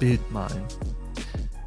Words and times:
Bild 0.00 0.32
malen. 0.32 0.64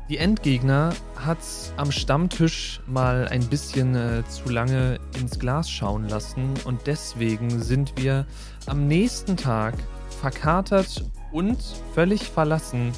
Die 0.09 0.17
Endgegner 0.17 0.93
hat 1.15 1.37
am 1.77 1.91
Stammtisch 1.91 2.81
mal 2.85 3.29
ein 3.29 3.47
bisschen 3.47 3.95
äh, 3.95 4.23
zu 4.27 4.49
lange 4.49 4.99
ins 5.17 5.39
Glas 5.39 5.69
schauen 5.69 6.09
lassen 6.09 6.53
und 6.65 6.81
deswegen 6.87 7.61
sind 7.61 7.93
wir 7.95 8.27
am 8.65 8.87
nächsten 8.87 9.37
Tag 9.37 9.75
verkatert 10.19 11.05
und 11.31 11.57
völlig 11.93 12.29
verlassen 12.29 12.91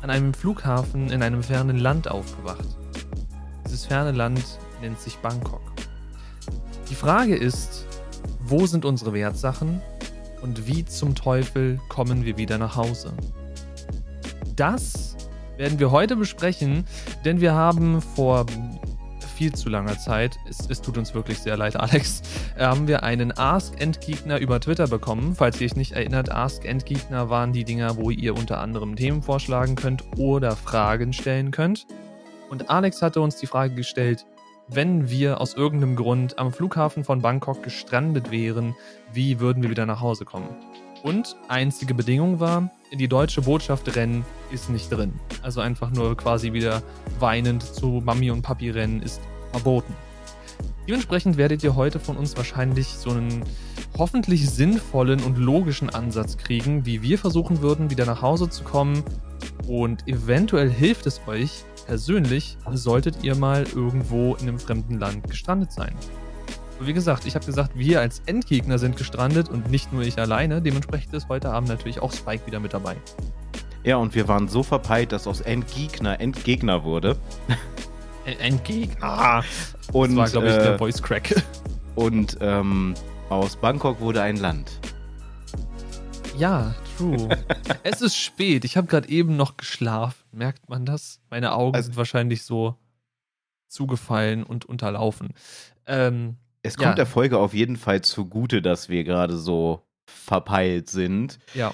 an 0.00 0.10
einem 0.10 0.32
Flughafen 0.32 1.10
in 1.10 1.22
einem 1.22 1.42
fernen 1.42 1.78
Land 1.78 2.08
aufgewacht. 2.08 2.78
Dieses 3.64 3.86
ferne 3.86 4.12
Land 4.12 4.60
nennt 4.80 5.00
sich 5.00 5.16
Bangkok. 5.16 5.62
Die 6.88 6.94
Frage 6.94 7.34
ist, 7.34 7.86
wo 8.40 8.66
sind 8.66 8.84
unsere 8.84 9.12
Wertsachen 9.12 9.80
und 10.40 10.68
wie 10.68 10.84
zum 10.84 11.14
Teufel 11.14 11.80
kommen 11.88 12.24
wir 12.24 12.36
wieder 12.36 12.58
nach 12.58 12.76
Hause? 12.76 13.12
Das 14.56 15.16
werden 15.56 15.78
wir 15.78 15.90
heute 15.90 16.16
besprechen, 16.16 16.84
denn 17.24 17.40
wir 17.40 17.54
haben 17.54 18.00
vor 18.00 18.46
viel 19.34 19.52
zu 19.52 19.68
langer 19.68 19.98
Zeit, 19.98 20.38
es, 20.48 20.70
es 20.70 20.80
tut 20.80 20.96
uns 20.96 21.12
wirklich 21.12 21.40
sehr 21.40 21.56
leid, 21.56 21.76
Alex, 21.76 22.22
äh, 22.56 22.64
haben 22.64 22.86
wir 22.86 23.02
einen 23.02 23.36
Ask 23.36 23.80
Endgegner 23.80 24.38
über 24.38 24.60
Twitter 24.60 24.86
bekommen. 24.86 25.34
Falls 25.34 25.60
ihr 25.60 25.66
euch 25.66 25.76
nicht 25.76 25.92
erinnert, 25.92 26.30
Ask 26.30 26.64
Endgegner 26.64 27.30
waren 27.30 27.52
die 27.52 27.64
Dinger, 27.64 27.96
wo 27.96 28.10
ihr 28.10 28.36
unter 28.36 28.60
anderem 28.60 28.96
Themen 28.96 29.22
vorschlagen 29.22 29.74
könnt 29.74 30.04
oder 30.16 30.52
Fragen 30.52 31.12
stellen 31.12 31.50
könnt. 31.50 31.86
Und 32.48 32.70
Alex 32.70 33.02
hatte 33.02 33.20
uns 33.20 33.36
die 33.36 33.46
Frage 33.46 33.74
gestellt, 33.74 34.24
wenn 34.68 35.10
wir 35.10 35.40
aus 35.40 35.54
irgendeinem 35.54 35.96
Grund 35.96 36.38
am 36.38 36.52
Flughafen 36.52 37.04
von 37.04 37.20
Bangkok 37.20 37.62
gestrandet 37.62 38.30
wären, 38.30 38.74
wie 39.12 39.40
würden 39.40 39.62
wir 39.62 39.70
wieder 39.70 39.84
nach 39.84 40.00
Hause 40.00 40.24
kommen? 40.24 40.48
Und 41.04 41.36
einzige 41.48 41.92
Bedingung 41.92 42.40
war, 42.40 42.70
die 42.90 43.08
deutsche 43.08 43.42
Botschaft 43.42 43.94
rennen 43.94 44.24
ist 44.50 44.70
nicht 44.70 44.90
drin. 44.90 45.12
Also 45.42 45.60
einfach 45.60 45.90
nur 45.90 46.16
quasi 46.16 46.54
wieder 46.54 46.82
weinend 47.18 47.62
zu 47.62 48.00
Mami 48.02 48.30
und 48.30 48.40
Papi 48.40 48.70
rennen 48.70 49.02
ist 49.02 49.20
verboten. 49.52 49.92
Dementsprechend 50.88 51.36
werdet 51.36 51.62
ihr 51.62 51.76
heute 51.76 52.00
von 52.00 52.16
uns 52.16 52.38
wahrscheinlich 52.38 52.88
so 52.88 53.10
einen 53.10 53.44
hoffentlich 53.98 54.48
sinnvollen 54.48 55.22
und 55.22 55.36
logischen 55.36 55.90
Ansatz 55.90 56.38
kriegen, 56.38 56.86
wie 56.86 57.02
wir 57.02 57.18
versuchen 57.18 57.60
würden, 57.60 57.90
wieder 57.90 58.06
nach 58.06 58.22
Hause 58.22 58.48
zu 58.48 58.64
kommen. 58.64 59.02
Und 59.68 60.08
eventuell 60.08 60.70
hilft 60.70 61.06
es 61.06 61.20
euch 61.26 61.64
persönlich, 61.84 62.56
solltet 62.72 63.22
ihr 63.22 63.34
mal 63.34 63.66
irgendwo 63.74 64.36
in 64.36 64.48
einem 64.48 64.58
fremden 64.58 64.98
Land 64.98 65.28
gestrandet 65.28 65.70
sein. 65.70 65.94
Wie 66.86 66.92
gesagt, 66.92 67.26
ich 67.26 67.34
habe 67.34 67.46
gesagt, 67.46 67.72
wir 67.74 68.00
als 68.00 68.22
Endgegner 68.26 68.78
sind 68.78 68.96
gestrandet 68.96 69.48
und 69.48 69.70
nicht 69.70 69.92
nur 69.92 70.02
ich 70.02 70.18
alleine. 70.18 70.60
Dementsprechend 70.60 71.14
ist 71.14 71.28
heute 71.28 71.50
Abend 71.50 71.68
natürlich 71.68 72.00
auch 72.00 72.12
Spike 72.12 72.46
wieder 72.46 72.60
mit 72.60 72.72
dabei. 72.74 72.96
Ja, 73.84 73.96
und 73.96 74.14
wir 74.14 74.28
waren 74.28 74.48
so 74.48 74.62
verpeilt, 74.62 75.12
dass 75.12 75.26
aus 75.26 75.40
Endgegner 75.40 76.20
Endgegner 76.20 76.84
wurde. 76.84 77.16
Endgegner. 78.38 79.44
Und, 79.92 80.10
das 80.10 80.16
war, 80.16 80.28
glaube 80.42 80.48
ich, 80.48 80.54
äh, 80.54 80.62
der 80.62 80.78
Voice 80.78 81.02
Crack. 81.02 81.42
Und 81.94 82.38
ähm, 82.40 82.94
aus 83.28 83.56
Bangkok 83.56 84.00
wurde 84.00 84.22
ein 84.22 84.36
Land. 84.36 84.80
Ja, 86.36 86.74
true. 86.96 87.28
es 87.82 88.00
ist 88.02 88.16
spät. 88.16 88.64
Ich 88.64 88.76
habe 88.76 88.86
gerade 88.86 89.08
eben 89.08 89.36
noch 89.36 89.56
geschlafen. 89.56 90.24
Merkt 90.32 90.68
man 90.68 90.84
das? 90.84 91.20
Meine 91.30 91.52
Augen 91.52 91.76
Also- 91.76 91.86
sind 91.86 91.96
wahrscheinlich 91.96 92.42
so 92.42 92.76
zugefallen 93.68 94.42
und 94.44 94.64
unterlaufen. 94.64 95.34
Ähm, 95.86 96.36
Es 96.64 96.76
Ja. 96.76 96.84
kommt 96.86 96.98
der 96.98 97.06
Folge 97.06 97.38
auf 97.38 97.54
jeden 97.54 97.76
Fall 97.76 98.00
zugute, 98.02 98.62
dass 98.62 98.88
wir 98.88 99.04
gerade 99.04 99.36
so 99.36 99.86
verpeilt 100.10 100.88
sind. 100.90 101.38
ja, 101.54 101.72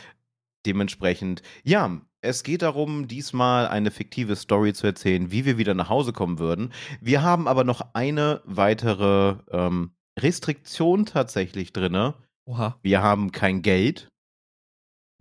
Dementsprechend, 0.67 1.41
ja, 1.65 2.01
es 2.21 2.43
geht 2.43 2.61
darum, 2.61 3.09
diesmal 3.09 3.67
eine 3.69 3.91
fiktive 3.91 4.37
Story 4.37 4.75
zu 4.75 4.87
erzählen, 4.87 5.33
wie 5.33 5.47
wir 5.47 5.57
wieder 5.57 5.73
nach 5.73 5.89
Hause 5.89 6.13
kommen 6.13 6.39
würden. 6.39 6.71
Wir 7.01 7.23
haben 7.23 7.49
aber 7.49 7.65
noch 7.65 7.95
eine 7.95 8.43
weitere 8.45 9.37
ähm, 9.51 9.93
Restriktion 10.19 11.07
tatsächlich 11.07 11.73
drin. 11.73 12.13
oha. 12.47 12.79
Wir 12.83 13.03
haben 13.03 13.33
kein 13.33 13.63
Geld 13.63 14.09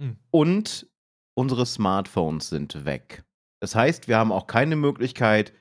Hm. 0.01 0.17
und 0.31 0.87
unsere 1.37 1.65
Smartphones 1.65 2.49
sind 2.49 2.83
weg. 2.85 3.23
Das 3.61 3.75
heißt, 3.75 4.07
wir 4.09 4.17
haben 4.17 4.31
auch 4.33 4.47
keine 4.47 4.75
Möglichkeit, 4.75 5.53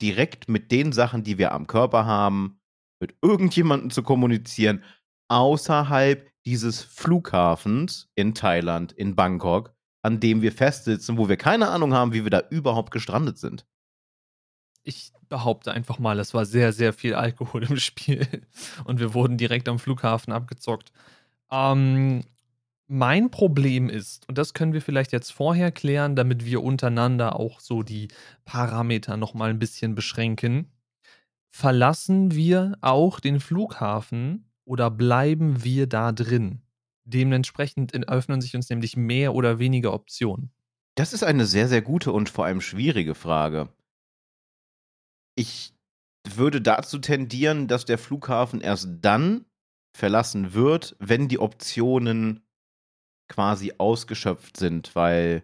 direkt 0.00 0.48
mit 0.48 0.70
den 0.72 0.92
Sachen, 0.92 1.24
die 1.24 1.36
wir 1.38 1.52
am 1.52 1.66
Körper 1.66 2.04
haben, 2.06 2.58
mit 3.00 3.14
irgendjemandem 3.22 3.90
zu 3.90 4.02
kommunizieren, 4.02 4.82
außerhalb 5.28 6.30
dieses 6.44 6.82
Flughafens 6.82 8.08
in 8.14 8.34
Thailand, 8.34 8.92
in 8.92 9.16
Bangkok, 9.16 9.74
an 10.02 10.20
dem 10.20 10.42
wir 10.42 10.52
festsitzen, 10.52 11.18
wo 11.18 11.28
wir 11.28 11.36
keine 11.36 11.68
Ahnung 11.68 11.92
haben, 11.92 12.12
wie 12.12 12.24
wir 12.24 12.30
da 12.30 12.42
überhaupt 12.50 12.92
gestrandet 12.92 13.38
sind. 13.38 13.66
Ich 14.84 15.12
behaupte 15.28 15.72
einfach 15.72 15.98
mal, 15.98 16.20
es 16.20 16.32
war 16.32 16.44
sehr, 16.44 16.72
sehr 16.72 16.92
viel 16.92 17.14
Alkohol 17.14 17.64
im 17.64 17.76
Spiel. 17.80 18.26
Und 18.84 19.00
wir 19.00 19.14
wurden 19.14 19.36
direkt 19.36 19.68
am 19.68 19.80
Flughafen 19.80 20.32
abgezockt. 20.32 20.92
Ähm, 21.50 22.22
mein 22.86 23.32
Problem 23.32 23.88
ist, 23.88 24.28
und 24.28 24.38
das 24.38 24.54
können 24.54 24.72
wir 24.72 24.82
vielleicht 24.82 25.10
jetzt 25.10 25.32
vorher 25.32 25.72
klären, 25.72 26.14
damit 26.14 26.44
wir 26.44 26.62
untereinander 26.62 27.34
auch 27.34 27.58
so 27.58 27.82
die 27.82 28.08
Parameter 28.44 29.16
nochmal 29.16 29.50
ein 29.50 29.58
bisschen 29.58 29.96
beschränken. 29.96 30.70
Verlassen 31.58 32.34
wir 32.34 32.76
auch 32.82 33.18
den 33.18 33.40
Flughafen 33.40 34.52
oder 34.66 34.90
bleiben 34.90 35.64
wir 35.64 35.86
da 35.86 36.12
drin? 36.12 36.60
Dementsprechend 37.04 37.94
öffnen 38.10 38.42
sich 38.42 38.54
uns 38.54 38.68
nämlich 38.68 38.94
mehr 38.94 39.34
oder 39.34 39.58
weniger 39.58 39.94
Optionen. 39.94 40.52
Das 40.96 41.14
ist 41.14 41.22
eine 41.22 41.46
sehr, 41.46 41.66
sehr 41.66 41.80
gute 41.80 42.12
und 42.12 42.28
vor 42.28 42.44
allem 42.44 42.60
schwierige 42.60 43.14
Frage. 43.14 43.72
Ich 45.34 45.72
würde 46.28 46.60
dazu 46.60 46.98
tendieren, 46.98 47.68
dass 47.68 47.86
der 47.86 47.96
Flughafen 47.96 48.60
erst 48.60 48.88
dann 49.00 49.46
verlassen 49.96 50.52
wird, 50.52 50.94
wenn 50.98 51.26
die 51.26 51.38
Optionen 51.38 52.46
quasi 53.30 53.72
ausgeschöpft 53.78 54.58
sind, 54.58 54.94
weil 54.94 55.42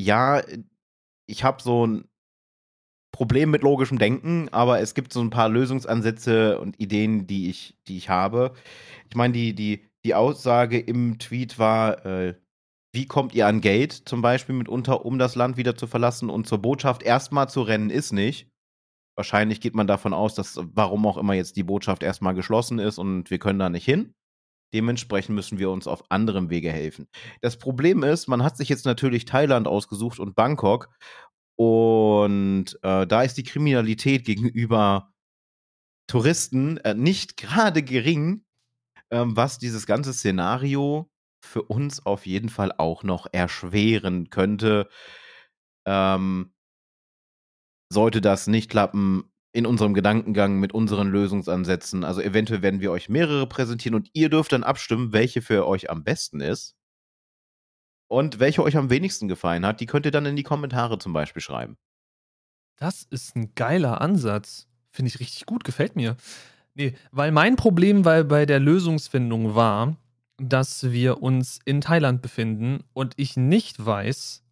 ja, 0.00 0.42
ich 1.26 1.44
habe 1.44 1.62
so 1.62 1.86
ein 1.86 2.08
Problem 3.14 3.52
mit 3.52 3.62
logischem 3.62 4.00
Denken, 4.00 4.48
aber 4.50 4.80
es 4.80 4.92
gibt 4.92 5.12
so 5.12 5.20
ein 5.20 5.30
paar 5.30 5.48
Lösungsansätze 5.48 6.58
und 6.58 6.80
Ideen, 6.80 7.28
die 7.28 7.48
ich, 7.48 7.78
die 7.86 7.96
ich 7.96 8.08
habe. 8.08 8.54
Ich 9.08 9.14
meine, 9.14 9.32
die, 9.32 9.54
die, 9.54 9.88
die 10.04 10.16
Aussage 10.16 10.80
im 10.80 11.20
Tweet 11.20 11.56
war, 11.60 12.04
äh, 12.04 12.34
wie 12.92 13.06
kommt 13.06 13.32
ihr 13.32 13.46
an 13.46 13.60
Geld 13.60 13.92
zum 13.92 14.20
Beispiel 14.20 14.56
mitunter, 14.56 15.06
um 15.06 15.20
das 15.20 15.36
Land 15.36 15.56
wieder 15.56 15.76
zu 15.76 15.86
verlassen 15.86 16.28
und 16.28 16.48
zur 16.48 16.58
Botschaft 16.58 17.04
erstmal 17.04 17.48
zu 17.48 17.62
rennen, 17.62 17.88
ist 17.88 18.10
nicht. 18.10 18.48
Wahrscheinlich 19.16 19.60
geht 19.60 19.76
man 19.76 19.86
davon 19.86 20.12
aus, 20.12 20.34
dass 20.34 20.58
warum 20.74 21.06
auch 21.06 21.16
immer 21.16 21.34
jetzt 21.34 21.54
die 21.56 21.62
Botschaft 21.62 22.02
erstmal 22.02 22.34
geschlossen 22.34 22.80
ist 22.80 22.98
und 22.98 23.30
wir 23.30 23.38
können 23.38 23.60
da 23.60 23.68
nicht 23.68 23.84
hin. 23.84 24.12
Dementsprechend 24.74 25.36
müssen 25.36 25.60
wir 25.60 25.70
uns 25.70 25.86
auf 25.86 26.02
anderem 26.10 26.50
Wege 26.50 26.72
helfen. 26.72 27.06
Das 27.42 27.56
Problem 27.58 28.02
ist, 28.02 28.26
man 28.26 28.42
hat 28.42 28.56
sich 28.56 28.68
jetzt 28.68 28.84
natürlich 28.84 29.24
Thailand 29.24 29.68
ausgesucht 29.68 30.18
und 30.18 30.34
Bangkok. 30.34 30.90
Und 31.56 32.78
äh, 32.82 33.06
da 33.06 33.22
ist 33.22 33.36
die 33.36 33.44
Kriminalität 33.44 34.24
gegenüber 34.24 35.12
Touristen 36.08 36.78
äh, 36.78 36.94
nicht 36.94 37.36
gerade 37.36 37.82
gering, 37.82 38.44
ähm, 39.10 39.36
was 39.36 39.58
dieses 39.58 39.86
ganze 39.86 40.12
Szenario 40.12 41.10
für 41.44 41.62
uns 41.62 42.04
auf 42.04 42.26
jeden 42.26 42.48
Fall 42.48 42.72
auch 42.72 43.02
noch 43.02 43.26
erschweren 43.32 44.30
könnte. 44.30 44.88
Ähm, 45.86 46.52
sollte 47.92 48.20
das 48.20 48.46
nicht 48.46 48.70
klappen, 48.70 49.30
in 49.54 49.66
unserem 49.66 49.94
Gedankengang 49.94 50.58
mit 50.58 50.74
unseren 50.74 51.08
Lösungsansätzen. 51.08 52.02
Also 52.02 52.20
eventuell 52.20 52.60
werden 52.62 52.80
wir 52.80 52.90
euch 52.90 53.08
mehrere 53.08 53.46
präsentieren 53.48 53.94
und 53.94 54.10
ihr 54.12 54.28
dürft 54.28 54.52
dann 54.52 54.64
abstimmen, 54.64 55.12
welche 55.12 55.42
für 55.42 55.66
euch 55.66 55.90
am 55.90 56.02
besten 56.02 56.40
ist. 56.40 56.74
Und 58.08 58.38
welche 58.38 58.62
euch 58.62 58.76
am 58.76 58.90
wenigsten 58.90 59.28
gefallen 59.28 59.64
hat, 59.66 59.80
die 59.80 59.86
könnt 59.86 60.06
ihr 60.06 60.12
dann 60.12 60.26
in 60.26 60.36
die 60.36 60.42
Kommentare 60.42 60.98
zum 60.98 61.12
Beispiel 61.12 61.42
schreiben. 61.42 61.76
Das 62.76 63.04
ist 63.04 63.36
ein 63.36 63.54
geiler 63.54 64.00
Ansatz. 64.00 64.66
Finde 64.90 65.08
ich 65.08 65.20
richtig 65.20 65.46
gut, 65.46 65.64
gefällt 65.64 65.96
mir. 65.96 66.16
Nee, 66.74 66.94
weil 67.12 67.32
mein 67.32 67.56
Problem 67.56 68.02
bei, 68.02 68.22
bei 68.22 68.46
der 68.46 68.60
Lösungsfindung 68.60 69.54
war, 69.54 69.96
dass 70.38 70.90
wir 70.90 71.22
uns 71.22 71.60
in 71.64 71.80
Thailand 71.80 72.20
befinden 72.20 72.84
und 72.92 73.14
ich 73.16 73.36
nicht 73.36 73.84
weiß, 73.84 74.44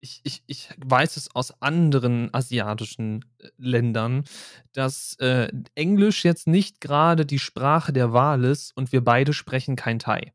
ich, 0.00 0.20
ich, 0.24 0.42
ich 0.46 0.68
weiß 0.84 1.16
es 1.16 1.34
aus 1.34 1.60
anderen 1.62 2.32
asiatischen 2.32 3.24
äh, 3.38 3.48
Ländern, 3.58 4.24
dass 4.72 5.16
äh, 5.20 5.50
Englisch 5.74 6.24
jetzt 6.24 6.46
nicht 6.46 6.80
gerade 6.80 7.26
die 7.26 7.38
Sprache 7.38 7.92
der 7.92 8.12
Wahl 8.12 8.44
ist 8.44 8.76
und 8.76 8.92
wir 8.92 9.02
beide 9.02 9.32
sprechen 9.32 9.76
kein 9.76 9.98
Thai. 9.98 10.32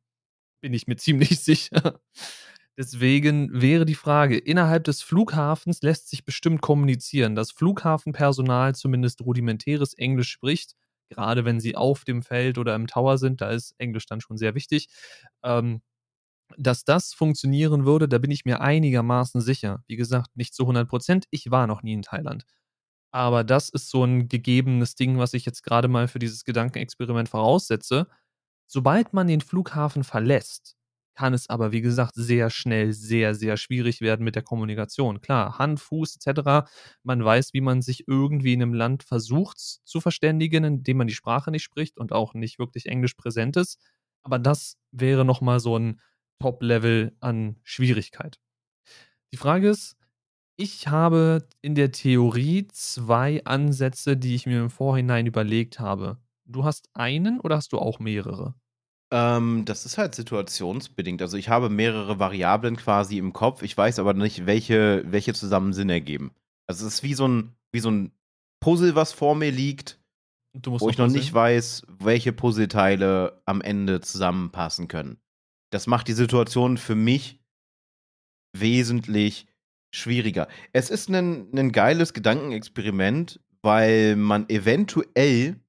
Bin 0.61 0.73
ich 0.73 0.87
mir 0.87 0.97
ziemlich 0.97 1.39
sicher. 1.43 1.99
Deswegen 2.81 3.61
wäre 3.61 3.85
die 3.85 3.95
Frage, 3.95 4.37
innerhalb 4.37 4.85
des 4.85 5.01
Flughafens 5.03 5.81
lässt 5.83 6.09
sich 6.09 6.25
bestimmt 6.25 6.61
kommunizieren, 6.61 7.35
dass 7.35 7.51
Flughafenpersonal 7.51 8.73
zumindest 8.75 9.21
rudimentäres 9.21 9.93
Englisch 9.93 10.29
spricht, 10.31 10.75
gerade 11.09 11.45
wenn 11.45 11.59
sie 11.59 11.75
auf 11.75 12.05
dem 12.05 12.23
Feld 12.23 12.57
oder 12.57 12.73
im 12.75 12.87
Tower 12.87 13.17
sind, 13.19 13.41
da 13.41 13.51
ist 13.51 13.75
Englisch 13.77 14.07
dann 14.07 14.21
schon 14.21 14.37
sehr 14.37 14.55
wichtig. 14.55 14.87
Ähm, 15.43 15.81
Dass 16.57 16.85
das 16.85 17.13
funktionieren 17.13 17.85
würde, 17.85 18.07
da 18.09 18.17
bin 18.19 18.31
ich 18.31 18.45
mir 18.45 18.61
einigermaßen 18.61 19.41
sicher. 19.41 19.83
Wie 19.87 19.97
gesagt, 19.97 20.35
nicht 20.37 20.53
zu 20.55 20.63
100 20.63 20.89
Prozent. 20.89 21.25
Ich 21.31 21.51
war 21.51 21.67
noch 21.67 21.83
nie 21.83 21.93
in 21.93 22.03
Thailand. 22.03 22.45
Aber 23.11 23.43
das 23.43 23.69
ist 23.69 23.89
so 23.89 24.03
ein 24.05 24.29
gegebenes 24.29 24.95
Ding, 24.95 25.17
was 25.19 25.33
ich 25.33 25.45
jetzt 25.45 25.63
gerade 25.63 25.87
mal 25.89 26.07
für 26.09 26.19
dieses 26.19 26.45
Gedankenexperiment 26.45 27.29
voraussetze. 27.29 28.07
Sobald 28.67 29.13
man 29.13 29.27
den 29.27 29.41
Flughafen 29.41 30.03
verlässt, 30.05 30.77
kann 31.15 31.33
es 31.33 31.49
aber, 31.49 31.71
wie 31.71 31.81
gesagt, 31.81 32.13
sehr 32.15 32.49
schnell 32.49 32.93
sehr, 32.93 33.35
sehr 33.35 33.57
schwierig 33.57 34.01
werden 34.01 34.23
mit 34.23 34.35
der 34.35 34.43
Kommunikation. 34.43 35.21
Klar, 35.21 35.57
Hand, 35.59 35.79
Fuß 35.79 36.17
etc. 36.17 36.69
Man 37.03 37.23
weiß, 37.23 37.53
wie 37.53 37.61
man 37.61 37.81
sich 37.81 38.07
irgendwie 38.07 38.53
in 38.53 38.61
einem 38.61 38.73
Land 38.73 39.03
versucht 39.03 39.59
zu 39.59 40.01
verständigen, 40.01 40.63
indem 40.63 40.97
man 40.97 41.07
die 41.07 41.13
Sprache 41.13 41.51
nicht 41.51 41.63
spricht 41.63 41.97
und 41.97 42.11
auch 42.13 42.33
nicht 42.33 42.59
wirklich 42.59 42.85
Englisch 42.87 43.13
präsent 43.15 43.57
ist. 43.57 43.79
Aber 44.23 44.39
das 44.39 44.77
wäre 44.91 45.25
nochmal 45.25 45.59
so 45.59 45.77
ein 45.77 45.99
Top-Level 46.39 47.15
an 47.19 47.57
Schwierigkeit. 47.63 48.39
Die 49.33 49.37
Frage 49.37 49.69
ist, 49.69 49.95
ich 50.57 50.87
habe 50.87 51.47
in 51.61 51.75
der 51.75 51.91
Theorie 51.91 52.67
zwei 52.67 53.43
Ansätze, 53.45 54.17
die 54.17 54.35
ich 54.35 54.45
mir 54.45 54.61
im 54.61 54.69
Vorhinein 54.69 55.25
überlegt 55.25 55.79
habe. 55.79 56.17
Du 56.45 56.65
hast 56.65 56.89
einen 56.93 57.39
oder 57.39 57.57
hast 57.57 57.73
du 57.73 57.79
auch 57.79 57.99
mehrere? 57.99 58.55
Ähm, 59.11 59.65
das 59.65 59.85
ist 59.85 59.97
halt 59.97 60.15
situationsbedingt. 60.15 61.21
Also 61.21 61.37
ich 61.37 61.49
habe 61.49 61.69
mehrere 61.69 62.19
Variablen 62.19 62.77
quasi 62.77 63.17
im 63.17 63.33
Kopf. 63.33 63.61
Ich 63.61 63.77
weiß 63.77 63.99
aber 63.99 64.13
nicht, 64.13 64.45
welche, 64.45 65.03
welche 65.05 65.33
zusammen 65.33 65.73
Sinn 65.73 65.89
ergeben. 65.89 66.31
Also 66.67 66.87
es 66.87 66.95
ist 66.95 67.03
wie 67.03 67.13
so 67.13 67.27
ein, 67.27 67.53
wie 67.71 67.81
so 67.81 67.91
ein 67.91 68.11
Puzzle, 68.61 68.95
was 68.95 69.11
vor 69.11 69.35
mir 69.35 69.51
liegt, 69.51 69.99
wo 70.65 70.89
ich 70.89 70.97
noch 70.97 71.07
nicht 71.07 71.33
weiß, 71.33 71.87
welche 71.99 72.33
Puzzleteile 72.33 73.41
am 73.45 73.61
Ende 73.61 74.01
zusammenpassen 74.01 74.87
können. 74.87 75.17
Das 75.71 75.87
macht 75.87 76.07
die 76.07 76.13
Situation 76.13 76.77
für 76.77 76.95
mich 76.95 77.39
wesentlich 78.53 79.47
schwieriger. 79.93 80.47
Es 80.73 80.89
ist 80.89 81.09
ein, 81.09 81.47
ein 81.57 81.71
geiles 81.71 82.13
Gedankenexperiment, 82.13 83.39
weil 83.61 84.15
man 84.15 84.49
eventuell, 84.49 85.59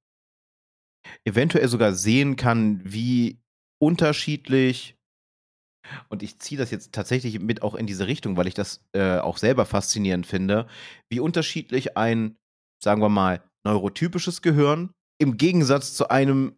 eventuell 1.25 1.69
sogar 1.69 1.95
sehen 1.95 2.37
kann, 2.37 2.81
wie 2.85 3.41
unterschiedlich, 3.81 4.97
und 6.09 6.23
ich 6.23 6.39
ziehe 6.39 6.59
das 6.59 6.71
jetzt 6.71 6.93
tatsächlich 6.93 7.41
mit 7.41 7.63
auch 7.63 7.75
in 7.75 7.87
diese 7.87 8.07
Richtung, 8.07 8.37
weil 8.37 8.47
ich 8.47 8.55
das 8.55 8.85
äh, 8.93 9.19
auch 9.19 9.37
selber 9.37 9.67
faszinierend 9.67 10.27
finde, 10.27 10.69
wie 11.11 11.21
unterschiedlich 11.21 11.97
ein, 11.97 12.37
sagen 12.83 13.03
wir 13.03 13.09
mal, 13.09 13.43
neurotypisches 13.65 14.43
Gehirn 14.43 14.91
im 15.21 15.37
Gegensatz 15.37 15.95
zu 15.95 16.09
einem 16.09 16.57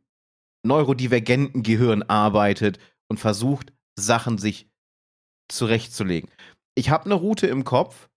neurodivergenten 0.66 1.62
Gehirn 1.62 2.02
arbeitet 2.02 2.78
und 3.10 3.18
versucht, 3.18 3.72
Sachen 3.98 4.38
sich 4.38 4.68
zurechtzulegen 5.50 6.30
ich 6.74 6.90
habe 6.90 7.04
eine 7.06 7.14
Route 7.14 7.46
im 7.46 7.64
Kopf. 7.64 8.08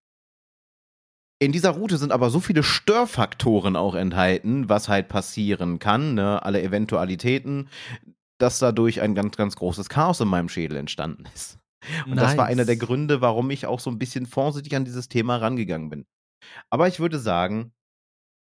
In 1.40 1.52
dieser 1.52 1.70
Route 1.70 1.98
sind 1.98 2.10
aber 2.10 2.30
so 2.30 2.40
viele 2.40 2.62
Störfaktoren 2.62 3.76
auch 3.76 3.94
enthalten, 3.94 4.68
was 4.68 4.88
halt 4.88 5.08
passieren 5.08 5.78
kann, 5.78 6.14
ne? 6.14 6.42
alle 6.42 6.62
Eventualitäten, 6.62 7.68
dass 8.38 8.58
dadurch 8.58 9.00
ein 9.00 9.14
ganz, 9.14 9.36
ganz 9.36 9.54
großes 9.54 9.88
Chaos 9.88 10.20
in 10.20 10.28
meinem 10.28 10.48
Schädel 10.48 10.76
entstanden 10.76 11.24
ist. 11.34 11.58
Und 12.06 12.16
nice. 12.16 12.24
das 12.24 12.36
war 12.36 12.46
einer 12.46 12.64
der 12.64 12.76
Gründe, 12.76 13.20
warum 13.20 13.50
ich 13.50 13.66
auch 13.66 13.78
so 13.78 13.88
ein 13.90 13.98
bisschen 13.98 14.26
vorsichtig 14.26 14.74
an 14.74 14.84
dieses 14.84 15.08
Thema 15.08 15.36
rangegangen 15.36 15.90
bin. 15.90 16.06
Aber 16.70 16.88
ich 16.88 16.98
würde 16.98 17.18
sagen, 17.18 17.72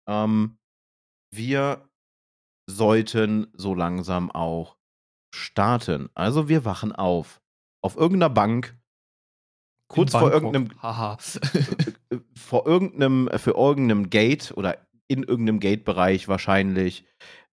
ähm, 0.07 0.57
wir 1.31 1.87
sollten 2.67 3.47
so 3.53 3.75
langsam 3.75 4.31
auch 4.31 4.77
starten. 5.33 6.09
Also 6.15 6.49
wir 6.49 6.65
wachen 6.65 6.91
auf. 6.91 7.41
Auf 7.81 7.95
irgendeiner 7.95 8.29
Bank 8.29 8.77
kurz 9.87 10.11
vor 10.11 10.31
irgendeinem 10.31 10.69
Haha. 10.81 11.17
Vor 12.49 12.65
irgendeinem 12.65 13.29
für 13.37 13.51
irgendeinem 13.51 14.09
Gate 14.09 14.51
oder 14.55 14.79
in 15.07 15.21
irgendeinem 15.21 15.59
Gate-Bereich 15.59 16.27
wahrscheinlich 16.27 17.05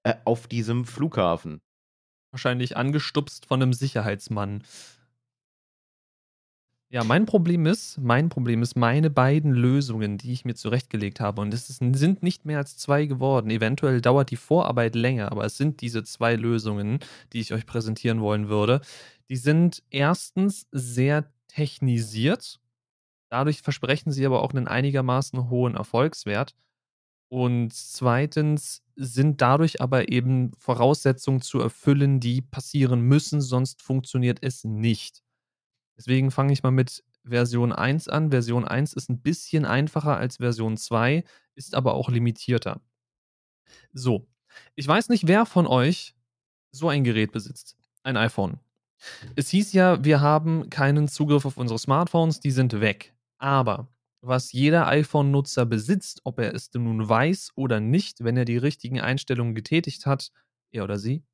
äh, 0.05 0.15
auf 0.25 0.47
diesem 0.47 0.87
Flughafen. 0.87 1.61
Wahrscheinlich 2.33 2.79
angestupst 2.79 3.45
von 3.45 3.63
einem 3.63 3.75
Sicherheitsmann. 3.75 4.63
Ja, 6.89 7.05
mein 7.05 7.27
Problem 7.27 7.67
ist, 7.67 7.99
mein 7.99 8.31
Problem 8.31 8.63
ist, 8.63 8.75
meine 8.75 9.11
beiden 9.11 9.53
Lösungen, 9.53 10.17
die 10.17 10.33
ich 10.33 10.47
mir 10.47 10.55
zurechtgelegt 10.55 11.21
habe, 11.21 11.43
und 11.43 11.53
es 11.53 11.67
sind 11.67 12.23
nicht 12.23 12.47
mehr 12.47 12.59
als 12.59 12.79
zwei 12.79 13.05
geworden. 13.05 13.51
Eventuell 13.51 14.01
dauert 14.01 14.31
die 14.31 14.37
Vorarbeit 14.37 14.95
länger, 14.95 15.31
aber 15.31 15.45
es 15.45 15.59
sind 15.59 15.83
diese 15.83 16.05
zwei 16.05 16.37
Lösungen, 16.37 17.01
die 17.35 17.41
ich 17.41 17.53
euch 17.53 17.67
präsentieren 17.67 18.21
wollen 18.23 18.49
würde. 18.49 18.81
Die 19.29 19.37
sind 19.37 19.83
erstens 19.91 20.69
sehr 20.71 21.31
technisiert. 21.49 22.61
Dadurch 23.29 23.63
versprechen 23.63 24.13
sie 24.13 24.25
aber 24.25 24.43
auch 24.43 24.53
einen 24.53 24.69
einigermaßen 24.69 25.51
hohen 25.51 25.75
Erfolgswert. 25.75 26.55
Und 27.29 27.73
zweitens 27.73 28.83
sind 28.95 29.41
dadurch 29.43 29.81
aber 29.81 30.11
eben 30.11 30.53
Voraussetzungen 30.59 31.41
zu 31.41 31.61
erfüllen, 31.61 32.21
die 32.21 32.41
passieren 32.41 33.01
müssen, 33.01 33.41
sonst 33.41 33.83
funktioniert 33.83 34.39
es 34.43 34.65
nicht. 34.65 35.23
Deswegen 35.97 36.31
fange 36.31 36.53
ich 36.53 36.63
mal 36.63 36.71
mit 36.71 37.03
Version 37.25 37.73
1 37.73 38.09
an. 38.09 38.31
Version 38.31 38.65
1 38.65 38.93
ist 38.93 39.11
ein 39.11 39.21
bisschen 39.21 39.65
einfacher 39.65 40.17
als 40.17 40.37
Version 40.37 40.77
2, 40.77 41.25
ist 41.57 41.75
aber 41.75 41.95
auch 41.95 42.09
limitierter. 42.09 42.81
So, 43.93 44.29
ich 44.77 44.87
weiß 44.87 45.09
nicht, 45.09 45.27
wer 45.27 45.47
von 45.47 45.67
euch 45.67 46.15
so 46.71 46.89
ein 46.89 47.03
Gerät 47.03 47.33
besitzt. 47.33 47.77
Ein 48.05 48.17
iPhone. 48.17 48.61
Es 49.35 49.49
hieß 49.51 49.73
ja, 49.73 50.05
wir 50.05 50.21
haben 50.21 50.71
keinen 50.71 51.09
Zugriff 51.09 51.45
auf 51.45 51.57
unsere 51.57 51.79
Smartphones, 51.79 52.41
die 52.41 52.51
sind 52.51 52.81
weg. 52.81 53.16
Aber 53.39 53.89
was 54.21 54.53
jeder 54.53 54.87
iPhone-Nutzer 54.89 55.67
besitzt, 55.67 56.21
ob 56.25 56.39
er 56.41 56.55
es 56.55 56.71
nun 56.75 57.09
weiß 57.09 57.53
oder 57.55 57.81
nicht, 57.81 58.25
wenn 58.25 58.37
er 58.37 58.45
die 58.45 58.57
richtigen 58.57 59.01
Einstellungen 59.01 59.55
getätigt 59.55 60.07
hat, 60.07 60.33
er 60.71 60.85
oder 60.85 60.99
sie, 60.99 61.25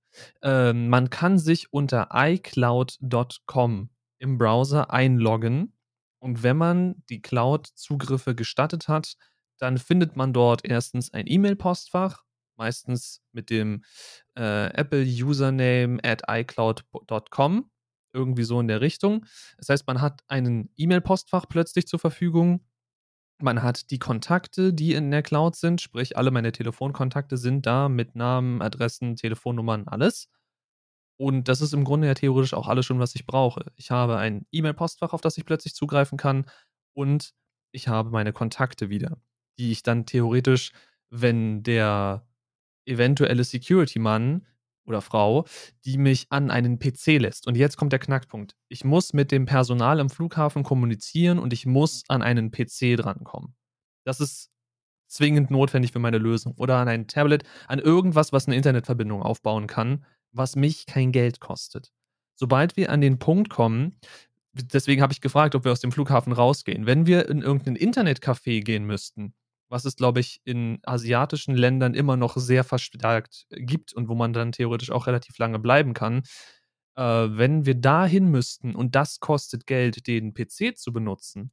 äh, 0.42 0.72
man 0.72 1.10
kann 1.10 1.38
sich 1.38 1.72
unter 1.72 2.08
iCloud.com 2.12 3.90
im 4.18 4.38
Browser 4.38 4.92
einloggen. 4.92 5.74
Und 6.18 6.42
wenn 6.42 6.56
man 6.56 7.02
die 7.08 7.20
Cloud-Zugriffe 7.20 8.34
gestattet 8.34 8.88
hat, 8.88 9.16
dann 9.58 9.78
findet 9.78 10.16
man 10.16 10.32
dort 10.32 10.64
erstens 10.64 11.12
ein 11.12 11.26
E-Mail-Postfach, 11.26 12.22
meistens 12.56 13.22
mit 13.32 13.50
dem 13.50 13.84
äh, 14.36 14.66
Apple-Username 14.74 15.98
at 16.04 16.22
iCloud.com, 16.28 17.70
irgendwie 18.12 18.44
so 18.44 18.60
in 18.60 18.68
der 18.68 18.80
Richtung. 18.80 19.24
Das 19.58 19.68
heißt, 19.68 19.86
man 19.86 20.00
hat 20.00 20.22
einen 20.28 20.70
E-Mail-Postfach 20.76 21.46
plötzlich 21.48 21.86
zur 21.86 21.98
Verfügung. 21.98 22.64
Man 23.38 23.62
hat 23.62 23.90
die 23.90 23.98
Kontakte, 23.98 24.72
die 24.72 24.94
in 24.94 25.10
der 25.10 25.22
Cloud 25.22 25.56
sind, 25.56 25.80
sprich 25.80 26.16
alle 26.16 26.30
meine 26.30 26.52
Telefonkontakte 26.52 27.36
sind 27.36 27.66
da 27.66 27.88
mit 27.88 28.14
Namen, 28.14 28.62
Adressen, 28.62 29.16
Telefonnummern, 29.16 29.88
alles. 29.88 30.28
Und 31.18 31.48
das 31.48 31.60
ist 31.60 31.74
im 31.74 31.84
Grunde 31.84 32.06
ja 32.08 32.14
theoretisch 32.14 32.54
auch 32.54 32.68
alles 32.68 32.86
schon, 32.86 32.98
was 32.98 33.14
ich 33.14 33.26
brauche. 33.26 33.72
Ich 33.76 33.90
habe 33.90 34.16
ein 34.16 34.46
E-Mail-Postfach, 34.52 35.12
auf 35.12 35.20
das 35.20 35.38
ich 35.38 35.44
plötzlich 35.44 35.74
zugreifen 35.74 36.18
kann 36.18 36.46
und 36.94 37.34
ich 37.72 37.88
habe 37.88 38.10
meine 38.10 38.32
Kontakte 38.32 38.90
wieder, 38.90 39.18
die 39.58 39.72
ich 39.72 39.82
dann 39.82 40.06
theoretisch, 40.06 40.72
wenn 41.10 41.62
der 41.62 42.26
eventuelle 42.86 43.44
Security-Mann 43.44 44.46
oder 44.84 45.00
Frau, 45.00 45.44
die 45.84 45.98
mich 45.98 46.26
an 46.30 46.50
einen 46.50 46.78
PC 46.78 47.18
lässt. 47.18 47.46
Und 47.46 47.56
jetzt 47.56 47.76
kommt 47.76 47.92
der 47.92 47.98
Knackpunkt. 47.98 48.56
Ich 48.68 48.84
muss 48.84 49.12
mit 49.12 49.32
dem 49.32 49.46
Personal 49.46 50.00
am 50.00 50.10
Flughafen 50.10 50.62
kommunizieren 50.62 51.38
und 51.38 51.52
ich 51.52 51.66
muss 51.66 52.04
an 52.08 52.22
einen 52.22 52.50
PC 52.50 52.96
drankommen. 52.96 53.54
Das 54.04 54.20
ist 54.20 54.50
zwingend 55.06 55.50
notwendig 55.50 55.92
für 55.92 55.98
meine 55.98 56.18
Lösung. 56.18 56.54
Oder 56.56 56.78
an 56.78 56.88
ein 56.88 57.06
Tablet, 57.06 57.44
an 57.68 57.78
irgendwas, 57.78 58.32
was 58.32 58.46
eine 58.46 58.56
Internetverbindung 58.56 59.22
aufbauen 59.22 59.66
kann, 59.66 60.04
was 60.32 60.56
mich 60.56 60.86
kein 60.86 61.12
Geld 61.12 61.40
kostet. 61.40 61.92
Sobald 62.34 62.76
wir 62.76 62.90
an 62.90 63.00
den 63.00 63.18
Punkt 63.18 63.50
kommen, 63.50 63.96
deswegen 64.52 65.02
habe 65.02 65.12
ich 65.12 65.20
gefragt, 65.20 65.54
ob 65.54 65.64
wir 65.64 65.72
aus 65.72 65.80
dem 65.80 65.92
Flughafen 65.92 66.32
rausgehen. 66.32 66.86
Wenn 66.86 67.06
wir 67.06 67.28
in 67.28 67.42
irgendein 67.42 67.76
Internetcafé 67.76 68.62
gehen 68.62 68.84
müssten, 68.84 69.34
was 69.72 69.86
es, 69.86 69.96
glaube 69.96 70.20
ich, 70.20 70.42
in 70.44 70.80
asiatischen 70.84 71.56
Ländern 71.56 71.94
immer 71.94 72.18
noch 72.18 72.36
sehr 72.36 72.62
verstärkt 72.62 73.46
gibt 73.50 73.94
und 73.94 74.06
wo 74.06 74.14
man 74.14 74.34
dann 74.34 74.52
theoretisch 74.52 74.90
auch 74.90 75.06
relativ 75.06 75.38
lange 75.38 75.58
bleiben 75.58 75.94
kann. 75.94 76.24
Äh, 76.94 77.02
wenn 77.02 77.64
wir 77.64 77.74
dahin 77.74 78.30
müssten 78.30 78.74
und 78.76 78.94
das 78.94 79.18
kostet 79.18 79.66
Geld, 79.66 80.06
den 80.06 80.34
PC 80.34 80.76
zu 80.76 80.92
benutzen, 80.92 81.52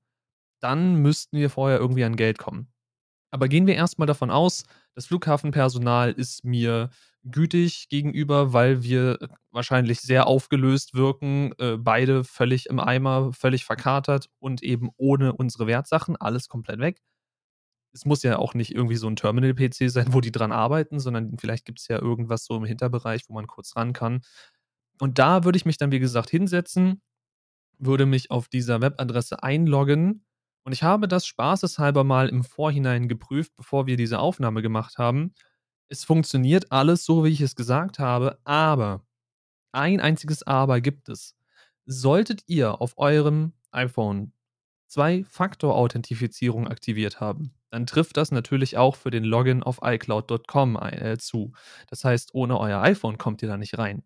dann 0.60 0.96
müssten 0.96 1.38
wir 1.38 1.50
vorher 1.50 1.80
irgendwie 1.80 2.04
an 2.04 2.18
Geld 2.18 2.38
kommen. 2.38 2.74
Aber 3.32 3.48
gehen 3.48 3.68
wir 3.68 3.76
erstmal 3.76 4.08
davon 4.08 4.32
aus, 4.32 4.66
das 4.96 5.06
Flughafenpersonal 5.06 6.12
ist 6.12 6.44
mir 6.44 6.90
gütig 7.24 7.88
gegenüber, 7.88 8.52
weil 8.52 8.84
wir 8.84 9.18
wahrscheinlich 9.52 10.02
sehr 10.02 10.28
aufgelöst 10.28 10.94
wirken, 10.94 11.54
äh, 11.58 11.78
beide 11.78 12.26
völlig 12.26 12.66
im 12.66 12.82
Eimer, 12.82 13.32
völlig 13.32 13.64
verkatert 13.64 14.30
und 14.40 14.62
eben 14.62 14.90
ohne 14.98 15.32
unsere 15.32 15.68
Wertsachen, 15.68 16.18
alles 16.18 16.50
komplett 16.50 16.80
weg 16.80 17.02
es 17.94 18.06
muss 18.06 18.24
ja 18.24 18.38
auch 18.38 18.54
nicht 18.54 18.74
irgendwie 18.74 18.96
so 18.96 19.08
ein 19.08 19.16
Terminal-PC 19.16 19.90
sein, 19.90 20.14
wo 20.14 20.22
die 20.22 20.32
dran 20.32 20.52
arbeiten, 20.52 21.00
sondern 21.00 21.38
vielleicht 21.40 21.66
gibt 21.66 21.80
es 21.80 21.88
ja 21.88 22.00
irgendwas 22.00 22.46
so 22.46 22.56
im 22.56 22.66
Hinterbereich, 22.66 23.24
wo 23.28 23.34
man 23.34 23.48
kurz 23.48 23.76
ran 23.76 23.94
kann. 23.94 24.22
Und 25.00 25.20
da 25.20 25.44
würde 25.44 25.58
ich 25.58 25.66
mich 25.66 25.78
dann, 25.78 25.92
wie 25.92 26.00
gesagt, 26.00 26.30
hinsetzen 26.30 27.02
würde 27.80 28.06
mich 28.06 28.30
auf 28.30 28.50
dieser 28.50 28.82
Webadresse 28.82 29.42
einloggen 29.42 30.26
und 30.64 30.74
ich 30.74 30.84
habe 30.84 31.08
das 31.08 31.26
spaßeshalber 31.26 32.04
mal 32.04 32.30
im 32.30 32.44
Vorhinein 32.44 33.08
geprüft, 33.08 33.56
bevor 33.56 33.88
wir 33.88 33.98
diese 33.98 34.20
Aufnahme 34.20 34.62
gemacht 34.62 34.98
haben. 34.98 35.34
Es 35.88 36.04
funktioniert 36.04 36.72
alles 36.72 37.06
so, 37.06 37.24
wie 37.24 37.30
ich 37.30 37.42
es 37.42 37.56
gesagt 37.56 37.98
habe, 37.98 38.40
aber 38.44 39.04
ein 39.72 40.00
einziges 40.00 40.44
Aber 40.44 40.82
gibt 40.82 41.10
es. 41.10 41.36
Solltet 41.86 42.44
ihr 42.48 42.82
auf 42.82 42.98
eurem 42.98 43.54
iPhone 43.72 44.34
Zwei-Faktor-Authentifizierung 44.88 46.68
aktiviert 46.68 47.20
haben, 47.20 47.54
dann 47.70 47.86
trifft 47.86 48.18
das 48.18 48.32
natürlich 48.32 48.78
auch 48.78 48.96
für 48.96 49.12
den 49.12 49.24
Login 49.24 49.64
auf 49.64 49.80
iCloud.com 49.84 50.78
äh, 50.82 51.18
zu. 51.18 51.54
Das 51.88 52.04
heißt, 52.04 52.34
ohne 52.34 52.60
euer 52.60 52.82
iPhone 52.82 53.18
kommt 53.18 53.42
ihr 53.42 53.48
da 53.48 53.58
nicht 53.58 53.78
rein. 53.78 54.04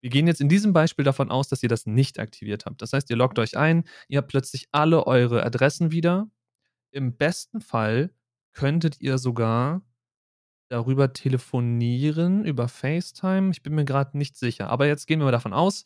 Wir 0.00 0.10
gehen 0.10 0.26
jetzt 0.26 0.42
in 0.42 0.50
diesem 0.50 0.74
Beispiel 0.74 1.04
davon 1.04 1.30
aus, 1.30 1.48
dass 1.48 1.62
ihr 1.62 1.68
das 1.70 1.86
nicht 1.86 2.18
aktiviert 2.18 2.66
habt. 2.66 2.82
Das 2.82 2.92
heißt, 2.92 3.08
ihr 3.08 3.16
loggt 3.16 3.38
euch 3.38 3.56
ein, 3.56 3.84
ihr 4.06 4.18
habt 4.18 4.28
plötzlich 4.28 4.68
alle 4.70 5.06
eure 5.06 5.44
Adressen 5.44 5.92
wieder. 5.92 6.28
Im 6.90 7.16
besten 7.16 7.62
Fall 7.62 8.10
könntet 8.52 9.00
ihr 9.00 9.16
sogar 9.16 9.82
darüber 10.68 11.12
telefonieren, 11.12 12.44
über 12.44 12.68
FaceTime. 12.68 13.50
Ich 13.50 13.62
bin 13.62 13.74
mir 13.74 13.84
gerade 13.84 14.18
nicht 14.18 14.36
sicher. 14.36 14.68
Aber 14.68 14.86
jetzt 14.86 15.06
gehen 15.06 15.20
wir 15.20 15.24
mal 15.24 15.32
davon 15.32 15.54
aus, 15.54 15.84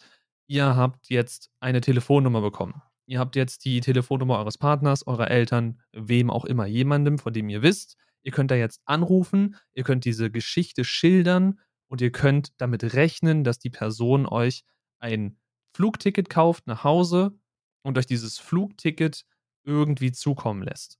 ihr 0.48 0.74
habt 0.76 1.10
jetzt 1.10 1.50
eine 1.60 1.80
Telefonnummer 1.80 2.40
bekommen. 2.40 2.82
Ihr 3.08 3.20
habt 3.20 3.36
jetzt 3.36 3.64
die 3.64 3.80
Telefonnummer 3.80 4.38
eures 4.38 4.58
Partners, 4.58 5.06
eurer 5.06 5.30
Eltern, 5.30 5.80
wem 5.92 6.30
auch 6.30 6.44
immer, 6.44 6.66
jemandem, 6.66 7.18
von 7.18 7.32
dem 7.32 7.48
ihr 7.48 7.62
wisst. 7.62 7.96
Ihr 8.22 8.32
könnt 8.32 8.50
da 8.50 8.54
jetzt 8.54 8.82
anrufen, 8.84 9.56
ihr 9.72 9.82
könnt 9.82 10.04
diese 10.04 10.30
Geschichte 10.30 10.84
schildern 10.84 11.58
und 11.86 12.02
ihr 12.02 12.12
könnt 12.12 12.52
damit 12.58 12.92
rechnen, 12.92 13.44
dass 13.44 13.58
die 13.58 13.70
Person 13.70 14.26
euch 14.26 14.62
ein 14.98 15.38
Flugticket 15.72 16.28
kauft 16.28 16.66
nach 16.66 16.84
Hause 16.84 17.32
und 17.80 17.96
euch 17.96 18.04
dieses 18.04 18.38
Flugticket 18.38 19.24
irgendwie 19.64 20.12
zukommen 20.12 20.62
lässt. 20.62 20.98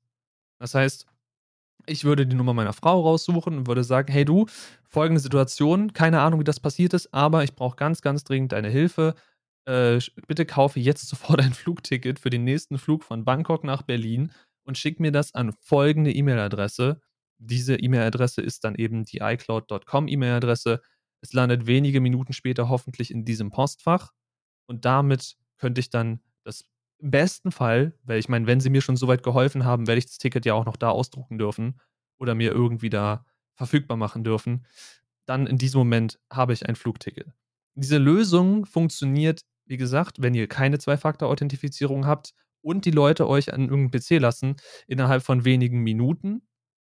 Das 0.59 0.75
heißt, 0.75 1.05
ich 1.85 2.05
würde 2.05 2.27
die 2.27 2.37
Nummer 2.37 2.55
meiner 2.55 2.73
Frau 2.73 3.03
raussuchen 3.03 3.59
und 3.59 3.67
würde 3.67 3.85
sagen, 3.85 4.11
hey 4.11 4.25
du, 4.25 4.47
folgende 4.89 5.21
Situation, 5.21 5.93
keine 5.93 6.23
Ahnung, 6.23 6.41
wie 6.41 6.45
das 6.45 6.59
passiert 6.59 6.95
ist, 6.95 7.13
aber 7.13 7.45
ich 7.45 7.55
brauche 7.55 7.77
ganz, 7.77 8.01
ganz 8.01 8.25
dringend 8.25 8.53
deine 8.53 8.71
Hilfe 8.71 9.15
äh, 9.69 10.01
bitte 10.27 10.47
kaufe 10.47 10.81
jetzt 10.81 11.07
sofort 11.09 11.41
ein 11.43 11.53
Flugticket 11.53 12.19
für 12.19 12.31
den 12.31 12.45
nächsten 12.45 12.79
Flug 12.79 13.05
von 13.05 13.25
Bangkok 13.25 13.65
nach 13.65 13.83
Berlin 13.83 14.33
und 14.65 14.79
schick 14.79 14.99
mir 14.99 15.13
das 15.13 15.35
an 15.35 15.53
folgende 15.61 16.13
E-Mail-Adresse. 16.13 17.01
Diese 17.39 17.77
E-Mail-Adresse 17.77 18.41
ist 18.41 18.65
dann 18.65 18.75
eben 18.75 19.05
die 19.05 19.19
iCloud.com 19.19 20.09
E-Mail-Adresse. 20.09 20.81
Es 21.21 21.33
landet 21.33 21.67
wenige 21.67 22.01
Minuten 22.01 22.33
später 22.33 22.69
hoffentlich 22.69 23.11
in 23.11 23.25
diesem 23.25 23.51
Postfach 23.51 24.13
und 24.67 24.85
damit 24.85 25.37
könnte 25.59 25.81
ich 25.81 25.91
dann 25.91 26.21
das 26.45 26.65
im 27.01 27.11
besten 27.11 27.53
Fall, 27.53 27.93
weil 28.03 28.19
ich 28.19 28.29
meine, 28.29 28.47
wenn 28.47 28.61
sie 28.61 28.71
mir 28.71 28.81
schon 28.81 28.97
so 28.97 29.07
weit 29.07 29.23
geholfen 29.23 29.65
haben, 29.65 29.87
werde 29.87 29.99
ich 29.99 30.07
das 30.07 30.19
Ticket 30.19 30.47
ja 30.47 30.55
auch 30.55 30.65
noch 30.65 30.77
da 30.77 30.91
ausdrucken 30.91 31.39
dürfen 31.39 31.81
oder 32.19 32.35
mir 32.35 32.53
irgendwie 32.53 32.91
da 32.91 33.25
verfügbar 33.55 33.97
machen 33.97 34.25
dürfen, 34.25 34.67
dann 35.27 35.47
in 35.47 35.59
diesem 35.59 35.79
Moment 35.79 36.19
habe 36.33 36.53
ich 36.53 36.67
ein 36.67 36.75
Flugticket. 36.75 37.33
Diese 37.75 37.99
Lösung 37.99 38.67
funktioniert 38.67 39.43
wie 39.69 39.77
gesagt, 39.77 40.21
wenn 40.21 40.35
ihr 40.35 40.49
keine 40.49 40.79
Zwei-Faktor-Authentifizierung 40.79 42.07
habt 42.07 42.33
und 42.61 42.85
die 42.85 42.91
Leute 42.91 43.29
euch 43.29 43.53
an 43.53 43.69
irgendeinem 43.69 43.91
PC 44.01 44.21
lassen, 44.21 44.57
innerhalb 44.87 45.23
von 45.23 45.45
wenigen 45.45 45.81
Minuten 45.81 46.43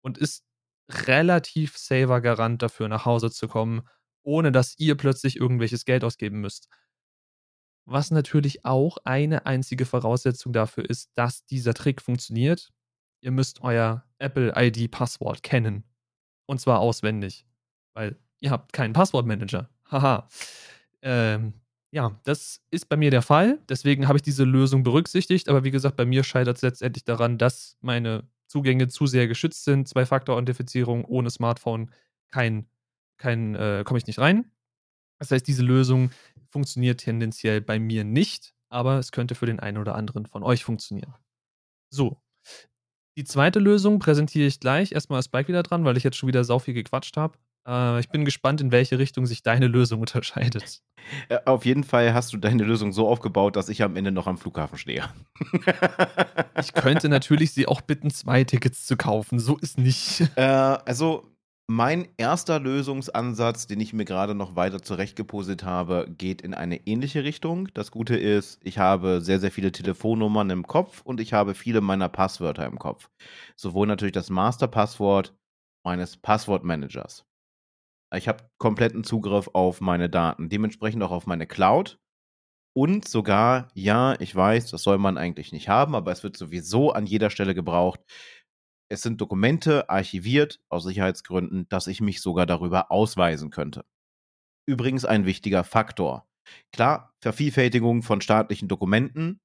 und 0.01 0.17
ist 0.17 0.45
relativ 0.89 1.77
saver 1.77 2.21
Garant 2.21 2.61
dafür, 2.61 2.87
nach 2.87 3.05
Hause 3.05 3.31
zu 3.31 3.47
kommen, 3.47 3.81
ohne 4.23 4.51
dass 4.51 4.77
ihr 4.77 4.95
plötzlich 4.95 5.37
irgendwelches 5.37 5.85
Geld 5.85 6.03
ausgeben 6.03 6.41
müsst. 6.41 6.69
Was 7.85 8.11
natürlich 8.11 8.65
auch 8.65 8.97
eine 9.03 9.45
einzige 9.45 9.85
Voraussetzung 9.85 10.53
dafür 10.53 10.87
ist, 10.87 11.11
dass 11.15 11.45
dieser 11.45 11.73
Trick 11.73 12.01
funktioniert. 12.01 12.69
Ihr 13.21 13.31
müsst 13.31 13.61
euer 13.61 14.05
Apple 14.19 14.53
ID-Passwort 14.55 15.41
kennen. 15.41 15.83
Und 16.45 16.61
zwar 16.61 16.79
auswendig. 16.79 17.47
Weil 17.93 18.19
ihr 18.39 18.51
habt 18.51 18.73
keinen 18.73 18.93
Passwortmanager. 18.93 19.69
Haha. 19.89 20.29
Ähm, 21.01 21.53
ja, 21.91 22.19
das 22.23 22.61
ist 22.69 22.87
bei 22.87 22.97
mir 22.97 23.11
der 23.11 23.21
Fall. 23.21 23.59
Deswegen 23.67 24.07
habe 24.07 24.17
ich 24.17 24.21
diese 24.21 24.43
Lösung 24.43 24.83
berücksichtigt. 24.83 25.49
Aber 25.49 25.63
wie 25.63 25.71
gesagt, 25.71 25.95
bei 25.95 26.05
mir 26.05 26.23
scheitert 26.23 26.57
es 26.57 26.61
letztendlich 26.61 27.03
daran, 27.03 27.37
dass 27.37 27.77
meine 27.81 28.27
Zugänge 28.47 28.87
zu 28.87 29.07
sehr 29.07 29.27
geschützt 29.27 29.63
sind. 29.63 29.87
Zwei-Faktor-Authentifizierung 29.87 31.05
ohne 31.05 31.29
Smartphone, 31.31 31.91
kein, 32.31 32.67
kein, 33.17 33.55
äh, 33.55 33.83
komme 33.85 33.97
ich 33.97 34.07
nicht 34.07 34.19
rein. 34.19 34.51
Das 35.19 35.31
heißt, 35.31 35.47
diese 35.47 35.63
Lösung 35.63 36.11
funktioniert 36.49 36.99
tendenziell 36.99 37.61
bei 37.61 37.79
mir 37.79 38.03
nicht, 38.03 38.53
aber 38.69 38.99
es 38.99 39.11
könnte 39.11 39.35
für 39.35 39.45
den 39.45 39.59
einen 39.59 39.77
oder 39.77 39.95
anderen 39.95 40.25
von 40.25 40.43
euch 40.43 40.63
funktionieren. 40.63 41.13
So. 41.89 42.21
Die 43.17 43.23
zweite 43.25 43.59
Lösung 43.59 43.99
präsentiere 43.99 44.47
ich 44.47 44.59
gleich. 44.59 44.91
Erstmal 44.91 45.19
ist 45.19 45.25
Spike 45.25 45.49
wieder 45.49 45.63
dran, 45.63 45.83
weil 45.83 45.97
ich 45.97 46.03
jetzt 46.03 46.17
schon 46.17 46.27
wieder 46.27 46.43
sau 46.43 46.59
viel 46.59 46.73
gequatscht 46.73 47.17
habe. 47.17 47.37
Äh, 47.67 47.99
ich 47.99 48.09
bin 48.09 48.25
gespannt, 48.25 48.61
in 48.61 48.71
welche 48.71 48.99
Richtung 48.99 49.25
sich 49.25 49.43
deine 49.43 49.67
Lösung 49.67 50.01
unterscheidet. 50.01 50.81
Äh, 51.29 51.39
auf 51.45 51.65
jeden 51.65 51.83
Fall 51.83 52.13
hast 52.13 52.33
du 52.33 52.37
deine 52.37 52.63
Lösung 52.63 52.91
so 52.91 53.07
aufgebaut, 53.07 53.55
dass 53.55 53.69
ich 53.69 53.83
am 53.83 53.95
Ende 53.95 54.11
noch 54.11 54.27
am 54.27 54.37
Flughafen 54.37 54.77
stehe. 54.77 55.03
ich 56.59 56.73
könnte 56.73 57.09
natürlich 57.09 57.51
sie 57.51 57.67
auch 57.67 57.81
bitten, 57.81 58.09
zwei 58.11 58.43
Tickets 58.43 58.85
zu 58.85 58.97
kaufen. 58.97 59.39
So 59.39 59.57
ist 59.57 59.77
nicht. 59.77 60.21
Äh, 60.35 60.41
also, 60.41 61.25
mein 61.71 62.07
erster 62.17 62.59
Lösungsansatz, 62.59 63.67
den 63.67 63.79
ich 63.79 63.93
mir 63.93 64.03
gerade 64.03 64.33
noch 64.33 64.55
weiter 64.55 64.81
zurechtgeposit 64.81 65.63
habe, 65.63 66.07
geht 66.17 66.41
in 66.41 66.55
eine 66.55 66.87
ähnliche 66.87 67.23
Richtung. 67.23 67.67
Das 67.75 67.91
Gute 67.91 68.17
ist, 68.17 68.59
ich 68.63 68.79
habe 68.79 69.21
sehr, 69.21 69.39
sehr 69.39 69.51
viele 69.51 69.71
Telefonnummern 69.71 70.49
im 70.49 70.65
Kopf 70.65 71.01
und 71.03 71.19
ich 71.19 71.33
habe 71.33 71.53
viele 71.53 71.81
meiner 71.81 72.09
Passwörter 72.09 72.65
im 72.65 72.79
Kopf. 72.79 73.11
Sowohl 73.55 73.85
natürlich 73.85 74.13
das 74.13 74.31
Masterpasswort 74.31 75.35
meines 75.85 76.17
Passwortmanagers. 76.17 77.28
Ich 78.15 78.27
habe 78.27 78.49
kompletten 78.57 79.03
Zugriff 79.03 79.49
auf 79.53 79.81
meine 79.81 80.09
Daten, 80.09 80.49
dementsprechend 80.49 81.03
auch 81.03 81.11
auf 81.11 81.27
meine 81.27 81.45
Cloud. 81.45 81.99
Und 82.75 83.07
sogar, 83.07 83.69
ja, 83.73 84.19
ich 84.19 84.35
weiß, 84.35 84.71
das 84.71 84.83
soll 84.83 84.97
man 84.97 85.17
eigentlich 85.17 85.51
nicht 85.51 85.69
haben, 85.69 85.95
aber 85.95 86.11
es 86.11 86.23
wird 86.23 86.37
sowieso 86.37 86.91
an 86.91 87.05
jeder 87.05 87.29
Stelle 87.29 87.53
gebraucht. 87.53 87.99
Es 88.91 89.01
sind 89.01 89.21
Dokumente 89.21 89.89
archiviert 89.89 90.59
aus 90.69 90.83
Sicherheitsgründen, 90.83 91.67
dass 91.69 91.87
ich 91.87 92.01
mich 92.01 92.21
sogar 92.21 92.45
darüber 92.45 92.91
ausweisen 92.91 93.51
könnte. 93.51 93.85
Übrigens 94.67 95.05
ein 95.05 95.25
wichtiger 95.25 95.63
Faktor. 95.63 96.27
Klar, 96.71 97.13
Vervielfältigung 97.21 98.01
von 98.01 98.21
staatlichen 98.21 98.67
Dokumenten, 98.67 99.39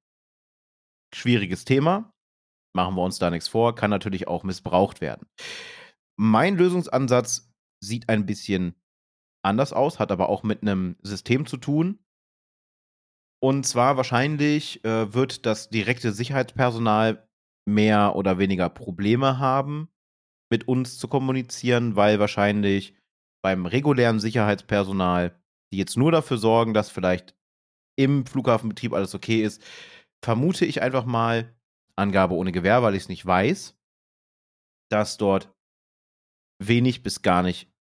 schwieriges 1.15 1.65
Thema, 1.65 2.13
machen 2.75 2.95
wir 2.95 3.03
uns 3.03 3.19
da 3.19 3.31
nichts 3.31 3.49
vor, 3.49 3.75
kann 3.75 3.91
natürlich 3.91 4.29
auch 4.29 4.45
missbraucht 4.45 5.01
werden. 5.01 5.27
Mein 6.17 6.57
Lösungsansatz 6.57 7.54
sieht 7.87 8.09
ein 8.09 8.27
bisschen 8.27 8.75
anders 9.45 9.73
aus, 9.73 9.99
hat 9.99 10.11
aber 10.11 10.29
auch 10.29 10.43
mit 10.43 10.63
einem 10.63 10.97
System 11.03 11.47
zu 11.47 11.57
tun. 11.57 11.99
Und 13.43 13.67
zwar 13.67 13.97
wahrscheinlich 13.97 14.85
äh, 14.85 15.13
wird 15.13 15.45
das 15.45 15.69
direkte 15.69 16.13
Sicherheitspersonal 16.13 17.29
mehr 17.69 18.17
oder 18.17 18.39
weniger 18.39 18.69
Probleme 18.69 19.39
haben, 19.39 19.89
mit 20.51 20.67
uns 20.69 20.99
zu 20.99 21.09
kommunizieren, 21.09 21.97
weil 21.97 22.19
wahrscheinlich 22.19 22.97
beim 23.43 23.67
regulären 23.67 24.21
Sicherheitspersonal, 24.21 25.39
die 25.73 25.79
jetzt 25.79 25.97
nur 25.97 26.13
dafür 26.13 26.39
sorgen, 26.39 26.73
dass 26.73 26.91
vielleicht 26.91 27.37
im 27.97 28.25
Flughafenbetrieb 28.27 28.93
alles 28.93 29.15
okay 29.15 29.43
ist, 29.43 29.63
vermute 30.25 30.65
ich 30.65 30.81
einfach 30.81 31.05
mal, 31.05 31.55
Angabe 31.97 32.35
ohne 32.35 32.51
Gewehr, 32.51 32.83
weil 32.83 32.95
ich 32.95 33.03
es 33.03 33.09
nicht 33.09 33.25
weiß, 33.25 33.79
dass 34.91 35.17
dort 35.17 35.55
wenig 36.61 37.03
bis 37.03 37.23
gar 37.23 37.43
nicht 37.43 37.74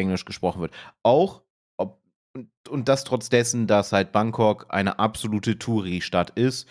Englisch 0.00 0.24
gesprochen 0.24 0.60
wird. 0.60 0.72
Auch 1.02 1.42
ob, 1.76 2.02
und, 2.34 2.50
und 2.68 2.88
das 2.88 3.04
trotz 3.04 3.28
dessen, 3.28 3.66
dass 3.66 3.92
halt 3.92 4.12
Bangkok 4.12 4.66
eine 4.70 4.98
absolute 4.98 5.58
Touri-Stadt 5.58 6.30
ist 6.30 6.68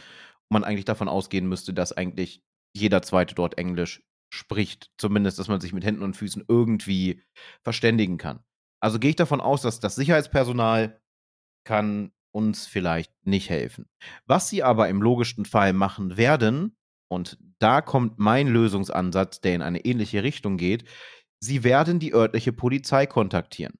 man 0.49 0.63
eigentlich 0.63 0.85
davon 0.85 1.07
ausgehen 1.07 1.47
müsste, 1.47 1.73
dass 1.73 1.93
eigentlich 1.93 2.43
jeder 2.75 3.01
Zweite 3.01 3.35
dort 3.35 3.57
Englisch 3.57 4.03
spricht. 4.33 4.91
Zumindest, 4.97 5.39
dass 5.39 5.47
man 5.47 5.61
sich 5.61 5.73
mit 5.73 5.85
Händen 5.85 6.03
und 6.03 6.17
Füßen 6.17 6.43
irgendwie 6.47 7.23
verständigen 7.63 8.17
kann. 8.17 8.43
Also 8.81 8.99
gehe 8.99 9.11
ich 9.11 9.15
davon 9.15 9.41
aus, 9.41 9.61
dass 9.61 9.79
das 9.79 9.95
Sicherheitspersonal 9.95 11.01
kann 11.65 12.11
uns 12.31 12.67
vielleicht 12.67 13.11
nicht 13.25 13.49
helfen. 13.49 13.89
Was 14.25 14.49
sie 14.49 14.63
aber 14.63 14.87
im 14.89 15.01
logischsten 15.01 15.45
Fall 15.45 15.73
machen 15.73 16.17
werden, 16.17 16.77
und 17.11 17.39
da 17.57 17.81
kommt 17.81 18.19
mein 18.19 18.47
Lösungsansatz, 18.47 19.41
der 19.41 19.55
in 19.55 19.61
eine 19.63 19.83
ähnliche 19.83 20.21
Richtung 20.23 20.57
geht, 20.57 20.85
Sie 21.39 21.63
werden 21.63 21.99
die 21.99 22.13
örtliche 22.13 22.53
Polizei 22.53 23.05
kontaktieren. 23.05 23.79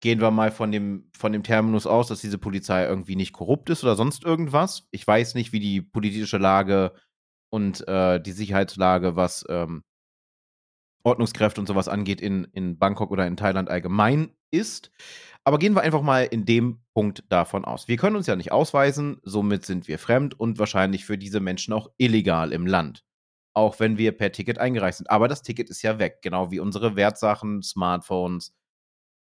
Gehen 0.00 0.20
wir 0.20 0.30
mal 0.30 0.50
von 0.50 0.70
dem, 0.70 1.10
von 1.16 1.32
dem 1.32 1.42
Terminus 1.42 1.86
aus, 1.86 2.08
dass 2.08 2.20
diese 2.20 2.38
Polizei 2.38 2.84
irgendwie 2.84 3.16
nicht 3.16 3.32
korrupt 3.32 3.70
ist 3.70 3.84
oder 3.84 3.96
sonst 3.96 4.24
irgendwas. 4.24 4.86
Ich 4.90 5.06
weiß 5.06 5.34
nicht, 5.34 5.52
wie 5.52 5.60
die 5.60 5.80
politische 5.80 6.38
Lage 6.38 6.92
und 7.50 7.86
äh, 7.88 8.20
die 8.20 8.32
Sicherheitslage, 8.32 9.16
was 9.16 9.44
ähm, 9.48 9.82
Ordnungskräfte 11.04 11.60
und 11.60 11.66
sowas 11.66 11.88
angeht, 11.88 12.20
in, 12.20 12.44
in 12.52 12.78
Bangkok 12.78 13.10
oder 13.10 13.26
in 13.26 13.36
Thailand 13.36 13.68
allgemein 13.68 14.34
ist. 14.50 14.90
Aber 15.44 15.58
gehen 15.58 15.74
wir 15.74 15.82
einfach 15.82 16.02
mal 16.02 16.24
in 16.24 16.46
dem 16.46 16.80
Punkt 16.94 17.24
davon 17.28 17.64
aus. 17.64 17.86
Wir 17.86 17.98
können 17.98 18.16
uns 18.16 18.26
ja 18.26 18.36
nicht 18.36 18.52
ausweisen, 18.52 19.20
somit 19.22 19.66
sind 19.66 19.88
wir 19.88 19.98
fremd 19.98 20.38
und 20.38 20.58
wahrscheinlich 20.58 21.04
für 21.04 21.18
diese 21.18 21.40
Menschen 21.40 21.74
auch 21.74 21.90
illegal 21.98 22.52
im 22.52 22.66
Land. 22.66 23.04
Auch 23.54 23.78
wenn 23.80 23.98
wir 23.98 24.12
per 24.12 24.32
Ticket 24.32 24.58
eingereist 24.58 24.98
sind. 24.98 25.10
Aber 25.10 25.28
das 25.28 25.42
Ticket 25.42 25.70
ist 25.70 25.82
ja 25.82 25.98
weg, 25.98 26.18
genau 26.22 26.50
wie 26.50 26.60
unsere 26.60 26.96
Wertsachen, 26.96 27.62
Smartphones, 27.62 28.52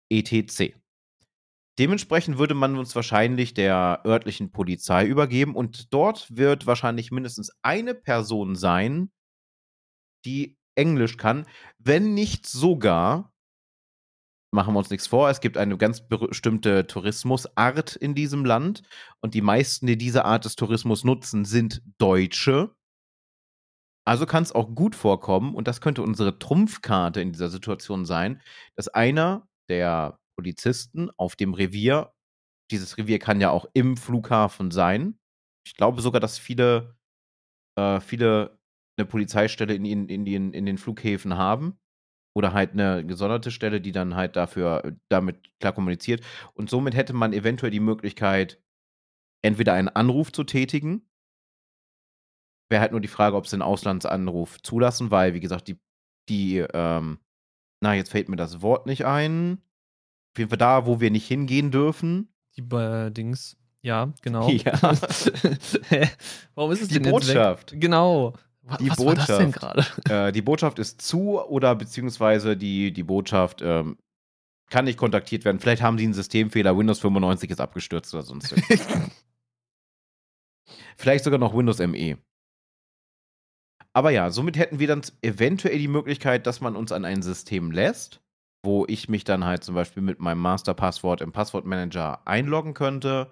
etc. 0.09 0.75
Dementsprechend 1.79 2.39
würde 2.39 2.55
man 2.55 2.77
uns 2.77 2.95
wahrscheinlich 2.95 3.55
der 3.55 4.03
örtlichen 4.05 4.53
Polizei 4.53 5.07
übergeben 5.07 5.55
und 5.55 5.93
dort 5.95 6.37
wird 6.37 6.67
wahrscheinlich 6.67 7.11
mindestens 7.11 7.53
eine 7.63 7.95
Person 7.95 8.55
sein, 8.55 9.11
die 10.25 10.59
Englisch 10.75 11.17
kann, 11.17 11.47
wenn 11.79 12.15
nicht 12.15 12.47
sogar, 12.47 13.33
machen 14.53 14.75
wir 14.75 14.79
uns 14.79 14.91
nichts 14.91 15.07
vor, 15.07 15.31
es 15.31 15.41
gibt 15.41 15.57
eine 15.57 15.77
ganz 15.79 16.07
bestimmte 16.07 16.87
Tourismusart 16.87 17.97
in 17.97 18.15
diesem 18.15 18.45
Land 18.45 18.83
und 19.21 19.35
die 19.35 19.43
meisten, 19.43 19.87
die 19.87 19.97
diese 19.97 20.25
Art 20.25 20.45
des 20.45 20.57
Tourismus 20.57 21.05
nutzen, 21.05 21.45
sind 21.45 21.83
Deutsche. 21.99 22.75
Also 24.11 24.27
kann 24.27 24.43
es 24.43 24.51
auch 24.51 24.75
gut 24.75 24.97
vorkommen, 24.97 25.55
und 25.55 25.69
das 25.69 25.81
könnte 25.81 26.03
unsere 26.03 26.37
Trumpfkarte 26.37 27.21
in 27.21 27.31
dieser 27.31 27.49
Situation 27.49 28.05
sein, 28.05 28.43
dass 28.75 28.89
einer 28.89 29.47
der 29.69 30.19
Polizisten 30.37 31.11
auf 31.17 31.37
dem 31.37 31.55
Revier, 31.55 32.13
dieses 32.73 32.99
Revier 32.99 33.21
kann 33.21 33.41
ja 33.41 33.51
auch 33.51 33.67
im 33.73 33.97
Flughafen 33.97 34.73
sein. 34.73 35.21
Ich 35.65 35.77
glaube 35.77 36.03
sogar, 36.03 36.21
dass 36.21 36.39
viele, 36.41 36.97
äh, 37.79 38.01
viele 38.01 38.59
eine 38.99 39.07
Polizeistelle 39.07 39.75
in, 39.75 39.85
in, 39.85 40.09
in, 40.09 40.25
den, 40.25 40.53
in 40.55 40.67
den 40.67 40.79
Flughäfen 40.79 41.37
haben. 41.37 41.79
Oder 42.37 42.53
halt 42.53 42.73
eine 42.73 43.07
gesonderte 43.07 43.53
Stelle, 43.53 43.81
die 43.81 43.93
dann 43.93 44.17
halt 44.17 44.35
dafür 44.35 44.97
damit 45.09 45.53
klar 45.61 45.73
kommuniziert. 45.73 46.25
Und 46.55 46.69
somit 46.69 46.97
hätte 46.97 47.13
man 47.13 47.33
eventuell 47.33 47.71
die 47.71 47.79
Möglichkeit, 47.79 48.61
entweder 49.43 49.75
einen 49.75 49.89
Anruf 49.89 50.33
zu 50.33 50.43
tätigen. 50.43 51.10
Wäre 52.71 52.81
halt 52.81 52.93
nur 52.93 53.01
die 53.01 53.09
Frage, 53.09 53.37
ob 53.37 53.47
sie 53.47 53.57
einen 53.57 53.63
Auslandsanruf 53.63 54.63
zulassen, 54.63 55.11
weil, 55.11 55.35
wie 55.35 55.41
gesagt, 55.41 55.69
die, 55.69 55.79
die, 56.29 56.59
ähm, 56.73 57.19
na, 57.83 57.95
jetzt 57.95 58.11
fällt 58.11 58.29
mir 58.29 58.37
das 58.37 58.63
Wort 58.63 58.87
nicht 58.87 59.05
ein. 59.05 59.61
Auf 60.35 60.39
jeden 60.39 60.49
Fall 60.51 60.59
da, 60.59 60.87
wo 60.87 61.01
wir 61.01 61.11
nicht 61.11 61.27
hingehen 61.27 61.71
dürfen. 61.73 62.33
Die 62.57 62.63
äh, 62.63 63.11
Dings. 63.11 63.57
Ja, 63.83 64.13
genau. 64.23 64.49
Ja. 64.51 64.73
Warum 66.55 66.71
ist 66.73 66.83
es 66.83 66.89
Die 66.89 66.95
denn 67.01 67.05
jetzt 67.05 67.29
weg? 67.29 67.35
Botschaft. 67.35 67.75
Genau. 67.77 68.35
Wa- 68.63 68.77
Die 68.77 68.91
Was 68.91 68.99
war 69.05 69.15
das 69.15 69.27
denn 69.27 69.51
Botschaft. 69.53 70.05
gerade? 70.05 70.29
Äh, 70.29 70.33
die 70.33 70.43
Botschaft 70.43 70.79
ist 70.79 71.01
zu 71.03 71.41
oder 71.41 71.75
beziehungsweise 71.75 72.57
die, 72.57 72.93
die 72.93 73.03
Botschaft 73.03 73.63
ähm, 73.63 73.97
kann 74.69 74.85
nicht 74.85 74.99
kontaktiert 74.99 75.45
werden. 75.45 75.59
Vielleicht 75.59 75.83
haben 75.83 75.99
sie 75.99 76.05
einen 76.05 76.15
Systemfehler, 76.15 76.77
Windows 76.79 77.01
95 77.01 77.51
ist 77.51 77.61
abgestürzt 77.61 78.15
oder 78.15 78.23
sonst. 78.23 78.55
Vielleicht 80.97 81.25
sogar 81.25 81.41
noch 81.41 81.55
Windows 81.57 81.79
ME. 81.81 82.19
Aber 84.01 84.09
ja, 84.09 84.31
somit 84.31 84.57
hätten 84.57 84.79
wir 84.79 84.87
dann 84.87 85.03
eventuell 85.21 85.77
die 85.77 85.87
Möglichkeit, 85.87 86.47
dass 86.47 86.63
man 86.63 86.75
uns 86.75 86.91
an 86.91 87.05
ein 87.05 87.21
System 87.21 87.71
lässt, 87.71 88.23
wo 88.65 88.87
ich 88.87 89.11
mich 89.11 89.25
dann 89.25 89.45
halt 89.45 89.63
zum 89.63 89.75
Beispiel 89.75 90.03
mit 90.03 90.21
meinem 90.21 90.41
Masterpasswort 90.41 91.21
im 91.21 91.33
Passwortmanager 91.33 92.27
einloggen 92.27 92.73
könnte 92.73 93.31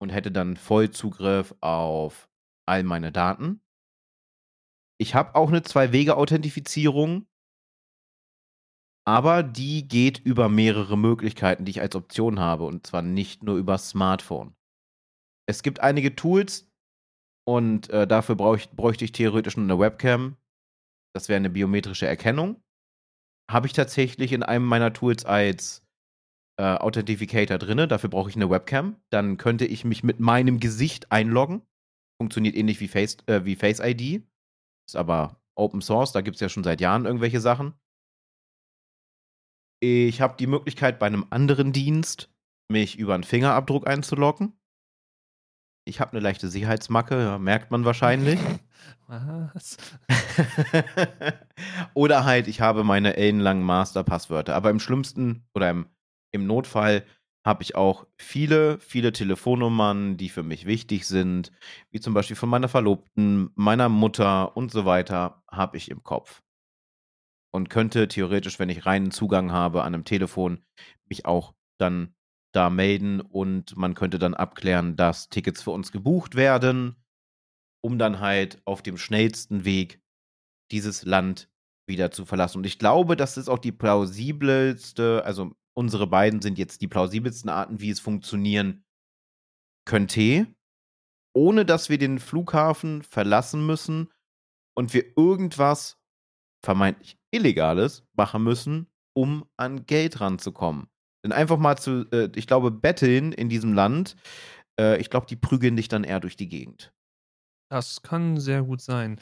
und 0.00 0.10
hätte 0.10 0.30
dann 0.30 0.56
Vollzugriff 0.56 1.56
auf 1.60 2.28
all 2.68 2.84
meine 2.84 3.10
Daten. 3.10 3.60
Ich 5.00 5.16
habe 5.16 5.34
auch 5.34 5.48
eine 5.48 5.64
Zwei-Wege-Authentifizierung, 5.64 7.26
aber 9.04 9.42
die 9.42 9.88
geht 9.88 10.20
über 10.20 10.48
mehrere 10.48 10.96
Möglichkeiten, 10.96 11.64
die 11.64 11.70
ich 11.70 11.80
als 11.80 11.96
Option 11.96 12.38
habe, 12.38 12.62
und 12.62 12.86
zwar 12.86 13.02
nicht 13.02 13.42
nur 13.42 13.56
über 13.56 13.76
Smartphone. 13.76 14.54
Es 15.48 15.64
gibt 15.64 15.80
einige 15.80 16.14
Tools 16.14 16.70
und 17.46 17.90
äh, 17.90 18.06
dafür 18.06 18.34
brauch 18.34 18.56
ich, 18.56 18.70
bräuchte 18.70 19.04
ich 19.04 19.12
theoretisch 19.12 19.56
nur 19.56 19.64
eine 19.64 19.78
Webcam. 19.78 20.36
Das 21.14 21.28
wäre 21.28 21.36
eine 21.36 21.50
biometrische 21.50 22.06
Erkennung. 22.06 22.60
Habe 23.50 23.66
ich 23.66 23.72
tatsächlich 23.72 24.32
in 24.32 24.42
einem 24.42 24.64
meiner 24.64 24.92
Tools 24.92 25.24
als 25.24 25.82
äh, 26.58 26.64
Authentificator 26.64 27.58
drinne. 27.58 27.86
Dafür 27.86 28.10
brauche 28.10 28.28
ich 28.28 28.36
eine 28.36 28.50
Webcam. 28.50 28.96
Dann 29.10 29.36
könnte 29.36 29.64
ich 29.64 29.84
mich 29.84 30.02
mit 30.02 30.18
meinem 30.18 30.58
Gesicht 30.58 31.12
einloggen. 31.12 31.62
Funktioniert 32.20 32.56
ähnlich 32.56 32.80
wie 32.80 32.88
Face, 32.88 33.18
äh, 33.26 33.44
wie 33.44 33.56
Face 33.56 33.80
ID. 33.80 34.26
Ist 34.88 34.96
aber 34.96 35.40
Open 35.56 35.80
Source, 35.80 36.12
da 36.12 36.20
gibt 36.20 36.36
es 36.36 36.40
ja 36.40 36.48
schon 36.48 36.64
seit 36.64 36.80
Jahren 36.80 37.06
irgendwelche 37.06 37.40
Sachen. 37.40 37.74
Ich 39.80 40.20
habe 40.20 40.36
die 40.38 40.46
Möglichkeit, 40.46 40.98
bei 40.98 41.06
einem 41.06 41.26
anderen 41.30 41.72
Dienst 41.72 42.30
mich 42.70 42.98
über 42.98 43.14
einen 43.14 43.24
Fingerabdruck 43.24 43.86
einzuloggen. 43.86 44.58
Ich 45.88 46.00
habe 46.00 46.12
eine 46.12 46.20
leichte 46.20 46.48
Sicherheitsmacke, 46.48 47.16
ja, 47.16 47.38
merkt 47.38 47.70
man 47.70 47.84
wahrscheinlich. 47.84 48.40
Was? 49.06 49.76
oder 51.94 52.24
halt, 52.24 52.48
ich 52.48 52.60
habe 52.60 52.82
meine 52.82 53.16
ellenlangen 53.16 53.62
Masterpasswörter. 53.62 54.56
Aber 54.56 54.70
im 54.70 54.80
schlimmsten 54.80 55.44
oder 55.54 55.70
im, 55.70 55.86
im 56.32 56.44
Notfall 56.44 57.06
habe 57.46 57.62
ich 57.62 57.76
auch 57.76 58.08
viele, 58.16 58.80
viele 58.80 59.12
Telefonnummern, 59.12 60.16
die 60.16 60.28
für 60.28 60.42
mich 60.42 60.66
wichtig 60.66 61.06
sind, 61.06 61.52
wie 61.92 62.00
zum 62.00 62.14
Beispiel 62.14 62.34
von 62.34 62.48
meiner 62.48 62.66
Verlobten, 62.66 63.50
meiner 63.54 63.88
Mutter 63.88 64.56
und 64.56 64.72
so 64.72 64.86
weiter, 64.86 65.44
habe 65.48 65.76
ich 65.76 65.88
im 65.88 66.02
Kopf. 66.02 66.42
Und 67.52 67.70
könnte 67.70 68.08
theoretisch, 68.08 68.58
wenn 68.58 68.70
ich 68.70 68.86
reinen 68.86 69.12
Zugang 69.12 69.52
habe 69.52 69.82
an 69.84 69.94
einem 69.94 70.04
Telefon, 70.04 70.64
mich 71.08 71.26
auch 71.26 71.54
dann 71.78 72.15
da 72.52 72.70
melden 72.70 73.20
und 73.20 73.76
man 73.76 73.94
könnte 73.94 74.18
dann 74.18 74.34
abklären, 74.34 74.96
dass 74.96 75.28
Tickets 75.28 75.62
für 75.62 75.72
uns 75.72 75.92
gebucht 75.92 76.34
werden, 76.34 76.96
um 77.82 77.98
dann 77.98 78.20
halt 78.20 78.60
auf 78.64 78.82
dem 78.82 78.96
schnellsten 78.96 79.64
Weg 79.64 80.00
dieses 80.70 81.04
Land 81.04 81.50
wieder 81.86 82.10
zu 82.10 82.24
verlassen. 82.24 82.58
Und 82.58 82.66
ich 82.66 82.78
glaube, 82.78 83.16
das 83.16 83.36
ist 83.36 83.48
auch 83.48 83.58
die 83.58 83.72
plausibelste, 83.72 85.22
also 85.24 85.52
unsere 85.74 86.06
beiden 86.06 86.40
sind 86.40 86.58
jetzt 86.58 86.80
die 86.80 86.88
plausibelsten 86.88 87.50
Arten, 87.50 87.80
wie 87.80 87.90
es 87.90 88.00
funktionieren 88.00 88.84
könnte, 89.86 90.46
ohne 91.34 91.64
dass 91.64 91.88
wir 91.88 91.98
den 91.98 92.18
Flughafen 92.18 93.02
verlassen 93.02 93.66
müssen 93.66 94.10
und 94.74 94.94
wir 94.94 95.16
irgendwas 95.16 96.00
vermeintlich 96.64 97.18
Illegales 97.30 98.04
machen 98.14 98.42
müssen, 98.42 98.88
um 99.14 99.48
an 99.56 99.86
Geld 99.86 100.20
ranzukommen. 100.20 100.88
Denn 101.26 101.32
einfach 101.32 101.58
mal 101.58 101.76
zu, 101.76 102.06
äh, 102.12 102.30
ich 102.36 102.46
glaube, 102.46 102.70
betteln 102.70 103.32
in 103.32 103.48
diesem 103.48 103.72
Land, 103.72 104.14
äh, 104.78 104.96
ich 105.00 105.10
glaube, 105.10 105.26
die 105.26 105.34
prügeln 105.34 105.74
dich 105.74 105.88
dann 105.88 106.04
eher 106.04 106.20
durch 106.20 106.36
die 106.36 106.48
Gegend. 106.48 106.92
Das 107.68 108.00
kann 108.02 108.38
sehr 108.38 108.62
gut 108.62 108.80
sein. 108.80 109.18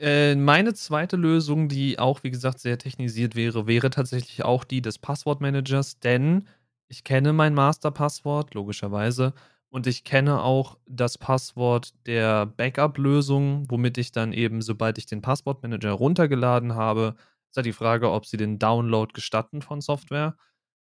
Äh, 0.00 0.34
meine 0.34 0.74
zweite 0.74 1.14
Lösung, 1.14 1.68
die 1.68 2.00
auch, 2.00 2.24
wie 2.24 2.32
gesagt, 2.32 2.58
sehr 2.58 2.76
technisiert 2.76 3.36
wäre, 3.36 3.68
wäre 3.68 3.90
tatsächlich 3.90 4.44
auch 4.44 4.64
die 4.64 4.82
des 4.82 4.98
Passwortmanagers, 4.98 6.00
denn 6.00 6.48
ich 6.88 7.04
kenne 7.04 7.32
mein 7.32 7.54
Masterpasswort, 7.54 8.54
logischerweise, 8.54 9.32
und 9.70 9.86
ich 9.86 10.02
kenne 10.02 10.42
auch 10.42 10.76
das 10.86 11.18
Passwort 11.18 11.94
der 12.06 12.46
Backup-Lösung, 12.46 13.70
womit 13.70 13.96
ich 13.98 14.10
dann 14.10 14.32
eben, 14.32 14.60
sobald 14.60 14.98
ich 14.98 15.06
den 15.06 15.22
Passwortmanager 15.22 15.92
runtergeladen 15.92 16.74
habe, 16.74 17.14
ist 17.48 17.56
halt 17.56 17.66
die 17.66 17.72
Frage, 17.72 18.10
ob 18.10 18.26
sie 18.26 18.38
den 18.38 18.58
Download 18.58 19.12
gestatten 19.12 19.62
von 19.62 19.80
Software. 19.80 20.36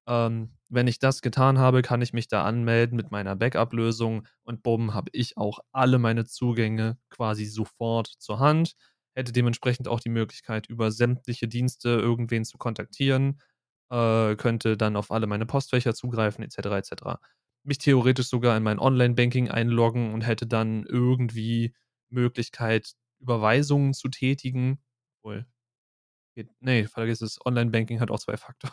Ähm, 0.06 0.50
wenn 0.70 0.86
ich 0.86 1.00
das 1.00 1.20
getan 1.20 1.58
habe, 1.58 1.82
kann 1.82 2.00
ich 2.00 2.12
mich 2.12 2.28
da 2.28 2.44
anmelden 2.44 2.96
mit 2.96 3.10
meiner 3.10 3.34
Backup-Lösung 3.36 4.26
und 4.44 4.62
bumm, 4.62 4.94
habe 4.94 5.10
ich 5.12 5.36
auch 5.36 5.58
alle 5.72 5.98
meine 5.98 6.24
Zugänge 6.24 6.96
quasi 7.10 7.44
sofort 7.44 8.06
zur 8.06 8.38
Hand. 8.38 8.76
Hätte 9.14 9.32
dementsprechend 9.32 9.88
auch 9.88 10.00
die 10.00 10.10
Möglichkeit, 10.10 10.68
über 10.68 10.92
sämtliche 10.92 11.48
Dienste 11.48 11.88
irgendwen 11.90 12.44
zu 12.44 12.56
kontaktieren, 12.56 13.40
äh, 13.90 14.36
könnte 14.36 14.76
dann 14.76 14.96
auf 14.96 15.10
alle 15.10 15.26
meine 15.26 15.46
Postfächer 15.46 15.94
zugreifen, 15.94 16.44
etc. 16.44 16.58
etc. 16.76 17.18
Mich 17.64 17.78
theoretisch 17.78 18.28
sogar 18.28 18.56
in 18.56 18.62
mein 18.62 18.78
Online-Banking 18.78 19.50
einloggen 19.50 20.14
und 20.14 20.22
hätte 20.22 20.46
dann 20.46 20.84
irgendwie 20.86 21.74
Möglichkeit, 22.10 22.92
Überweisungen 23.20 23.92
zu 23.92 24.08
tätigen. 24.08 24.80
Obwohl, 25.18 25.46
geht, 26.36 26.50
nee, 26.60 26.86
vergiss 26.86 27.22
es, 27.22 27.38
Online-Banking 27.44 28.00
hat 28.00 28.10
auch 28.10 28.20
zwei 28.20 28.36
Faktor. 28.36 28.70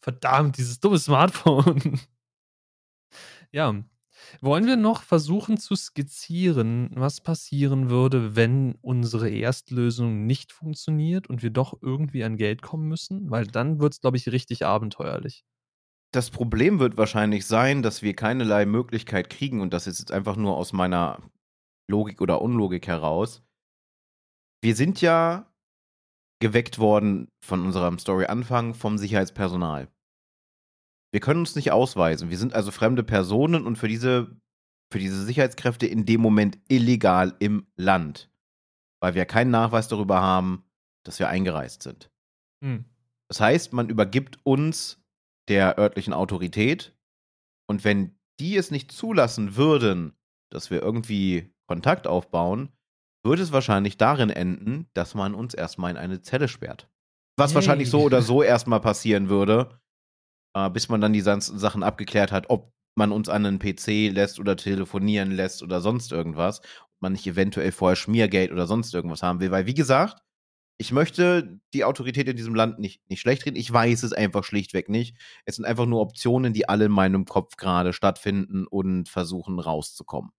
Verdammt, 0.00 0.56
dieses 0.56 0.80
dumme 0.80 0.98
Smartphone. 0.98 2.00
ja. 3.52 3.82
Wollen 4.40 4.66
wir 4.66 4.76
noch 4.76 5.02
versuchen 5.02 5.58
zu 5.58 5.74
skizzieren, 5.74 6.90
was 6.94 7.20
passieren 7.20 7.88
würde, 7.88 8.36
wenn 8.36 8.74
unsere 8.82 9.30
Erstlösung 9.30 10.26
nicht 10.26 10.52
funktioniert 10.52 11.28
und 11.28 11.42
wir 11.42 11.50
doch 11.50 11.78
irgendwie 11.80 12.24
an 12.24 12.36
Geld 12.36 12.60
kommen 12.60 12.88
müssen? 12.88 13.30
Weil 13.30 13.46
dann 13.46 13.80
wird 13.80 13.94
es, 13.94 14.00
glaube 14.00 14.16
ich, 14.16 14.30
richtig 14.30 14.66
abenteuerlich. 14.66 15.44
Das 16.12 16.30
Problem 16.30 16.78
wird 16.78 16.96
wahrscheinlich 16.96 17.46
sein, 17.46 17.82
dass 17.82 18.02
wir 18.02 18.14
keinerlei 18.14 18.66
Möglichkeit 18.66 19.30
kriegen, 19.30 19.60
und 19.60 19.72
das 19.72 19.86
ist 19.86 19.98
jetzt 19.98 20.12
einfach 20.12 20.36
nur 20.36 20.56
aus 20.56 20.72
meiner 20.72 21.22
Logik 21.86 22.20
oder 22.20 22.42
Unlogik 22.42 22.86
heraus. 22.86 23.42
Wir 24.62 24.74
sind 24.74 25.00
ja 25.00 25.46
geweckt 26.40 26.78
worden 26.78 27.28
von 27.44 27.64
unserem 27.64 27.98
Story-Anfang 27.98 28.74
vom 28.74 28.98
Sicherheitspersonal. 28.98 29.88
Wir 31.12 31.20
können 31.20 31.40
uns 31.40 31.56
nicht 31.56 31.72
ausweisen. 31.72 32.30
Wir 32.30 32.38
sind 32.38 32.54
also 32.54 32.70
fremde 32.70 33.02
Personen 33.02 33.66
und 33.66 33.76
für 33.76 33.88
diese, 33.88 34.36
für 34.92 34.98
diese 34.98 35.24
Sicherheitskräfte 35.24 35.86
in 35.86 36.06
dem 36.06 36.20
Moment 36.20 36.58
illegal 36.68 37.34
im 37.38 37.66
Land. 37.76 38.30
Weil 39.00 39.14
wir 39.14 39.24
keinen 39.24 39.50
Nachweis 39.50 39.88
darüber 39.88 40.20
haben, 40.20 40.64
dass 41.04 41.18
wir 41.18 41.28
eingereist 41.28 41.82
sind. 41.82 42.10
Hm. 42.62 42.84
Das 43.28 43.40
heißt, 43.40 43.72
man 43.72 43.88
übergibt 43.88 44.38
uns 44.44 45.02
der 45.48 45.78
örtlichen 45.78 46.12
Autorität 46.12 46.94
und 47.66 47.84
wenn 47.84 48.18
die 48.40 48.56
es 48.56 48.70
nicht 48.70 48.92
zulassen 48.92 49.56
würden, 49.56 50.16
dass 50.50 50.70
wir 50.70 50.82
irgendwie 50.82 51.52
Kontakt 51.66 52.06
aufbauen, 52.06 52.72
würde 53.22 53.42
es 53.42 53.52
wahrscheinlich 53.52 53.96
darin 53.96 54.30
enden, 54.30 54.88
dass 54.94 55.14
man 55.14 55.34
uns 55.34 55.54
erstmal 55.54 55.90
in 55.90 55.96
eine 55.96 56.22
Zelle 56.22 56.48
sperrt. 56.48 56.88
Was 57.36 57.50
hey. 57.50 57.56
wahrscheinlich 57.56 57.90
so 57.90 58.02
oder 58.02 58.22
so 58.22 58.42
erstmal 58.42 58.80
passieren 58.80 59.28
würde, 59.28 59.80
äh, 60.54 60.70
bis 60.70 60.88
man 60.88 61.00
dann 61.00 61.12
die 61.12 61.20
Sachen 61.20 61.82
abgeklärt 61.82 62.32
hat, 62.32 62.50
ob 62.50 62.72
man 62.96 63.12
uns 63.12 63.28
an 63.28 63.46
einen 63.46 63.58
PC 63.58 64.10
lässt 64.12 64.40
oder 64.40 64.56
telefonieren 64.56 65.30
lässt 65.30 65.62
oder 65.62 65.80
sonst 65.80 66.12
irgendwas. 66.12 66.60
Ob 66.60 67.00
man 67.00 67.12
nicht 67.12 67.26
eventuell 67.26 67.72
vorher 67.72 67.96
Schmiergeld 67.96 68.50
oder 68.50 68.66
sonst 68.66 68.92
irgendwas 68.92 69.22
haben 69.22 69.40
will. 69.40 69.50
Weil, 69.50 69.66
wie 69.66 69.74
gesagt, 69.74 70.20
ich 70.78 70.92
möchte 70.92 71.60
die 71.74 71.84
Autorität 71.84 72.28
in 72.28 72.36
diesem 72.36 72.54
Land 72.54 72.78
nicht, 72.78 73.08
nicht 73.08 73.20
schlecht 73.20 73.46
reden. 73.46 73.56
Ich 73.56 73.72
weiß 73.72 74.02
es 74.04 74.12
einfach 74.12 74.44
schlichtweg 74.44 74.88
nicht. 74.88 75.16
Es 75.44 75.56
sind 75.56 75.64
einfach 75.64 75.86
nur 75.86 76.00
Optionen, 76.00 76.52
die 76.52 76.68
alle 76.68 76.86
in 76.86 76.92
meinem 76.92 77.24
Kopf 77.24 77.56
gerade 77.56 77.92
stattfinden 77.92 78.66
und 78.66 79.08
versuchen 79.08 79.58
rauszukommen. 79.58 80.30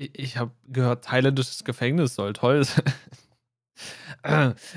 Ich 0.00 0.38
habe 0.38 0.52
gehört, 0.66 1.04
thailändisches 1.04 1.62
Gefängnis 1.62 2.14
soll 2.14 2.32
toll 2.32 2.64
sein. 2.64 2.84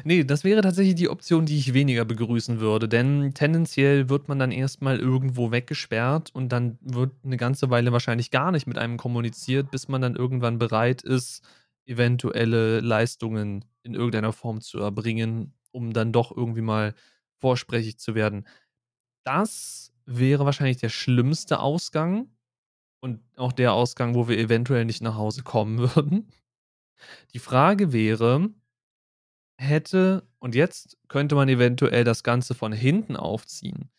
nee, 0.04 0.24
das 0.24 0.44
wäre 0.44 0.62
tatsächlich 0.62 0.96
die 0.96 1.10
Option, 1.10 1.46
die 1.46 1.58
ich 1.58 1.74
weniger 1.74 2.04
begrüßen 2.06 2.60
würde, 2.60 2.90
denn 2.90 3.34
tendenziell 3.34 4.10
wird 4.10 4.28
man 4.28 4.40
dann 4.40 4.52
erstmal 4.52 5.00
irgendwo 5.00 5.52
weggesperrt 5.52 6.32
und 6.34 6.50
dann 6.50 6.78
wird 6.82 7.12
eine 7.24 7.38
ganze 7.38 7.70
Weile 7.70 7.92
wahrscheinlich 7.94 8.32
gar 8.32 8.52
nicht 8.52 8.68
mit 8.68 8.78
einem 8.78 8.98
kommuniziert, 8.98 9.72
bis 9.72 9.88
man 9.88 10.02
dann 10.02 10.16
irgendwann 10.16 10.60
bereit 10.60 11.02
ist, 11.02 11.42
eventuelle 11.86 12.82
Leistungen 12.82 13.66
in 13.84 13.94
irgendeiner 13.94 14.34
Form 14.34 14.62
zu 14.62 14.80
erbringen, 14.80 15.54
um 15.72 15.94
dann 15.94 16.12
doch 16.12 16.36
irgendwie 16.36 16.62
mal 16.62 16.94
vorsprechig 17.40 17.98
zu 17.98 18.16
werden. 18.16 18.46
Das 19.26 19.92
wäre 20.06 20.46
wahrscheinlich 20.46 20.78
der 20.78 20.90
schlimmste 20.90 21.60
Ausgang 21.60 22.28
und 23.04 23.20
auch 23.36 23.52
der 23.52 23.74
Ausgang, 23.74 24.16
wo 24.16 24.30
wir 24.30 24.38
eventuell 24.38 24.86
nicht 24.86 25.02
nach 25.02 25.16
Hause 25.16 25.44
kommen 25.44 25.78
würden. 25.96 26.32
Die 27.34 27.40
Frage 27.40 27.92
wäre, 27.92 28.50
hätte, 29.58 30.26
und 30.40 30.56
jetzt 30.56 30.98
könnte 31.10 31.36
man 31.36 31.50
eventuell 31.50 32.06
das 32.06 32.24
Ganze 32.24 32.56
von 32.56 32.72
hinten 32.72 33.18
aufziehen, 33.18 33.92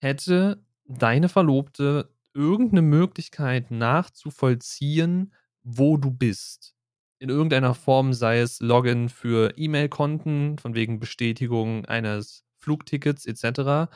hätte 0.00 0.60
deine 0.86 1.28
Verlobte 1.28 2.10
irgendeine 2.34 2.82
Möglichkeit 2.82 3.70
nachzuvollziehen, 3.70 5.32
wo 5.62 5.96
du 5.96 6.10
bist? 6.10 6.74
in 7.20 7.30
irgendeiner 7.30 7.74
Form, 7.74 8.12
sei 8.12 8.38
es 8.38 8.60
Login 8.60 9.08
für 9.08 9.52
E-Mail-Konten, 9.56 10.58
von 10.58 10.74
wegen 10.74 11.00
Bestätigung 11.00 11.84
eines 11.86 12.44
Flugtickets 12.58 13.26
etc. 13.26 13.90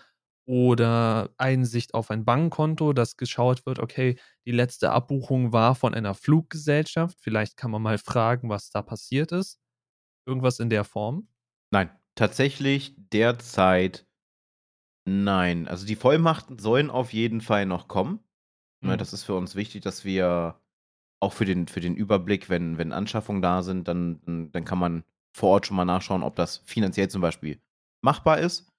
oder 0.46 1.30
Einsicht 1.36 1.94
auf 1.94 2.10
ein 2.10 2.24
Bankkonto, 2.24 2.92
dass 2.92 3.16
geschaut 3.16 3.64
wird, 3.66 3.78
okay, 3.78 4.18
die 4.44 4.52
letzte 4.52 4.90
Abbuchung 4.90 5.52
war 5.52 5.74
von 5.74 5.94
einer 5.94 6.14
Fluggesellschaft. 6.14 7.18
Vielleicht 7.20 7.56
kann 7.56 7.70
man 7.70 7.82
mal 7.82 7.98
fragen, 7.98 8.48
was 8.48 8.70
da 8.70 8.82
passiert 8.82 9.32
ist. 9.32 9.60
Irgendwas 10.26 10.58
in 10.58 10.70
der 10.70 10.84
Form? 10.84 11.28
Nein, 11.70 11.90
tatsächlich 12.14 12.94
derzeit 12.96 14.06
nein. 15.04 15.68
Also 15.68 15.86
die 15.86 15.96
Vollmachten 15.96 16.58
sollen 16.58 16.90
auf 16.90 17.12
jeden 17.12 17.40
Fall 17.40 17.66
noch 17.66 17.88
kommen. 17.88 18.20
Mhm. 18.82 18.98
Das 18.98 19.12
ist 19.12 19.24
für 19.24 19.34
uns 19.34 19.54
wichtig, 19.54 19.82
dass 19.82 20.04
wir 20.04 20.60
auch 21.20 21.32
für 21.32 21.44
den, 21.44 21.68
für 21.68 21.80
den 21.80 21.94
Überblick, 21.94 22.48
wenn, 22.48 22.78
wenn 22.78 22.92
Anschaffungen 22.92 23.42
da 23.42 23.62
sind, 23.62 23.86
dann, 23.86 24.50
dann 24.52 24.64
kann 24.64 24.78
man 24.78 25.04
vor 25.32 25.50
Ort 25.50 25.66
schon 25.66 25.76
mal 25.76 25.84
nachschauen, 25.84 26.24
ob 26.24 26.34
das 26.34 26.58
finanziell 26.58 27.08
zum 27.08 27.22
Beispiel 27.22 27.60
machbar 28.02 28.38
ist. 28.38 28.71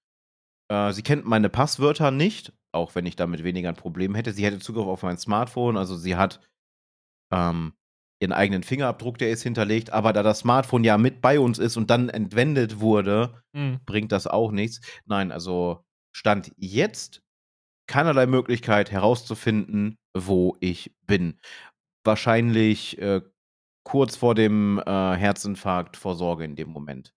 Äh, 0.70 0.94
sie 0.94 1.04
kennt 1.04 1.26
meine 1.26 1.50
Passwörter 1.50 2.12
nicht, 2.12 2.54
auch 2.72 2.96
wenn 2.96 3.06
ich 3.06 3.16
damit 3.16 3.44
weniger 3.44 3.70
ein 3.70 3.76
Problem 3.76 4.16
hätte. 4.16 4.34
Sie 4.34 4.46
hätte 4.46 4.60
Zugriff 4.60 4.88
auf 4.88 5.04
mein 5.04 5.18
Smartphone, 5.18 5.78
also 5.78 5.96
sie 5.96 6.16
hat 6.16 6.40
ähm, 7.32 7.74
ihren 8.20 8.32
eigenen 8.32 8.64
Fingerabdruck, 8.64 9.18
der 9.18 9.32
ist 9.32 9.44
hinterlegt, 9.44 9.92
aber 9.92 10.14
da 10.14 10.24
das 10.24 10.40
Smartphone 10.40 10.84
ja 10.84 10.98
mit 10.98 11.22
bei 11.22 11.40
uns 11.40 11.60
ist 11.60 11.78
und 11.78 11.90
dann 11.90 12.10
entwendet 12.10 12.80
wurde, 12.80 13.44
mhm. 13.54 13.80
bringt 13.86 14.12
das 14.12 14.28
auch 14.28 14.52
nichts. 14.52 14.82
Nein, 15.06 15.32
also 15.32 15.84
Stand 16.16 16.52
jetzt 16.56 17.22
keinerlei 17.88 18.28
Möglichkeit 18.28 18.92
herauszufinden, 18.92 19.98
wo 20.14 20.56
ich 20.62 20.96
bin 21.06 21.40
wahrscheinlich 22.04 22.98
äh, 23.00 23.22
kurz 23.84 24.16
vor 24.16 24.36
dem 24.36 24.80
äh, 24.80 25.16
Herzinfarkt 25.16 25.98
vor 25.98 26.16
Sorge 26.16 26.46
in 26.46 26.56
dem 26.56 26.70
Moment. 26.70 27.14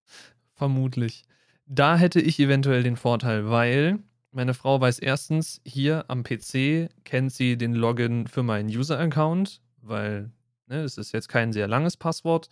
Vermutlich. 0.54 1.24
Da 1.68 1.96
hätte 1.96 2.20
ich 2.20 2.38
eventuell 2.38 2.83
den 2.83 2.96
Vorteil, 2.96 3.50
weil 3.50 3.98
meine 4.31 4.55
Frau 4.55 4.81
weiß 4.81 5.00
erstens, 5.00 5.61
hier 5.64 6.05
am 6.09 6.22
PC 6.22 6.88
kennt 7.05 7.33
sie 7.33 7.57
den 7.57 7.74
Login 7.74 8.29
für 8.29 8.42
meinen 8.44 8.68
User-Account, 8.68 9.61
weil 9.83 10.31
ne, 10.66 10.83
es 10.83 10.96
ist 10.96 11.12
jetzt 11.12 11.29
kein 11.29 11.52
sehr 11.52 11.66
langes 11.66 11.96
Passwort. 11.96 12.48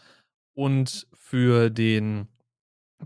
Und 0.55 1.07
für 1.12 1.70
den 1.70 2.29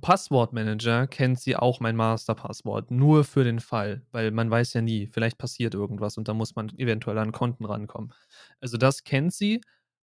Passwortmanager 0.00 1.06
kennt 1.06 1.40
sie 1.40 1.56
auch 1.56 1.80
mein 1.80 1.96
Masterpasswort, 1.96 2.90
nur 2.90 3.24
für 3.24 3.44
den 3.44 3.60
Fall, 3.60 4.02
weil 4.12 4.30
man 4.30 4.50
weiß 4.50 4.74
ja 4.74 4.82
nie, 4.82 5.06
vielleicht 5.06 5.38
passiert 5.38 5.74
irgendwas 5.74 6.16
und 6.18 6.28
da 6.28 6.34
muss 6.34 6.54
man 6.54 6.70
eventuell 6.78 7.18
an 7.18 7.32
Konten 7.32 7.64
rankommen. 7.64 8.12
Also 8.60 8.76
das 8.76 9.04
kennt 9.04 9.32
sie 9.34 9.60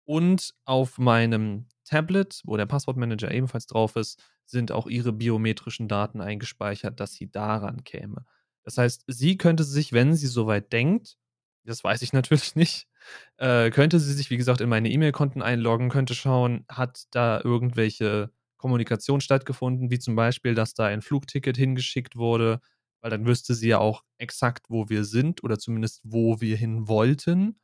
und 0.09 0.55
auf 0.65 0.97
meinem 0.97 1.67
Tablet, 1.85 2.41
wo 2.45 2.57
der 2.57 2.65
Passwortmanager 2.65 3.31
ebenfalls 3.31 3.67
drauf 3.67 3.95
ist, 3.95 4.19
sind 4.47 4.73
auch 4.73 4.87
ihre 4.87 5.13
biometrischen 5.13 5.87
Daten 5.87 6.23
eingespeichert, 6.23 6.99
dass 6.99 7.13
sie 7.13 7.31
daran 7.31 7.85
käme. 7.85 8.25
Das 8.65 8.79
heißt, 8.79 9.05
sie 9.07 9.37
könnte 9.37 9.65
sich, 9.65 9.93
wenn 9.93 10.15
sie 10.15 10.27
soweit 10.27 10.73
denkt, 10.73 11.19
das 11.65 11.85
weiß 11.85 12.01
ich 12.01 12.13
natürlich 12.15 12.57
nicht, 12.57 12.89
äh, 13.37 13.71
könnte 13.71 14.01
sie 14.01 14.15
sich, 14.15 14.31
wie 14.31 14.39
gesagt, 14.39 14.63
in 14.63 14.71
meine 14.71 14.91
E-Mail-Konten 14.91 15.43
einloggen, 15.43 15.91
könnte 15.91 16.15
schauen, 16.15 16.65
hat 16.71 17.05
da 17.11 17.43
irgendwelche 17.45 18.31
Kommunikation 18.57 19.21
stattgefunden, 19.21 19.91
wie 19.91 19.99
zum 19.99 20.17
Beispiel, 20.17 20.55
dass 20.55 20.73
da 20.73 20.87
ein 20.87 21.03
Flugticket 21.03 21.59
hingeschickt 21.59 22.17
wurde, 22.17 22.63
weil 23.03 23.11
dann 23.11 23.27
wüsste 23.27 23.55
sie 23.55 23.69
ja 23.69 23.79
auch 23.79 24.05
exakt, 24.17 24.71
wo 24.71 24.89
wir 24.89 25.05
sind 25.05 25.45
oder 25.45 25.59
zumindest, 25.59 26.01
wo 26.03 26.41
wir 26.41 26.57
hin 26.57 26.89
wollten. 26.89 27.61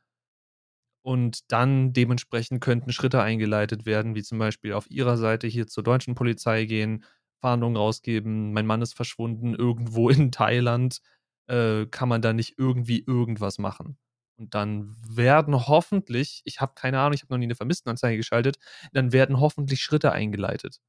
Und 1.05 1.51
dann 1.51 1.93
dementsprechend 1.93 2.61
könnten 2.61 2.91
Schritte 2.91 3.21
eingeleitet 3.21 3.85
werden, 3.85 4.15
wie 4.15 4.23
zum 4.23 4.39
Beispiel 4.39 4.73
auf 4.73 4.89
ihrer 4.89 5.17
Seite 5.17 5.45
hier 5.45 5.67
zur 5.67 5.83
deutschen 5.83 6.15
Polizei 6.15 6.65
gehen, 6.65 7.03
Fahndungen 7.41 7.77
rausgeben, 7.77 8.53
mein 8.53 8.65
Mann 8.65 8.81
ist 8.81 8.95
verschwunden, 8.95 9.53
irgendwo 9.57 10.09
in 10.09 10.31
Thailand, 10.31 11.01
äh, 11.47 11.85
kann 11.85 12.09
man 12.09 12.23
da 12.23 12.33
nicht 12.33 12.55
irgendwie 12.57 13.03
irgendwas 13.05 13.59
machen. 13.59 13.99
Und 14.37 14.55
dann 14.55 14.95
werden 15.07 15.67
hoffentlich, 15.67 16.41
ich 16.43 16.59
habe 16.59 16.73
keine 16.75 16.99
Ahnung, 16.99 17.13
ich 17.13 17.21
habe 17.21 17.33
noch 17.33 17.37
nie 17.37 17.45
eine 17.45 17.55
Vermisstenanzeige 17.55 18.17
geschaltet, 18.17 18.57
dann 18.91 19.11
werden 19.13 19.39
hoffentlich 19.39 19.81
Schritte 19.81 20.11
eingeleitet. 20.11 20.81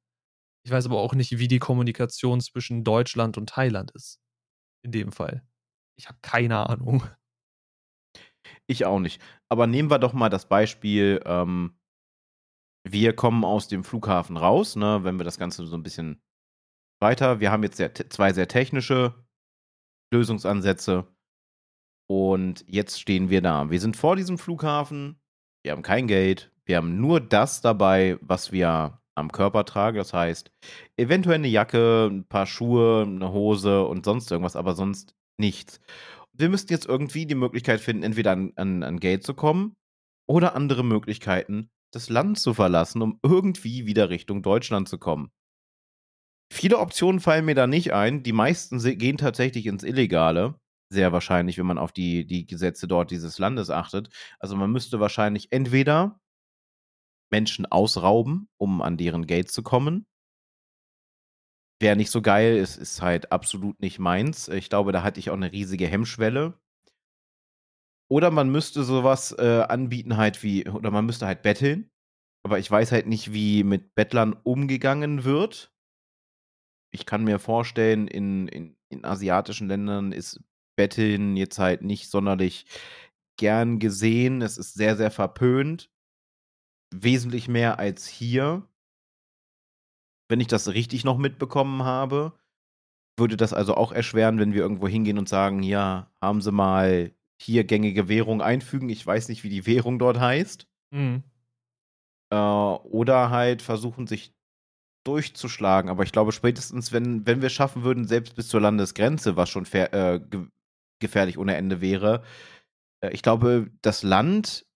Ich 0.64 0.72
weiß 0.72 0.86
aber 0.86 0.98
auch 1.00 1.14
nicht, 1.14 1.38
wie 1.38 1.48
die 1.48 1.60
Kommunikation 1.60 2.40
zwischen 2.40 2.84
Deutschland 2.84 3.38
und 3.38 3.50
Thailand 3.50 3.92
ist. 3.92 4.20
In 4.82 4.92
dem 4.92 5.12
Fall. 5.12 5.42
Ich 5.96 6.08
habe 6.08 6.18
keine 6.22 6.68
Ahnung. 6.70 7.04
Ich 8.68 8.84
auch 8.84 8.98
nicht. 8.98 9.22
Aber 9.48 9.66
nehmen 9.66 9.90
wir 9.90 9.98
doch 9.98 10.12
mal 10.12 10.28
das 10.28 10.48
Beispiel, 10.48 11.20
ähm, 11.24 11.78
wir 12.84 13.14
kommen 13.14 13.44
aus 13.44 13.68
dem 13.68 13.84
Flughafen 13.84 14.36
raus, 14.36 14.76
ne, 14.76 15.00
wenn 15.02 15.18
wir 15.18 15.24
das 15.24 15.38
Ganze 15.38 15.66
so 15.66 15.76
ein 15.76 15.82
bisschen 15.82 16.22
weiter. 17.00 17.40
Wir 17.40 17.50
haben 17.50 17.62
jetzt 17.62 17.76
sehr, 17.76 17.94
zwei 17.94 18.32
sehr 18.32 18.48
technische 18.48 19.14
Lösungsansätze. 20.12 21.06
Und 22.08 22.64
jetzt 22.68 23.00
stehen 23.00 23.30
wir 23.30 23.42
da. 23.42 23.70
Wir 23.70 23.80
sind 23.80 23.96
vor 23.96 24.14
diesem 24.14 24.38
Flughafen. 24.38 25.20
Wir 25.64 25.72
haben 25.72 25.82
kein 25.82 26.06
Geld. 26.06 26.52
Wir 26.64 26.76
haben 26.76 27.00
nur 27.00 27.20
das 27.20 27.60
dabei, 27.60 28.18
was 28.20 28.52
wir 28.52 29.00
am 29.16 29.32
Körper 29.32 29.64
tragen. 29.64 29.96
Das 29.96 30.12
heißt, 30.12 30.52
eventuell 30.96 31.36
eine 31.36 31.48
Jacke, 31.48 32.08
ein 32.08 32.24
paar 32.24 32.46
Schuhe, 32.46 33.02
eine 33.02 33.32
Hose 33.32 33.84
und 33.84 34.04
sonst 34.04 34.30
irgendwas, 34.30 34.54
aber 34.54 34.74
sonst 34.74 35.16
nichts. 35.38 35.80
Wir 36.38 36.48
müssten 36.48 36.72
jetzt 36.72 36.86
irgendwie 36.86 37.26
die 37.26 37.34
Möglichkeit 37.34 37.80
finden, 37.80 38.02
entweder 38.02 38.32
an, 38.32 38.52
an, 38.56 38.82
an 38.82 39.00
Geld 39.00 39.24
zu 39.24 39.34
kommen 39.34 39.76
oder 40.28 40.54
andere 40.54 40.84
Möglichkeiten, 40.84 41.70
das 41.92 42.08
Land 42.10 42.38
zu 42.38 42.52
verlassen, 42.52 43.02
um 43.02 43.18
irgendwie 43.22 43.86
wieder 43.86 44.10
Richtung 44.10 44.42
Deutschland 44.42 44.88
zu 44.88 44.98
kommen. 44.98 45.30
Viele 46.52 46.78
Optionen 46.78 47.20
fallen 47.20 47.44
mir 47.44 47.54
da 47.54 47.66
nicht 47.66 47.92
ein. 47.92 48.22
Die 48.22 48.32
meisten 48.32 48.78
gehen 48.98 49.16
tatsächlich 49.16 49.66
ins 49.66 49.82
Illegale 49.82 50.60
sehr 50.88 51.12
wahrscheinlich, 51.12 51.58
wenn 51.58 51.66
man 51.66 51.78
auf 51.78 51.92
die, 51.92 52.26
die 52.26 52.46
Gesetze 52.46 52.86
dort 52.86 53.10
dieses 53.10 53.38
Landes 53.38 53.70
achtet. 53.70 54.08
Also 54.38 54.56
man 54.56 54.70
müsste 54.70 55.00
wahrscheinlich 55.00 55.52
entweder 55.52 56.20
Menschen 57.30 57.66
ausrauben, 57.66 58.48
um 58.56 58.82
an 58.82 58.96
deren 58.96 59.26
Geld 59.26 59.50
zu 59.50 59.62
kommen, 59.62 60.06
wäre 61.80 61.96
nicht 61.96 62.10
so 62.10 62.22
geil. 62.22 62.56
Es 62.56 62.76
ist 62.76 63.02
halt 63.02 63.32
absolut 63.32 63.80
nicht 63.80 63.98
meins. 63.98 64.48
Ich 64.48 64.68
glaube, 64.68 64.92
da 64.92 65.02
hatte 65.02 65.20
ich 65.20 65.30
auch 65.30 65.34
eine 65.34 65.52
riesige 65.52 65.86
Hemmschwelle. 65.86 66.54
Oder 68.08 68.30
man 68.30 68.50
müsste 68.50 68.84
sowas 68.84 69.32
äh, 69.32 69.64
anbieten, 69.68 70.16
halt 70.16 70.42
wie, 70.42 70.68
oder 70.68 70.90
man 70.90 71.06
müsste 71.06 71.26
halt 71.26 71.42
betteln. 71.42 71.90
Aber 72.44 72.58
ich 72.60 72.70
weiß 72.70 72.92
halt 72.92 73.08
nicht, 73.08 73.32
wie 73.32 73.64
mit 73.64 73.94
Bettlern 73.96 74.32
umgegangen 74.32 75.24
wird. 75.24 75.72
Ich 76.92 77.04
kann 77.04 77.24
mir 77.24 77.40
vorstellen, 77.40 78.06
in, 78.06 78.46
in, 78.46 78.76
in 78.88 79.04
asiatischen 79.04 79.66
Ländern 79.66 80.12
ist 80.12 80.40
Betteln 80.76 81.36
jetzt 81.36 81.58
halt 81.58 81.82
nicht 81.82 82.08
sonderlich 82.08 82.66
gern 83.36 83.78
gesehen. 83.80 84.42
Es 84.42 84.58
ist 84.58 84.74
sehr, 84.74 84.96
sehr 84.96 85.10
verpönt. 85.10 85.90
Wesentlich 86.94 87.48
mehr 87.48 87.78
als 87.80 88.06
hier. 88.06 88.68
Wenn 90.28 90.40
ich 90.40 90.48
das 90.48 90.68
richtig 90.68 91.04
noch 91.04 91.18
mitbekommen 91.18 91.84
habe, 91.84 92.32
würde 93.16 93.36
das 93.36 93.52
also 93.52 93.74
auch 93.74 93.92
erschweren, 93.92 94.38
wenn 94.38 94.52
wir 94.52 94.60
irgendwo 94.60 94.88
hingehen 94.88 95.18
und 95.18 95.28
sagen, 95.28 95.62
ja, 95.62 96.10
haben 96.20 96.42
Sie 96.42 96.52
mal 96.52 97.12
hier 97.40 97.64
gängige 97.64 98.08
Währung 98.08 98.42
einfügen. 98.42 98.88
Ich 98.88 99.06
weiß 99.06 99.28
nicht, 99.28 99.44
wie 99.44 99.50
die 99.50 99.66
Währung 99.66 99.98
dort 99.98 100.18
heißt. 100.18 100.66
Mhm. 100.90 101.22
Äh, 102.30 102.36
oder 102.36 103.30
halt 103.30 103.62
versuchen, 103.62 104.06
sich 104.06 104.34
durchzuschlagen. 105.04 105.90
Aber 105.90 106.02
ich 106.02 106.12
glaube, 106.12 106.32
spätestens, 106.32 106.92
wenn, 106.92 107.26
wenn 107.26 107.42
wir 107.42 107.50
schaffen 107.50 107.84
würden, 107.84 108.06
selbst 108.06 108.34
bis 108.34 108.48
zur 108.48 108.60
Landesgrenze, 108.60 109.36
was 109.36 109.48
schon 109.48 109.66
äh, 109.72 110.20
ge 110.20 110.46
gefährlich 110.98 111.36
ohne 111.36 111.54
Ende 111.56 111.82
wäre, 111.82 112.22
äh, 113.02 113.10
ich 113.10 113.22
glaube, 113.22 113.70
das 113.82 114.02
Land 114.02 114.66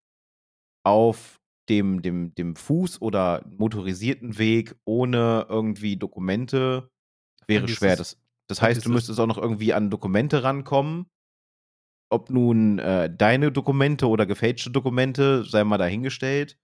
auf 0.85 1.40
dem, 1.71 2.03
dem, 2.03 2.35
dem 2.35 2.55
Fuß- 2.55 3.01
oder 3.01 3.45
motorisierten 3.57 4.39
Weg 4.39 4.75
ohne 4.85 5.47
irgendwie 5.49 5.97
Dokumente 5.97 6.91
wäre 7.47 7.69
schwer. 7.69 7.97
Das, 7.97 8.19
das 8.49 8.61
heißt, 8.61 8.85
du 8.85 8.91
müsstest 8.91 9.19
auch 9.21 9.27
noch 9.27 9.39
irgendwie 9.39 9.73
an 9.73 9.89
Dokumente 9.91 10.43
rankommen 10.43 11.07
ob 12.11 12.29
nun 12.29 12.79
äh, 12.79 13.09
deine 13.15 13.53
Dokumente 13.53 14.09
oder 14.09 14.27
gefälschte 14.27 14.71
Dokumente, 14.71 15.45
sei 15.45 15.65
mal 15.65 15.79
dahingestellt. 15.79 16.59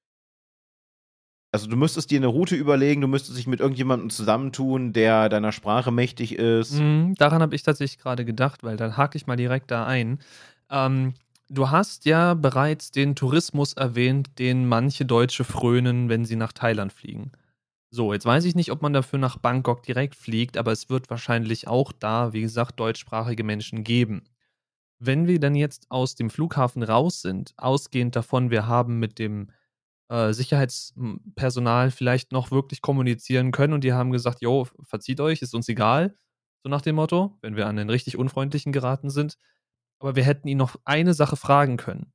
Also 1.52 1.68
du 1.68 1.76
müsstest 1.76 2.10
dir 2.10 2.18
eine 2.18 2.26
Route 2.26 2.56
überlegen, 2.56 3.00
du 3.00 3.08
müsstest 3.08 3.38
dich 3.38 3.46
mit 3.46 3.60
irgendjemandem 3.60 4.10
zusammentun, 4.10 4.92
der 4.92 5.28
deiner 5.28 5.52
Sprache 5.52 5.90
mächtig 5.90 6.34
ist. 6.34 6.72
Mhm, 6.72 7.14
daran 7.14 7.40
habe 7.40 7.54
ich 7.54 7.62
tatsächlich 7.62 7.98
gerade 7.98 8.24
gedacht, 8.24 8.62
weil 8.62 8.76
dann 8.76 8.96
hake 8.96 9.16
ich 9.16 9.26
mal 9.26 9.36
direkt 9.36 9.70
da 9.70 9.86
ein. 9.86 10.18
Ähm, 10.68 11.14
du 11.48 11.70
hast 11.70 12.04
ja 12.06 12.34
bereits 12.34 12.90
den 12.90 13.14
Tourismus 13.14 13.74
erwähnt, 13.74 14.38
den 14.38 14.66
manche 14.68 15.04
Deutsche 15.04 15.44
frönen, 15.44 16.08
wenn 16.08 16.24
sie 16.24 16.36
nach 16.36 16.52
Thailand 16.52 16.92
fliegen. 16.92 17.32
So, 17.90 18.12
jetzt 18.12 18.26
weiß 18.26 18.44
ich 18.44 18.54
nicht, 18.54 18.72
ob 18.72 18.82
man 18.82 18.92
dafür 18.92 19.18
nach 19.18 19.38
Bangkok 19.38 19.82
direkt 19.82 20.16
fliegt, 20.16 20.56
aber 20.58 20.72
es 20.72 20.90
wird 20.90 21.08
wahrscheinlich 21.08 21.68
auch 21.68 21.92
da, 21.92 22.32
wie 22.32 22.42
gesagt, 22.42 22.80
deutschsprachige 22.80 23.44
Menschen 23.44 23.84
geben. 23.84 24.24
Wenn 24.98 25.26
wir 25.26 25.40
dann 25.40 25.54
jetzt 25.54 25.86
aus 25.90 26.14
dem 26.14 26.30
Flughafen 26.30 26.82
raus 26.82 27.22
sind, 27.22 27.54
ausgehend 27.56 28.16
davon, 28.16 28.50
wir 28.50 28.66
haben 28.66 28.98
mit 28.98 29.18
dem 29.18 29.50
äh, 30.08 30.32
Sicherheitspersonal 30.32 31.90
vielleicht 31.90 32.32
noch 32.32 32.50
wirklich 32.50 32.82
kommunizieren 32.82 33.52
können 33.52 33.72
und 33.74 33.84
die 33.84 33.92
haben 33.92 34.10
gesagt, 34.10 34.40
jo, 34.42 34.66
verzieht 34.82 35.20
euch, 35.20 35.42
ist 35.42 35.54
uns 35.54 35.68
egal, 35.68 36.16
so 36.62 36.70
nach 36.70 36.82
dem 36.82 36.96
Motto, 36.96 37.38
wenn 37.42 37.56
wir 37.56 37.66
an 37.66 37.76
den 37.76 37.90
richtig 37.90 38.16
Unfreundlichen 38.16 38.72
geraten 38.72 39.10
sind. 39.10 39.38
Aber 39.98 40.16
wir 40.16 40.24
hätten 40.24 40.48
ihn 40.48 40.58
noch 40.58 40.76
eine 40.84 41.14
Sache 41.14 41.36
fragen 41.36 41.76
können. 41.76 42.12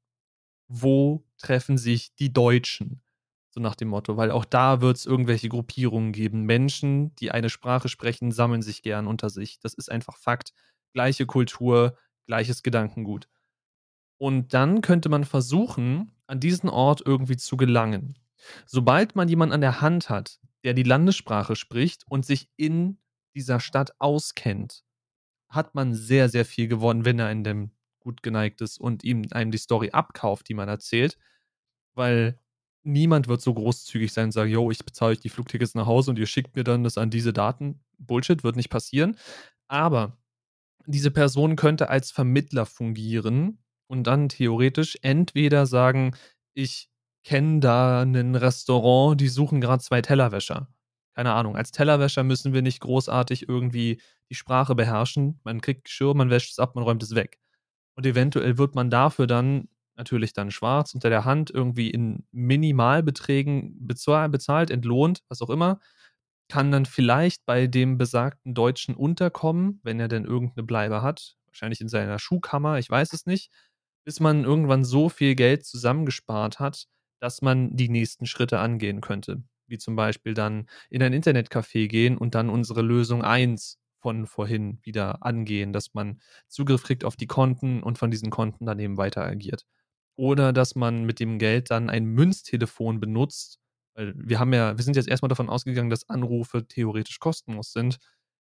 Wo 0.67 1.26
treffen 1.38 1.78
sich 1.78 2.15
die 2.15 2.32
Deutschen? 2.32 3.02
So 3.50 3.60
nach 3.60 3.76
dem 3.76 3.89
Motto, 3.89 4.15
weil 4.15 4.32
auch 4.32 4.46
da 4.46 4.80
wird 4.80 4.98
es 4.98 5.06
irgendwelche 5.06 5.50
Gruppierungen 5.50 6.13
geben. 6.13 6.44
Menschen, 6.44 7.13
die 7.15 7.32
eine 7.32 7.50
Sprache 7.50 7.89
sprechen, 7.89 8.32
sammeln 8.32 8.62
sich 8.62 8.82
gern 8.82 9.08
unter 9.08 9.30
sich. 9.30 9.60
Das 9.60 9.74
ist 9.74 9.91
einfach 9.91 10.17
Fakt. 10.17 10.54
Gleiche 10.94 11.26
Kultur, 11.26 11.98
gleiches 12.28 12.63
Gedankengut. 12.63 13.28
Und 14.17 14.54
dann 14.54 14.82
könnte 14.82 15.10
man 15.10 15.26
versuchen, 15.26 16.12
an 16.28 16.39
diesen 16.39 16.70
Ort 16.70 17.02
irgendwie 17.06 17.38
zu 17.38 17.58
gelangen. 17.58 18.17
Sobald 18.65 19.15
man 19.15 19.28
jemanden 19.28 19.54
an 19.54 19.62
der 19.62 19.82
Hand 19.82 20.10
hat, 20.10 20.39
der 20.63 20.74
die 20.74 20.84
Landessprache 20.84 21.56
spricht 21.56 22.06
und 22.08 22.26
sich 22.26 22.50
in 22.56 23.00
dieser 23.36 23.60
Stadt 23.60 23.94
auskennt, 24.00 24.84
hat 25.52 25.76
man 25.76 25.94
sehr, 25.94 26.30
sehr 26.30 26.46
viel 26.46 26.68
gewonnen, 26.68 27.06
wenn 27.06 27.20
er 27.20 27.32
in 27.32 27.44
dem 27.44 27.72
gut 28.00 28.24
geneigt 28.24 28.62
ist 28.62 28.80
und 28.80 29.04
ihm 29.04 29.28
einem 29.32 29.52
die 29.52 29.58
Story 29.58 29.92
abkauft, 29.92 30.50
die 30.50 30.54
man 30.54 30.68
erzählt. 30.68 31.18
Weil 31.94 32.40
niemand 32.84 33.28
wird 33.28 33.42
so 33.42 33.54
großzügig 33.54 34.12
sein 34.12 34.26
und 34.26 34.32
sagen, 34.32 34.50
yo, 34.50 34.72
ich 34.72 34.84
bezahle 34.84 35.12
euch 35.12 35.20
die 35.20 35.30
Flugtickets 35.30 35.76
nach 35.76 35.86
Hause 35.86 36.12
und 36.12 36.20
ihr 36.20 36.26
schickt 36.26 36.56
mir 36.56 36.64
dann 36.64 36.84
das 36.84 36.98
an 36.98 37.12
diese 37.12 37.34
Daten. 37.34 37.84
Bullshit, 38.00 38.44
wird 38.44 38.56
nicht 38.56 38.70
passieren. 38.70 39.18
Aber 39.68 40.18
diese 40.88 41.12
Person 41.12 41.56
könnte 41.56 41.90
als 41.90 42.12
Vermittler 42.12 42.66
fungieren 42.66 43.60
und 43.88 44.06
dann 44.08 44.30
theoretisch 44.30 44.98
entweder 45.02 45.66
sagen, 45.66 46.16
ich 46.54 46.90
kenne 47.24 47.60
da 47.60 48.02
ein 48.02 48.36
Restaurant, 48.36 49.20
die 49.22 49.28
suchen 49.28 49.62
gerade 49.62 49.84
zwei 49.84 50.02
Tellerwäscher. 50.02 50.68
Keine 51.15 51.34
Ahnung, 51.34 51.56
als 51.56 51.71
Tellerwäscher 51.71 52.24
müssen 52.24 52.54
wir 52.54 52.62
nicht 52.62 52.80
großartig 52.82 53.50
irgendwie 53.50 54.02
die 54.30 54.36
Sprache 54.36 54.76
beherrschen. 54.76 55.39
Man 55.43 55.62
kriegt 55.62 55.86
Geschirr, 55.86 56.13
man 56.13 56.30
wäscht 56.30 56.52
es 56.52 56.60
ab, 56.60 56.76
man 56.76 56.84
räumt 56.84 57.04
es 57.04 57.15
weg. 57.15 57.39
Und 57.95 58.06
eventuell 58.06 58.58
wird 58.58 58.76
man 58.76 58.89
dafür 58.89 59.28
dann 59.28 59.67
natürlich 59.95 60.34
dann 60.34 60.52
schwarz 60.52 60.93
unter 60.93 61.10
der 61.10 61.26
Hand 61.26 61.52
irgendwie 61.52 61.89
in 61.89 62.26
Minimalbeträgen 62.32 63.86
bezahlt, 63.86 64.71
entlohnt, 64.71 65.21
was 65.28 65.41
auch 65.41 65.50
immer 65.50 65.80
kann 66.52 66.69
dann 66.69 66.86
vielleicht 66.86 67.45
bei 67.45 67.65
dem 67.65 67.97
besagten 67.97 68.54
Deutschen 68.54 68.93
unterkommen, 68.93 69.80
wenn 69.84 70.02
er 70.02 70.10
denn 70.10 70.26
irgendeine 70.26 70.65
Bleibe 70.65 71.02
hat. 71.02 71.38
Wahrscheinlich 71.45 71.80
in 71.80 71.88
seiner 71.88 72.19
Schuhkammer, 72.19 72.78
ich 72.78 72.89
weiß 72.89 73.13
es 73.13 73.26
nicht. 73.26 73.54
Bis 74.04 74.19
man 74.19 74.43
irgendwann 74.43 74.84
so 74.84 75.08
viel 75.08 75.36
Geld 75.36 75.65
zusammengespart 75.65 76.60
hat, 76.60 76.88
dass 77.21 77.41
man 77.41 77.78
die 77.78 77.88
nächsten 77.88 78.26
Schritte 78.26 78.60
angehen 78.60 79.00
könnte. 79.00 79.41
Wie 79.71 79.79
zum 79.79 79.95
Beispiel 79.95 80.36
dann 80.36 80.67
in 80.91 81.03
ein 81.03 81.13
Internetcafé 81.13 81.88
gehen 81.88 82.17
und 82.17 82.36
dann 82.36 82.49
unsere 82.49 82.84
Lösung 82.84 83.23
1 83.23 83.79
von 84.01 84.27
vorhin 84.27 84.79
wieder 84.84 85.23
angehen, 85.25 85.73
dass 85.73 85.93
man 85.93 86.21
Zugriff 86.47 86.84
kriegt 86.84 87.05
auf 87.05 87.15
die 87.15 87.27
Konten 87.27 87.84
und 87.84 87.97
von 87.97 88.12
diesen 88.12 88.29
Konten 88.31 88.65
dann 88.67 88.79
eben 88.79 88.97
weiter 88.97 89.23
agiert. 89.23 89.65
Oder 90.15 90.53
dass 90.53 90.75
man 90.75 91.05
mit 91.05 91.19
dem 91.19 91.39
Geld 91.39 91.71
dann 91.71 91.89
ein 91.89 92.05
Münztelefon 92.05 92.99
benutzt 92.99 93.62
weil 93.95 94.13
wir 94.15 94.39
haben 94.39 94.53
ja, 94.53 94.77
wir 94.77 94.84
sind 94.84 94.95
jetzt 94.95 95.10
erstmal 95.10 95.29
davon 95.29 95.49
ausgegangen, 95.49 95.89
dass 95.89 96.10
Anrufe 96.10 96.67
theoretisch 96.67 97.19
kostenlos 97.19 97.73
sind. 97.73 97.97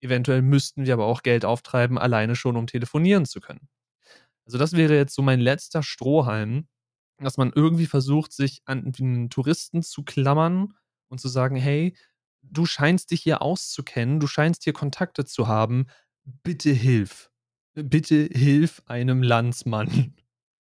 Eventuell 0.01 0.43
müssten 0.43 0.87
wir 0.87 0.95
aber 0.95 1.07
auch 1.07 1.23
Geld 1.23 1.45
auftreiben, 1.45 1.99
alleine 1.99 2.37
schon, 2.37 2.57
um 2.57 2.67
telefonieren 2.67 3.25
zu 3.27 3.41
können. 3.41 3.69
Also 4.47 4.59
das 4.59 4.75
wäre 4.75 4.97
jetzt 4.97 5.15
so 5.15 5.23
mein 5.23 5.41
letzter 5.41 5.83
Strohhalm, 5.83 6.69
dass 7.19 7.37
man 7.37 7.53
irgendwie 7.55 7.87
versucht, 7.87 8.33
sich 8.33 8.63
an 8.67 8.93
den 8.93 9.31
Touristen 9.31 9.83
zu 9.83 10.05
klammern 10.05 10.75
und 11.09 11.21
zu 11.21 11.29
sagen, 11.29 11.57
hey, 11.57 11.97
du 12.43 12.67
scheinst 12.67 13.11
dich 13.11 13.23
hier 13.23 13.43
auszukennen, 13.43 14.21
du 14.21 14.27
scheinst 14.27 14.65
hier 14.65 14.73
Kontakte 14.73 15.25
zu 15.25 15.49
haben, 15.49 15.87
bitte 16.25 16.71
hilf. 16.71 17.31
Bitte 17.75 18.29
hilf 18.33 18.83
einem 18.87 19.23
Landsmann. 19.23 20.15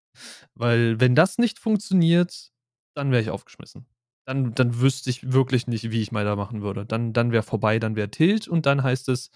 Weil 0.55 1.01
wenn 1.01 1.15
das 1.15 1.39
nicht 1.39 1.59
funktioniert, 1.59 2.51
dann 2.95 3.11
wäre 3.11 3.23
ich 3.23 3.31
aufgeschmissen 3.31 3.87
dann, 4.29 4.55
dann 4.55 4.79
wüsste 4.81 5.09
ich 5.09 5.33
wirklich 5.33 5.67
nicht, 5.69 5.91
wie 5.91 6.03
ich 6.03 6.13
mal 6.13 6.27
da 6.27 6.37
machen 6.37 6.61
würde. 6.61 6.85
Dann, 6.85 7.15
dann 7.15 7.33
wäre 7.33 7.43
vorbei, 7.43 7.79
dann 7.79 7.97
wäre 7.97 8.11
Tilt 8.11 8.47
und 8.47 8.67
dann 8.67 8.83
heißt 8.83 9.09
es, 9.09 9.31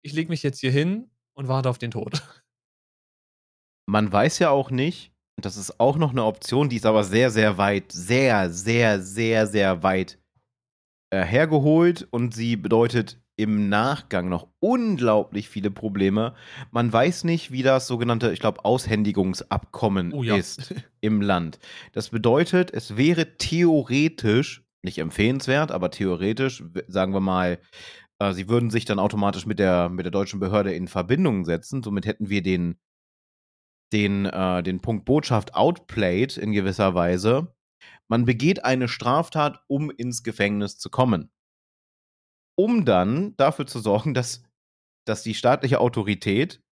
ich 0.00 0.14
lege 0.14 0.30
mich 0.30 0.42
jetzt 0.42 0.60
hier 0.60 0.70
hin 0.70 1.10
und 1.34 1.48
warte 1.48 1.68
auf 1.68 1.76
den 1.76 1.90
Tod. 1.90 2.22
Man 3.86 4.10
weiß 4.10 4.38
ja 4.38 4.48
auch 4.48 4.70
nicht, 4.70 5.12
das 5.36 5.58
ist 5.58 5.78
auch 5.78 5.98
noch 5.98 6.12
eine 6.12 6.24
Option, 6.24 6.70
die 6.70 6.76
ist 6.76 6.86
aber 6.86 7.04
sehr, 7.04 7.30
sehr 7.30 7.58
weit, 7.58 7.92
sehr, 7.92 8.48
sehr, 8.48 9.02
sehr, 9.02 9.46
sehr 9.46 9.82
weit 9.82 10.18
äh, 11.12 11.24
hergeholt 11.24 12.08
und 12.10 12.32
sie 12.32 12.56
bedeutet 12.56 13.20
im 13.36 13.68
Nachgang 13.68 14.30
noch 14.30 14.48
unglaublich 14.60 15.50
viele 15.50 15.70
Probleme. 15.70 16.34
Man 16.70 16.90
weiß 16.90 17.24
nicht, 17.24 17.52
wie 17.52 17.62
das 17.62 17.86
sogenannte, 17.86 18.32
ich 18.32 18.40
glaube, 18.40 18.64
Aushändigungsabkommen 18.64 20.14
oh, 20.14 20.22
ja. 20.22 20.36
ist 20.36 20.74
im 21.02 21.20
Land. 21.20 21.58
Das 21.92 22.08
bedeutet, 22.08 22.72
es 22.72 22.96
wäre 22.96 23.36
theoretisch, 23.36 24.64
nicht 24.82 24.96
empfehlenswert, 24.96 25.70
aber 25.70 25.90
theoretisch, 25.90 26.64
sagen 26.88 27.12
wir 27.12 27.20
mal, 27.20 27.58
äh, 28.18 28.32
sie 28.32 28.48
würden 28.48 28.70
sich 28.70 28.86
dann 28.86 28.98
automatisch 28.98 29.44
mit 29.44 29.58
der, 29.58 29.90
mit 29.90 30.06
der 30.06 30.12
deutschen 30.12 30.40
Behörde 30.40 30.72
in 30.72 30.88
Verbindung 30.88 31.44
setzen. 31.44 31.82
Somit 31.82 32.06
hätten 32.06 32.30
wir 32.30 32.42
den, 32.42 32.78
den, 33.92 34.24
äh, 34.24 34.62
den 34.62 34.80
Punkt 34.80 35.04
Botschaft 35.04 35.54
outplayed 35.54 36.38
in 36.38 36.52
gewisser 36.52 36.94
Weise. 36.94 37.54
Man 38.08 38.24
begeht 38.24 38.64
eine 38.64 38.88
Straftat, 38.88 39.60
um 39.68 39.90
ins 39.90 40.22
Gefängnis 40.22 40.78
zu 40.78 40.90
kommen 40.90 41.30
um 42.54 42.84
dann 42.84 43.36
dafür 43.36 43.66
zu 43.66 43.80
sorgen, 43.80 44.14
dass, 44.14 44.42
dass 45.06 45.22
die 45.22 45.34
staatliche 45.34 45.80
Autorität 45.80 46.62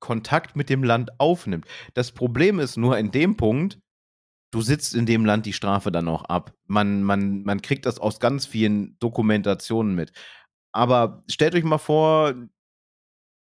Kontakt 0.00 0.56
mit 0.56 0.68
dem 0.68 0.84
Land 0.84 1.18
aufnimmt. 1.18 1.66
Das 1.94 2.12
Problem 2.12 2.58
ist 2.58 2.76
nur 2.76 2.98
in 2.98 3.10
dem 3.10 3.36
Punkt, 3.36 3.78
du 4.52 4.60
sitzt 4.60 4.94
in 4.94 5.06
dem 5.06 5.24
Land 5.24 5.46
die 5.46 5.52
Strafe 5.52 5.90
dann 5.90 6.08
auch 6.08 6.24
ab. 6.24 6.52
Man, 6.66 7.02
man, 7.02 7.42
man 7.42 7.62
kriegt 7.62 7.86
das 7.86 7.98
aus 7.98 8.20
ganz 8.20 8.46
vielen 8.46 8.98
Dokumentationen 8.98 9.94
mit. 9.94 10.12
Aber 10.72 11.24
stellt 11.28 11.54
euch 11.54 11.64
mal 11.64 11.78
vor, 11.78 12.34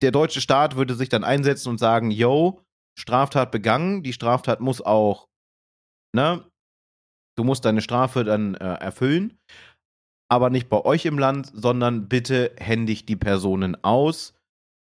der 0.01 0.11
deutsche 0.11 0.41
Staat 0.41 0.75
würde 0.75 0.95
sich 0.95 1.09
dann 1.09 1.23
einsetzen 1.23 1.69
und 1.69 1.77
sagen, 1.77 2.11
yo, 2.11 2.61
Straftat 2.97 3.51
begangen, 3.51 4.03
die 4.03 4.13
Straftat 4.13 4.59
muss 4.59 4.81
auch, 4.81 5.29
ne, 6.13 6.45
du 7.39 7.45
musst 7.45 7.63
deine 7.63 7.81
Strafe 7.81 8.25
dann 8.25 8.55
äh, 8.55 8.65
erfüllen, 8.65 9.39
aber 10.29 10.49
nicht 10.49 10.67
bei 10.67 10.83
euch 10.83 11.05
im 11.05 11.17
Land, 11.17 11.49
sondern 11.53 12.09
bitte 12.09 12.53
händig 12.59 13.05
die 13.05 13.15
Personen 13.15 13.81
aus 13.83 14.35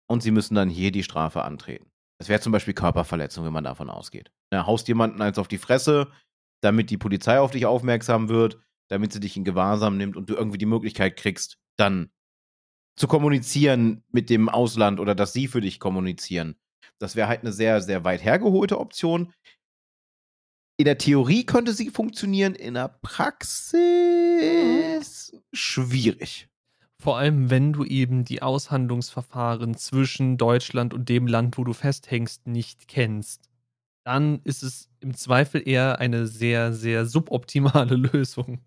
und 0.09 0.23
sie 0.23 0.31
müssen 0.31 0.55
dann 0.55 0.71
hier 0.71 0.91
die 0.91 1.03
Strafe 1.03 1.43
antreten. 1.43 1.91
Das 2.19 2.31
wäre 2.31 2.41
zum 2.41 2.53
Beispiel 2.53 2.73
Körperverletzung, 2.73 3.45
wenn 3.45 3.53
man 3.53 3.65
davon 3.65 3.91
ausgeht. 3.91 4.33
Ne, 4.51 4.67
haust 4.67 4.89
jemanden 4.89 5.21
eins 5.21 5.39
auf 5.39 5.49
die 5.49 5.59
Fresse, 5.59 6.11
damit 6.63 6.89
die 6.89 6.97
Polizei 6.97 7.39
auf 7.39 7.51
dich 7.51 7.67
aufmerksam 7.67 8.31
wird, 8.31 8.59
damit 8.89 9.13
sie 9.13 9.21
dich 9.21 9.37
in 9.37 9.45
Gewahrsam 9.45 9.99
nimmt 9.99 10.17
und 10.17 10.31
du 10.31 10.35
irgendwie 10.35 10.59
die 10.59 10.67
Möglichkeit 10.67 11.17
kriegst, 11.17 11.59
dann 11.77 12.11
zu 12.99 13.07
kommunizieren 13.07 14.03
mit 14.11 14.31
dem 14.31 14.49
Ausland 14.49 14.99
oder 14.99 15.15
dass 15.15 15.35
sie 15.35 15.49
für 15.49 15.61
dich 15.61 15.79
kommunizieren. 15.79 16.57
Das 16.99 17.17
wäre 17.17 17.29
halt 17.29 17.43
eine 17.43 17.53
sehr, 17.53 17.83
sehr 17.83 18.05
weit 18.05 18.25
hergeholte 18.25 18.81
Option. 18.81 19.35
In 20.79 20.85
der 20.85 20.99
Theorie 20.99 21.47
könnte 21.47 21.73
sie 21.73 21.89
funktionieren, 21.89 22.55
in 22.55 22.75
der 22.75 22.89
Praxis 23.01 23.67
schwierig. 25.53 26.49
Vor 27.01 27.17
allem, 27.17 27.49
wenn 27.51 27.73
du 27.73 27.85
eben 27.85 28.25
die 28.25 28.43
Aushandlungsverfahren 28.43 29.77
zwischen 29.77 30.37
Deutschland 30.37 30.93
und 30.93 31.09
dem 31.09 31.27
Land, 31.27 31.57
wo 31.57 31.65
du 31.65 31.73
festhängst, 31.73 32.47
nicht 32.47 32.89
kennst. 32.89 33.49
Dann 34.05 34.41
ist 34.45 34.63
es 34.63 34.91
im 35.01 35.15
Zweifel 35.15 35.67
eher 35.67 35.99
eine 35.99 36.27
sehr, 36.27 36.73
sehr 36.73 37.07
suboptimale 37.07 37.97
Lösung. 38.13 38.61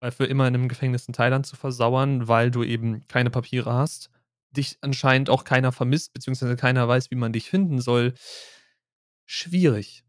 Weil 0.00 0.12
für 0.12 0.26
immer 0.26 0.46
in 0.46 0.54
einem 0.54 0.68
Gefängnis 0.68 1.08
in 1.08 1.14
Thailand 1.14 1.46
zu 1.46 1.56
versauern, 1.56 2.28
weil 2.28 2.52
du 2.52 2.62
eben 2.62 3.06
keine 3.08 3.30
Papiere 3.30 3.72
hast, 3.72 4.10
dich 4.56 4.78
anscheinend 4.80 5.30
auch 5.30 5.42
keiner 5.44 5.72
vermisst, 5.72 6.12
beziehungsweise 6.12 6.54
keiner 6.54 6.86
weiß, 6.86 7.10
wie 7.10 7.16
man 7.16 7.32
dich 7.32 7.50
finden 7.50 7.80
soll. 7.80 8.14
Schwierig. 9.26 10.04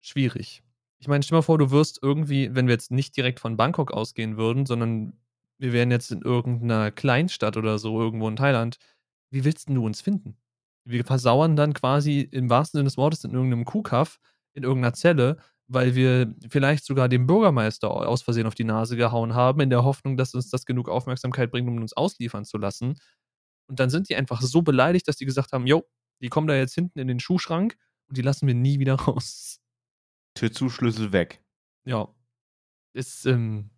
Schwierig. 0.00 0.62
Ich 0.98 1.08
meine, 1.08 1.22
stell 1.22 1.38
mal 1.38 1.42
vor, 1.42 1.58
du 1.58 1.70
wirst 1.70 2.00
irgendwie, 2.02 2.54
wenn 2.54 2.66
wir 2.66 2.74
jetzt 2.74 2.90
nicht 2.90 3.16
direkt 3.16 3.40
von 3.40 3.56
Bangkok 3.56 3.92
ausgehen 3.92 4.36
würden, 4.36 4.66
sondern 4.66 5.14
wir 5.58 5.72
wären 5.72 5.90
jetzt 5.90 6.10
in 6.10 6.22
irgendeiner 6.22 6.90
Kleinstadt 6.90 7.56
oder 7.56 7.78
so, 7.78 8.00
irgendwo 8.00 8.28
in 8.28 8.36
Thailand, 8.36 8.78
wie 9.30 9.44
willst 9.44 9.68
du 9.68 9.84
uns 9.84 10.00
finden? 10.00 10.36
Wir 10.84 11.04
versauern 11.04 11.56
dann 11.56 11.74
quasi 11.74 12.20
im 12.20 12.50
wahrsten 12.50 12.78
Sinne 12.78 12.88
des 12.88 12.96
Wortes 12.96 13.24
in 13.24 13.32
irgendeinem 13.32 13.64
Kuhkaff, 13.64 14.18
in 14.54 14.62
irgendeiner 14.62 14.94
Zelle 14.94 15.38
weil 15.72 15.94
wir 15.94 16.34
vielleicht 16.48 16.84
sogar 16.84 17.08
dem 17.08 17.28
Bürgermeister 17.28 17.88
aus 17.90 18.22
Versehen 18.22 18.48
auf 18.48 18.56
die 18.56 18.64
Nase 18.64 18.96
gehauen 18.96 19.34
haben, 19.34 19.60
in 19.60 19.70
der 19.70 19.84
Hoffnung, 19.84 20.16
dass 20.16 20.34
uns 20.34 20.50
das 20.50 20.66
genug 20.66 20.88
Aufmerksamkeit 20.88 21.52
bringt, 21.52 21.68
um 21.68 21.76
uns 21.76 21.92
ausliefern 21.92 22.44
zu 22.44 22.58
lassen. 22.58 22.98
Und 23.68 23.78
dann 23.78 23.88
sind 23.88 24.08
die 24.08 24.16
einfach 24.16 24.42
so 24.42 24.62
beleidigt, 24.62 25.06
dass 25.06 25.16
die 25.16 25.26
gesagt 25.26 25.52
haben, 25.52 25.68
jo, 25.68 25.84
die 26.20 26.28
kommen 26.28 26.48
da 26.48 26.56
jetzt 26.56 26.74
hinten 26.74 26.98
in 26.98 27.06
den 27.06 27.20
Schuhschrank 27.20 27.76
und 28.08 28.18
die 28.18 28.22
lassen 28.22 28.48
wir 28.48 28.54
nie 28.54 28.80
wieder 28.80 28.94
raus. 29.00 29.59
Türzuschlüssel 30.40 31.12
weg. 31.12 31.42
Ja. 31.84 32.08
Ist 32.94 33.26
ähm, 33.26 33.68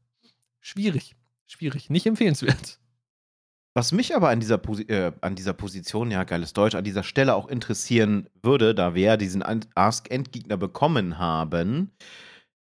schwierig. 0.60 1.16
Schwierig. 1.48 1.90
Nicht 1.90 2.06
empfehlenswert. 2.06 2.78
Was 3.74 3.90
mich 3.90 4.14
aber 4.14 4.28
an 4.28 4.38
dieser, 4.38 4.58
Posi 4.58 4.82
äh, 4.84 5.12
an 5.22 5.34
dieser 5.34 5.54
Position, 5.54 6.12
ja, 6.12 6.22
geiles 6.22 6.52
Deutsch, 6.52 6.76
an 6.76 6.84
dieser 6.84 7.02
Stelle 7.02 7.34
auch 7.34 7.48
interessieren 7.48 8.28
würde, 8.42 8.76
da 8.76 8.94
wir 8.94 9.02
ja 9.02 9.16
diesen 9.16 9.42
Ask-Endgegner 9.74 10.56
bekommen 10.56 11.18
haben, 11.18 11.90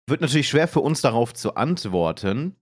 wird 0.07 0.21
natürlich 0.21 0.49
schwer 0.49 0.67
für 0.67 0.81
uns 0.81 1.01
darauf 1.01 1.33
zu 1.33 1.55
antworten. 1.55 2.57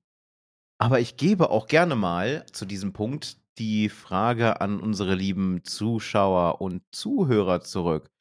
Aber 0.80 1.02
ich 1.02 1.18
gebe 1.18 1.50
auch 1.50 1.68
gerne 1.68 1.96
mal 1.96 2.46
zu 2.54 2.66
diesem 2.66 2.94
Punkt 2.94 3.38
die 3.58 3.90
Frage 3.90 4.62
an 4.62 4.80
unsere 4.80 5.16
lieben 5.16 5.64
Zuschauer 5.66 6.62
und 6.62 6.84
Zuhörer 6.92 7.62
zurück. 7.62 8.12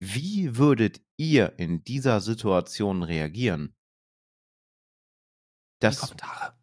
Wie 0.00 0.56
würdet 0.56 1.00
ihr 1.16 1.58
in 1.58 1.84
dieser 1.84 2.20
Situation 2.20 3.02
reagieren? 3.02 3.74
Das 5.80 6.00
Kommentare 6.00 6.54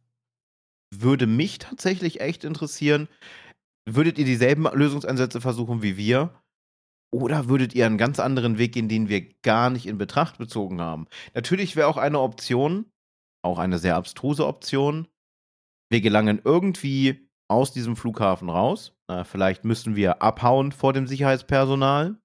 würde 0.93 1.27
mich 1.27 1.59
tatsächlich 1.59 2.21
echt 2.21 2.43
interessieren. 2.43 3.07
Würdet 3.89 4.17
ihr 4.19 4.25
dieselben 4.25 4.63
Lösungsansätze 4.63 5.41
versuchen 5.41 5.81
wie 5.81 5.97
wir? 5.97 6.41
Oder 7.13 7.49
würdet 7.49 7.73
ihr 7.75 7.85
einen 7.85 7.97
ganz 7.97 8.19
anderen 8.19 8.57
Weg 8.57 8.73
gehen, 8.73 8.87
den 8.87 9.09
wir 9.09 9.33
gar 9.41 9.69
nicht 9.69 9.85
in 9.85 9.97
Betracht 9.97 10.37
bezogen 10.37 10.79
haben? 10.79 11.07
Natürlich 11.33 11.75
wäre 11.75 11.87
auch 11.87 11.97
eine 11.97 12.19
Option, 12.19 12.89
auch 13.43 13.59
eine 13.59 13.79
sehr 13.79 13.95
abstruse 13.95 14.45
Option. 14.45 15.07
Wir 15.89 15.99
gelangen 15.99 16.41
irgendwie 16.43 17.27
aus 17.49 17.73
diesem 17.73 17.97
Flughafen 17.97 18.49
raus. 18.49 18.95
Na, 19.09 19.25
vielleicht 19.25 19.65
müssen 19.65 19.95
wir 19.95 20.21
abhauen 20.21 20.71
vor 20.71 20.93
dem 20.93 21.05
Sicherheitspersonal. 21.05 22.20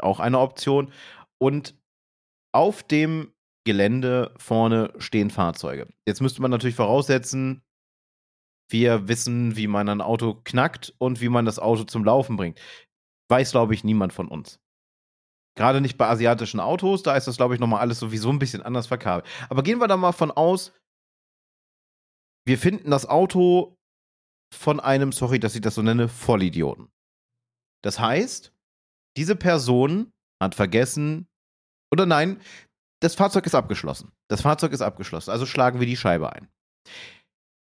Auch 0.00 0.20
eine 0.20 0.38
Option. 0.38 0.92
Und 1.38 1.74
auf 2.52 2.82
dem 2.82 3.32
Gelände 3.64 4.34
vorne 4.38 4.92
stehen 4.98 5.30
Fahrzeuge. 5.30 5.88
Jetzt 6.06 6.20
müsste 6.20 6.42
man 6.42 6.50
natürlich 6.50 6.76
voraussetzen, 6.76 7.62
wir 8.70 9.08
wissen, 9.08 9.56
wie 9.56 9.66
man 9.66 9.88
ein 9.88 10.00
Auto 10.00 10.40
knackt 10.44 10.94
und 10.98 11.20
wie 11.20 11.28
man 11.28 11.44
das 11.44 11.58
Auto 11.58 11.84
zum 11.84 12.04
Laufen 12.04 12.36
bringt. 12.36 12.60
Weiß, 13.28 13.50
glaube 13.50 13.74
ich, 13.74 13.84
niemand 13.84 14.12
von 14.12 14.28
uns. 14.28 14.60
Gerade 15.56 15.80
nicht 15.80 15.98
bei 15.98 16.08
asiatischen 16.08 16.60
Autos, 16.60 17.02
da 17.02 17.16
ist 17.16 17.26
das, 17.26 17.36
glaube 17.36 17.54
ich, 17.54 17.60
nochmal 17.60 17.80
alles 17.80 17.98
sowieso 17.98 18.30
ein 18.30 18.38
bisschen 18.38 18.62
anders 18.62 18.86
verkabelt. 18.86 19.26
Aber 19.48 19.62
gehen 19.62 19.80
wir 19.80 19.88
da 19.88 19.96
mal 19.96 20.12
von 20.12 20.30
aus, 20.30 20.72
wir 22.46 22.58
finden 22.58 22.90
das 22.90 23.06
Auto 23.06 23.76
von 24.54 24.80
einem, 24.80 25.12
sorry, 25.12 25.38
dass 25.38 25.54
ich 25.54 25.60
das 25.60 25.74
so 25.74 25.82
nenne, 25.82 26.08
Vollidioten. 26.08 26.90
Das 27.84 27.98
heißt, 27.98 28.52
diese 29.16 29.36
Person 29.36 30.12
hat 30.42 30.54
vergessen, 30.54 31.26
oder 31.92 32.06
nein, 32.06 32.40
das 33.00 33.14
Fahrzeug 33.14 33.46
ist 33.46 33.54
abgeschlossen. 33.54 34.12
Das 34.28 34.42
Fahrzeug 34.42 34.72
ist 34.72 34.82
abgeschlossen, 34.82 35.30
also 35.30 35.46
schlagen 35.46 35.80
wir 35.80 35.86
die 35.86 35.96
Scheibe 35.96 36.32
ein. 36.32 36.48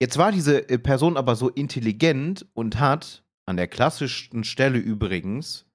Jetzt 0.02 0.18
war 0.18 0.32
diese 0.32 0.70
äh, 0.70 0.78
Person 0.78 1.18
aber 1.18 1.36
so 1.36 1.50
intelligent 1.50 2.48
und 2.54 2.80
hat 2.80 3.24
an 3.46 3.58
der 3.58 3.68
klassischen 3.68 4.44
Stelle 4.44 4.78
übrigens 4.78 5.66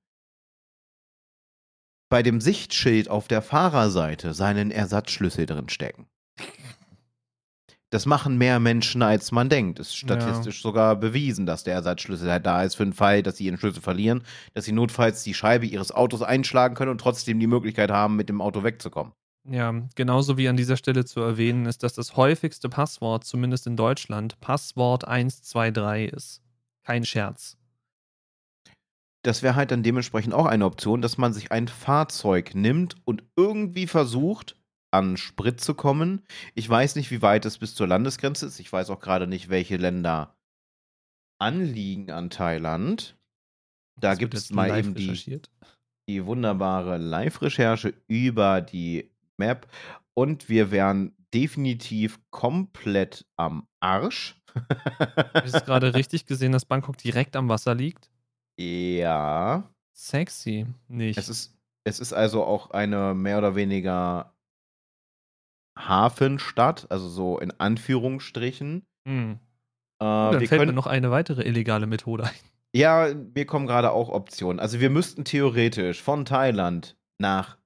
bei 2.10 2.22
dem 2.22 2.40
Sichtschild 2.40 3.08
auf 3.08 3.28
der 3.28 3.42
Fahrerseite 3.42 4.34
seinen 4.34 4.70
Ersatzschlüssel 4.70 5.46
drin 5.46 5.68
stecken. 5.68 6.06
Das 7.94 8.06
machen 8.06 8.38
mehr 8.38 8.58
Menschen, 8.58 9.02
als 9.02 9.30
man 9.30 9.48
denkt. 9.48 9.78
Es 9.78 9.90
ist 9.90 9.98
statistisch 9.98 10.56
ja. 10.56 10.62
sogar 10.62 10.96
bewiesen, 10.96 11.46
dass 11.46 11.62
der 11.62 11.74
Ersatzschlüssel 11.74 12.28
halt 12.28 12.44
da 12.44 12.64
ist 12.64 12.74
für 12.74 12.82
den 12.82 12.92
Fall, 12.92 13.22
dass 13.22 13.36
sie 13.36 13.44
ihren 13.44 13.56
Schlüssel 13.56 13.80
verlieren, 13.82 14.24
dass 14.52 14.64
sie 14.64 14.72
notfalls 14.72 15.22
die 15.22 15.32
Scheibe 15.32 15.64
ihres 15.64 15.92
Autos 15.92 16.20
einschlagen 16.20 16.74
können 16.74 16.90
und 16.90 17.00
trotzdem 17.00 17.38
die 17.38 17.46
Möglichkeit 17.46 17.92
haben, 17.92 18.16
mit 18.16 18.28
dem 18.28 18.40
Auto 18.40 18.64
wegzukommen. 18.64 19.12
Ja, 19.48 19.72
genauso 19.94 20.36
wie 20.36 20.48
an 20.48 20.56
dieser 20.56 20.76
Stelle 20.76 21.04
zu 21.04 21.20
erwähnen 21.20 21.66
ist, 21.66 21.84
dass 21.84 21.92
das 21.92 22.16
häufigste 22.16 22.68
Passwort, 22.68 23.22
zumindest 23.22 23.68
in 23.68 23.76
Deutschland, 23.76 24.40
Passwort 24.40 25.06
123 25.06 26.12
ist. 26.12 26.42
Kein 26.82 27.04
Scherz. 27.04 27.56
Das 29.22 29.44
wäre 29.44 29.54
halt 29.54 29.70
dann 29.70 29.84
dementsprechend 29.84 30.34
auch 30.34 30.46
eine 30.46 30.66
Option, 30.66 31.00
dass 31.00 31.16
man 31.16 31.32
sich 31.32 31.52
ein 31.52 31.68
Fahrzeug 31.68 32.56
nimmt 32.56 32.96
und 33.04 33.22
irgendwie 33.36 33.86
versucht, 33.86 34.56
an 34.94 35.16
Sprit 35.16 35.60
zu 35.60 35.74
kommen. 35.74 36.22
Ich 36.54 36.68
weiß 36.68 36.94
nicht, 36.94 37.10
wie 37.10 37.20
weit 37.20 37.44
es 37.46 37.58
bis 37.58 37.74
zur 37.74 37.88
Landesgrenze 37.88 38.46
ist. 38.46 38.60
Ich 38.60 38.72
weiß 38.72 38.90
auch 38.90 39.00
gerade 39.00 39.26
nicht, 39.26 39.48
welche 39.48 39.76
Länder 39.76 40.36
anliegen 41.38 42.12
an 42.12 42.30
Thailand. 42.30 43.16
Da 43.96 44.14
gibt 44.14 44.34
es 44.34 44.50
mal 44.50 44.78
eben 44.78 44.94
die, 44.94 45.42
die 46.08 46.24
wunderbare 46.24 46.98
Live-Recherche 46.98 47.94
über 48.06 48.60
die 48.60 49.10
Map 49.36 49.66
und 50.14 50.48
wir 50.48 50.70
wären 50.70 51.16
definitiv 51.34 52.20
komplett 52.30 53.26
am 53.36 53.66
Arsch. 53.80 54.40
Habe 54.54 55.48
ich 55.48 55.64
gerade 55.64 55.94
richtig 55.94 56.26
gesehen, 56.26 56.52
dass 56.52 56.64
Bangkok 56.64 56.98
direkt 56.98 57.34
am 57.34 57.48
Wasser 57.48 57.74
liegt? 57.74 58.10
Ja. 58.56 59.68
Sexy, 59.92 60.66
nicht. 60.86 61.18
Es 61.18 61.28
ist, 61.28 61.56
es 61.82 61.98
ist 61.98 62.12
also 62.12 62.44
auch 62.44 62.70
eine 62.70 63.14
mehr 63.14 63.38
oder 63.38 63.56
weniger 63.56 64.33
Hafenstadt, 65.78 66.86
also 66.90 67.08
so 67.08 67.38
in 67.38 67.52
Anführungsstrichen. 67.58 68.86
Hm. 69.06 69.32
Äh, 69.32 70.04
dann 70.04 70.32
fällt 70.32 70.50
können, 70.50 70.66
mir 70.66 70.72
noch 70.72 70.86
eine 70.86 71.10
weitere 71.10 71.42
illegale 71.42 71.86
Methode 71.86 72.24
ein. 72.24 72.30
Ja, 72.74 73.08
mir 73.34 73.46
kommen 73.46 73.66
gerade 73.66 73.92
auch 73.92 74.08
Optionen. 74.08 74.58
Also 74.58 74.80
wir 74.80 74.90
müssten 74.90 75.24
theoretisch 75.24 76.02
von 76.02 76.24
Thailand 76.24 76.96
nach 77.18 77.56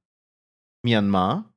Myanmar 0.84 1.50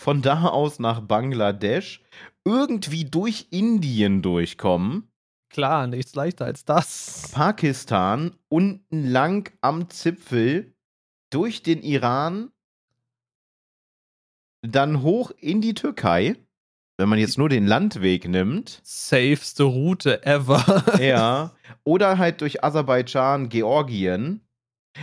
von 0.00 0.22
da 0.22 0.46
aus 0.46 0.78
nach 0.78 1.00
Bangladesch, 1.00 2.02
irgendwie 2.44 3.04
durch 3.04 3.48
Indien 3.50 4.22
durchkommen. 4.22 5.12
Klar, 5.50 5.86
nichts 5.86 6.14
leichter 6.14 6.46
als 6.46 6.64
das. 6.64 7.30
Pakistan, 7.32 8.36
unten 8.48 9.04
lang 9.04 9.52
am 9.60 9.90
Zipfel, 9.90 10.74
durch 11.30 11.62
den 11.62 11.82
Iran, 11.82 12.50
dann 14.62 15.02
hoch 15.02 15.30
in 15.38 15.60
die 15.60 15.74
Türkei, 15.74 16.36
wenn 16.98 17.08
man 17.08 17.18
jetzt 17.18 17.38
nur 17.38 17.48
den 17.48 17.66
Landweg 17.66 18.28
nimmt. 18.28 18.80
Safeste 18.84 19.64
Route 19.64 20.24
ever. 20.24 20.84
ja. 21.00 21.54
Oder 21.84 22.18
halt 22.18 22.40
durch 22.40 22.62
Aserbaidschan, 22.62 23.48
Georgien. 23.48 24.42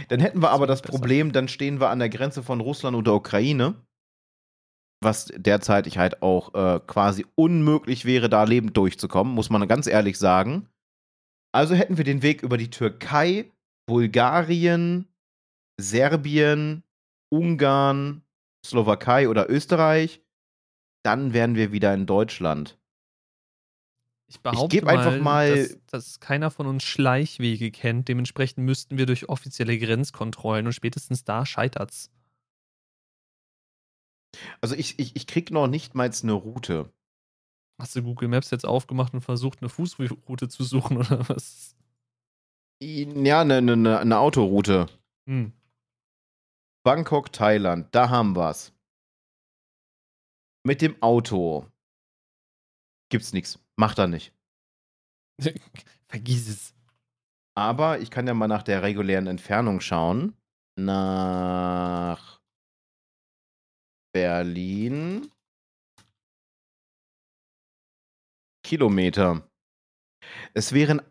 Dann 0.10 0.20
hätten 0.20 0.42
wir 0.42 0.52
aber 0.52 0.68
das 0.68 0.82
besser. 0.82 0.92
Problem, 0.92 1.32
dann 1.32 1.48
stehen 1.48 1.80
wir 1.80 1.90
an 1.90 2.00
der 2.00 2.10
Grenze 2.10 2.44
von 2.44 2.62
Russland 2.62 2.96
und 2.96 3.08
der 3.08 3.16
Ukraine. 3.16 3.76
Was 5.02 5.26
derzeitig 5.36 5.98
halt 5.98 6.22
auch 6.22 6.54
äh, 6.54 6.80
quasi 6.86 7.26
unmöglich 7.36 8.06
wäre, 8.06 8.30
da 8.30 8.44
lebend 8.44 8.76
durchzukommen, 8.78 9.34
muss 9.34 9.50
man 9.50 9.68
ganz 9.68 9.88
ehrlich 9.88 10.18
sagen. 10.18 10.68
Also 11.52 11.76
hätten 11.76 11.98
wir 11.98 12.04
den 12.04 12.22
Weg 12.22 12.44
über 12.44 12.58
die 12.58 12.70
Türkei, 12.70 13.52
Bulgarien, 13.88 15.08
Serbien, 15.80 16.84
Ungarn, 17.30 18.24
Slowakei 18.70 19.30
oder 19.30 19.50
Österreich. 19.50 20.22
Dann 21.04 21.34
wären 21.34 21.56
wir 21.56 21.72
wieder 21.72 21.94
in 21.94 22.06
Deutschland. 22.06 22.78
Ich 24.30 24.42
behaupte 24.42 24.78
geb 24.78 24.88
einfach 24.88 25.20
mal- 25.20 25.58
dass, 25.58 25.78
dass 25.88 26.20
keiner 26.20 26.52
von 26.52 26.68
uns 26.68 26.84
Schleichwege 26.84 27.72
kennt. 27.72 28.10
Dementsprechend 28.10 28.66
müssten 28.66 28.98
wir 28.98 29.06
durch 29.06 29.30
offizielle 29.30 29.78
Grenzkontrollen 29.78 30.66
und 30.66 30.74
spätestens 30.74 31.24
da 31.24 31.46
scheitert's. 31.46 32.12
Also 34.60 34.76
ich, 34.76 35.00
ich, 35.00 35.16
ich 35.16 35.28
krieg 35.28 35.52
noch 35.52 35.68
nicht 35.68 35.96
mal 35.96 36.12
eine 36.12 36.34
Route. 36.34 36.92
Hast 37.80 37.96
du 37.96 38.04
Google 38.04 38.28
Maps 38.28 38.50
jetzt 38.52 38.66
aufgemacht 38.66 39.14
und 39.14 39.22
versucht, 39.22 39.62
eine 39.62 39.70
Fußroute 39.70 40.50
zu 40.50 40.64
suchen 40.64 40.98
oder 40.98 41.30
was? 41.30 41.76
Ja, 42.82 43.42
eine 43.42 43.62
ne, 43.62 43.78
ne, 43.78 44.06
ne 44.06 44.20
Autoroute. 44.20 44.88
Hm. 45.28 45.54
Bangkok, 46.88 47.34
Thailand, 47.34 47.94
da 47.94 48.10
haben 48.10 48.38
wir's. 48.38 48.74
Mit 50.66 50.82
dem 50.82 51.04
Auto 51.04 51.70
gibt's 53.10 53.34
nichts. 53.34 53.60
Macht 53.76 54.00
er 54.00 54.08
nicht. 54.08 54.34
Vergiss 56.08 56.48
es. 56.48 56.74
Aber 57.58 58.00
ich 58.00 58.10
kann 58.10 58.26
ja 58.26 58.34
mal 58.34 58.48
nach 58.48 58.64
der 58.64 58.84
regulären 58.84 59.28
Entfernung 59.28 59.82
schauen. 59.82 60.38
Nach 60.80 62.40
Berlin. 64.14 65.30
Kilometer. 68.64 69.46
Es 70.54 70.72
wären 70.72 71.02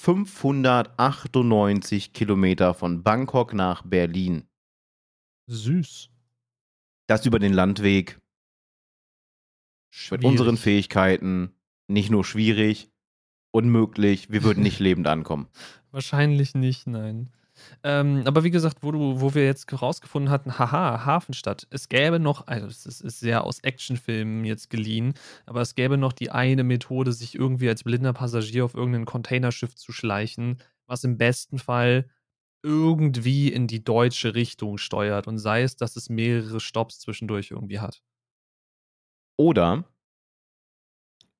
8598 0.00 2.12
Kilometer 2.12 2.72
von 2.72 3.02
Bangkok 3.02 3.52
nach 3.52 3.82
Berlin. 3.82 4.44
Süß. 5.48 6.08
Das 7.08 7.26
über 7.26 7.40
den 7.40 7.52
Landweg. 7.52 8.14
Mit 8.14 8.22
Schwierig. 9.90 10.24
unseren 10.24 10.56
Fähigkeiten 10.56 11.52
nicht 11.88 12.10
nur 12.10 12.24
schwierig, 12.24 12.92
unmöglich. 13.50 14.30
Wir 14.30 14.44
würden 14.44 14.62
nicht 14.62 14.78
lebend 14.78 15.08
ankommen. 15.08 15.48
Wahrscheinlich 15.90 16.54
nicht, 16.54 16.86
nein. 16.86 17.32
Ähm, 17.82 18.22
aber 18.26 18.44
wie 18.44 18.50
gesagt, 18.50 18.78
wo, 18.82 18.92
du, 18.92 19.20
wo 19.20 19.34
wir 19.34 19.44
jetzt 19.44 19.70
rausgefunden 19.80 20.30
hatten, 20.30 20.58
haha, 20.58 21.04
Hafenstadt. 21.04 21.66
Es 21.70 21.88
gäbe 21.88 22.18
noch, 22.18 22.46
also 22.46 22.66
es 22.66 22.86
ist 22.86 23.20
sehr 23.20 23.44
aus 23.44 23.60
Actionfilmen 23.60 24.44
jetzt 24.44 24.70
geliehen, 24.70 25.14
aber 25.46 25.60
es 25.60 25.74
gäbe 25.74 25.96
noch 25.96 26.12
die 26.12 26.30
eine 26.30 26.64
Methode, 26.64 27.12
sich 27.12 27.34
irgendwie 27.34 27.68
als 27.68 27.84
blinder 27.84 28.12
Passagier 28.12 28.64
auf 28.64 28.74
irgendein 28.74 29.04
Containerschiff 29.04 29.74
zu 29.74 29.92
schleichen, 29.92 30.58
was 30.86 31.04
im 31.04 31.18
besten 31.18 31.58
Fall 31.58 32.08
irgendwie 32.62 33.48
in 33.52 33.66
die 33.66 33.84
deutsche 33.84 34.34
Richtung 34.34 34.78
steuert 34.78 35.28
und 35.28 35.38
sei 35.38 35.62
es, 35.62 35.76
dass 35.76 35.96
es 35.96 36.08
mehrere 36.08 36.60
Stops 36.60 36.98
zwischendurch 36.98 37.50
irgendwie 37.50 37.80
hat. 37.80 38.02
Oder 39.38 39.84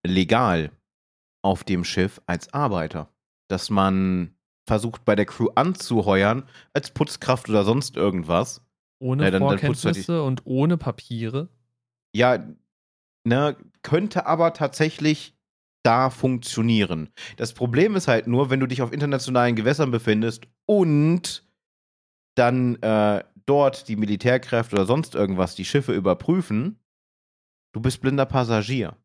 legal 0.06 0.70
auf 1.42 1.64
dem 1.64 1.84
Schiff 1.84 2.20
als 2.26 2.52
Arbeiter. 2.52 3.12
Dass 3.48 3.70
man 3.70 4.37
versucht, 4.68 5.04
bei 5.04 5.16
der 5.16 5.26
Crew 5.26 5.48
anzuheuern, 5.56 6.44
als 6.72 6.90
Putzkraft 6.92 7.48
oder 7.48 7.64
sonst 7.64 7.96
irgendwas. 7.96 8.62
Ohne 9.00 9.24
Ja, 9.24 9.30
dann- 9.32 9.42
dann 9.42 9.58
putzt 9.58 9.84
er 9.84 9.92
die- 9.92 10.02
Vorkenntnisse 10.02 10.22
und 10.22 10.42
ohne 10.44 10.76
Papiere. 10.76 11.48
Ja, 12.14 12.38
ne, 13.24 13.56
könnte 13.82 14.26
aber 14.26 14.52
tatsächlich 14.52 15.34
da 15.84 16.10
funktionieren. 16.10 17.08
Das 17.36 17.52
Problem 17.54 17.96
ist 17.96 18.08
halt 18.08 18.26
nur, 18.26 18.50
wenn 18.50 18.60
du 18.60 18.66
dich 18.66 18.82
auf 18.82 18.92
internationalen 18.92 19.56
Gewässern 19.56 19.90
befindest 19.90 20.46
und 20.66 21.44
dann 22.36 22.76
äh, 22.82 23.24
dort 23.46 23.88
die 23.88 23.96
Militärkräfte 23.96 24.76
oder 24.76 24.86
sonst 24.86 25.14
irgendwas 25.14 25.54
die 25.54 25.64
Schiffe 25.64 25.92
überprüfen, 25.92 26.78
du 27.72 27.80
bist 27.80 28.00
blinder 28.00 28.26
Passagier. 28.26 28.96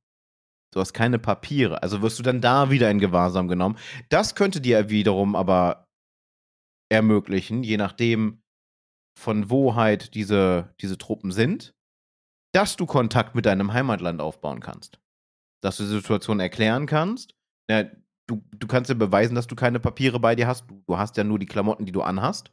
Du 0.74 0.80
hast 0.80 0.93
keine 0.93 1.19
Papiere. 1.19 1.84
Also 1.84 2.01
wirst 2.01 2.19
du 2.19 2.24
dann 2.24 2.41
da 2.41 2.71
wieder 2.71 2.89
in 2.89 2.99
Gewahrsam 2.99 3.47
genommen. 3.47 3.78
Das 4.09 4.36
könnte 4.36 4.59
dir 4.59 4.89
wiederum 4.89 5.36
aber 5.36 5.88
ermöglichen, 6.89 7.63
je 7.63 7.78
nachdem, 7.78 8.41
von 9.19 9.49
wo 9.49 9.76
halt 9.76 10.15
diese, 10.15 10.74
diese 10.82 10.97
Truppen 10.97 11.32
sind, 11.32 11.76
dass 12.53 12.76
du 12.76 12.86
Kontakt 12.86 13.36
mit 13.36 13.45
deinem 13.45 13.74
Heimatland 13.74 14.21
aufbauen 14.21 14.59
kannst. 14.59 14.99
Dass 15.61 15.78
du 15.78 15.84
die 15.84 15.89
Situation 15.89 16.39
erklären 16.39 16.86
kannst. 16.86 17.36
Ja, 17.69 17.84
du, 18.28 18.43
du 18.51 18.67
kannst 18.67 18.89
ja 18.89 18.95
beweisen, 18.95 19.36
dass 19.36 19.47
du 19.47 19.55
keine 19.55 19.80
Papiere 19.80 20.19
bei 20.19 20.36
dir 20.36 20.47
hast. 20.47 20.69
Du, 20.69 20.84
du 20.88 20.97
hast 20.97 21.17
ja 21.17 21.24
nur 21.24 21.39
die 21.39 21.45
Klamotten, 21.45 21.86
die 21.86 21.91
du 21.91 22.01
anhast. 22.01 22.51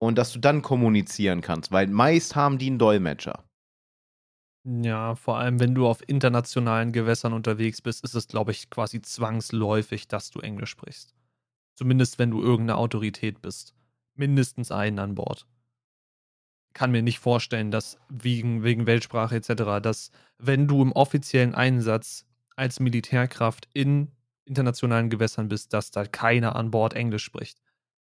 Und 0.00 0.18
dass 0.18 0.32
du 0.32 0.38
dann 0.38 0.62
kommunizieren 0.62 1.40
kannst, 1.40 1.72
weil 1.72 1.86
meist 1.86 2.36
haben 2.36 2.58
die 2.58 2.66
einen 2.66 2.78
Dolmetscher. 2.78 3.44
Ja, 4.66 5.14
vor 5.14 5.38
allem, 5.38 5.60
wenn 5.60 5.74
du 5.74 5.86
auf 5.86 6.06
internationalen 6.08 6.92
Gewässern 6.92 7.34
unterwegs 7.34 7.82
bist, 7.82 8.02
ist 8.02 8.14
es, 8.14 8.28
glaube 8.28 8.50
ich, 8.52 8.70
quasi 8.70 9.00
zwangsläufig, 9.02 10.08
dass 10.08 10.30
du 10.30 10.40
Englisch 10.40 10.70
sprichst. 10.70 11.14
Zumindest, 11.76 12.18
wenn 12.18 12.30
du 12.30 12.42
irgendeine 12.42 12.78
Autorität 12.78 13.42
bist. 13.42 13.74
Mindestens 14.14 14.70
einen 14.72 14.98
an 15.00 15.14
Bord. 15.14 15.46
Kann 16.72 16.90
mir 16.90 17.02
nicht 17.02 17.20
vorstellen, 17.20 17.70
dass 17.70 17.98
wegen, 18.08 18.64
wegen 18.64 18.86
Weltsprache 18.86 19.36
etc., 19.36 19.80
dass 19.80 20.10
wenn 20.38 20.66
du 20.66 20.82
im 20.82 20.92
offiziellen 20.92 21.54
Einsatz 21.54 22.26
als 22.56 22.80
Militärkraft 22.80 23.68
in 23.74 24.10
internationalen 24.44 25.08
Gewässern 25.10 25.48
bist, 25.48 25.72
dass 25.72 25.90
da 25.90 26.04
keiner 26.04 26.56
an 26.56 26.70
Bord 26.70 26.94
Englisch 26.94 27.24
spricht. 27.24 27.60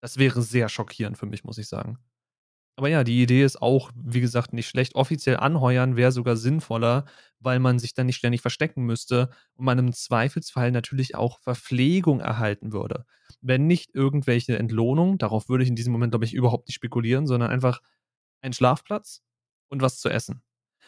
Das 0.01 0.17
wäre 0.17 0.41
sehr 0.41 0.69
schockierend 0.69 1.17
für 1.17 1.25
mich, 1.25 1.43
muss 1.43 1.57
ich 1.57 1.67
sagen. 1.67 1.99
Aber 2.79 2.87
ja, 2.87 3.03
die 3.03 3.21
Idee 3.21 3.43
ist 3.43 3.61
auch, 3.61 3.91
wie 3.93 4.21
gesagt, 4.21 4.53
nicht 4.53 4.69
schlecht. 4.69 4.95
Offiziell 4.95 5.35
anheuern 5.35 5.97
wäre 5.97 6.13
sogar 6.13 6.37
sinnvoller, 6.37 7.03
weil 7.41 7.59
man 7.59 7.77
sich 7.77 7.93
dann 7.93 8.05
nicht 8.05 8.15
ständig 8.15 8.39
verstecken 8.39 8.85
müsste 8.85 9.31
und 9.55 9.65
man 9.65 9.77
im 9.79 9.91
Zweifelsfall 9.91 10.71
natürlich 10.71 11.13
auch 11.13 11.39
Verpflegung 11.41 12.21
erhalten 12.21 12.71
würde. 12.71 13.03
Wenn 13.41 13.67
nicht 13.67 13.93
irgendwelche 13.93 14.57
Entlohnung, 14.57 15.17
darauf 15.17 15.49
würde 15.49 15.65
ich 15.65 15.69
in 15.69 15.75
diesem 15.75 15.91
Moment, 15.91 16.13
glaube 16.13 16.23
ich, 16.23 16.33
überhaupt 16.33 16.69
nicht 16.69 16.75
spekulieren, 16.75 17.27
sondern 17.27 17.51
einfach 17.51 17.81
ein 18.39 18.53
Schlafplatz 18.53 19.23
und 19.67 19.81
was 19.81 19.99
zu 19.99 20.07
essen. 20.07 20.41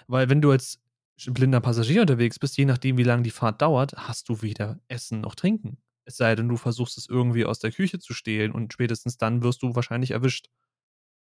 Weil 0.08 0.30
wenn 0.30 0.40
du 0.40 0.50
als 0.52 0.80
blinder 1.26 1.60
Passagier 1.60 2.00
unterwegs 2.00 2.40
bist, 2.40 2.56
je 2.58 2.64
nachdem, 2.64 2.98
wie 2.98 3.04
lange 3.04 3.24
die 3.24 3.32
Fahrt 3.32 3.62
dauert, 3.62 3.96
hast 3.98 4.30
du 4.30 4.42
weder 4.42 4.80
Essen 4.88 5.20
noch 5.20 5.36
Trinken. 5.36 5.78
Es 6.06 6.16
sei 6.16 6.36
denn, 6.38 6.48
du 6.48 6.56
versuchst 6.56 6.98
es 6.98 7.10
irgendwie 7.10 7.44
aus 7.44 7.60
der 7.60 7.74
Küche 7.74 8.00
zu 8.00 8.14
stehlen 8.14 8.54
und 8.54 8.72
spätestens 8.72 9.18
dann 9.18 9.44
wirst 9.44 9.62
du 9.62 9.76
wahrscheinlich 9.76 10.12
erwischt. 10.12 10.48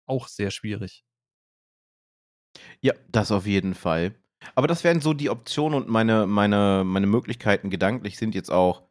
Auch 0.07 0.27
sehr 0.27 0.51
schwierig. 0.51 1.03
Ja, 2.81 2.93
das 3.09 3.31
auf 3.31 3.45
jeden 3.45 3.75
Fall. 3.75 4.15
Aber 4.55 4.67
das 4.67 4.83
wären 4.83 5.01
so 5.01 5.13
die 5.13 5.29
Optionen 5.29 5.77
und 5.81 5.89
meine, 5.89 6.25
meine, 6.25 6.83
meine 6.85 7.07
Möglichkeiten 7.07 7.69
gedanklich 7.69 8.17
sind 8.17 8.35
jetzt 8.35 8.51
auch 8.51 8.83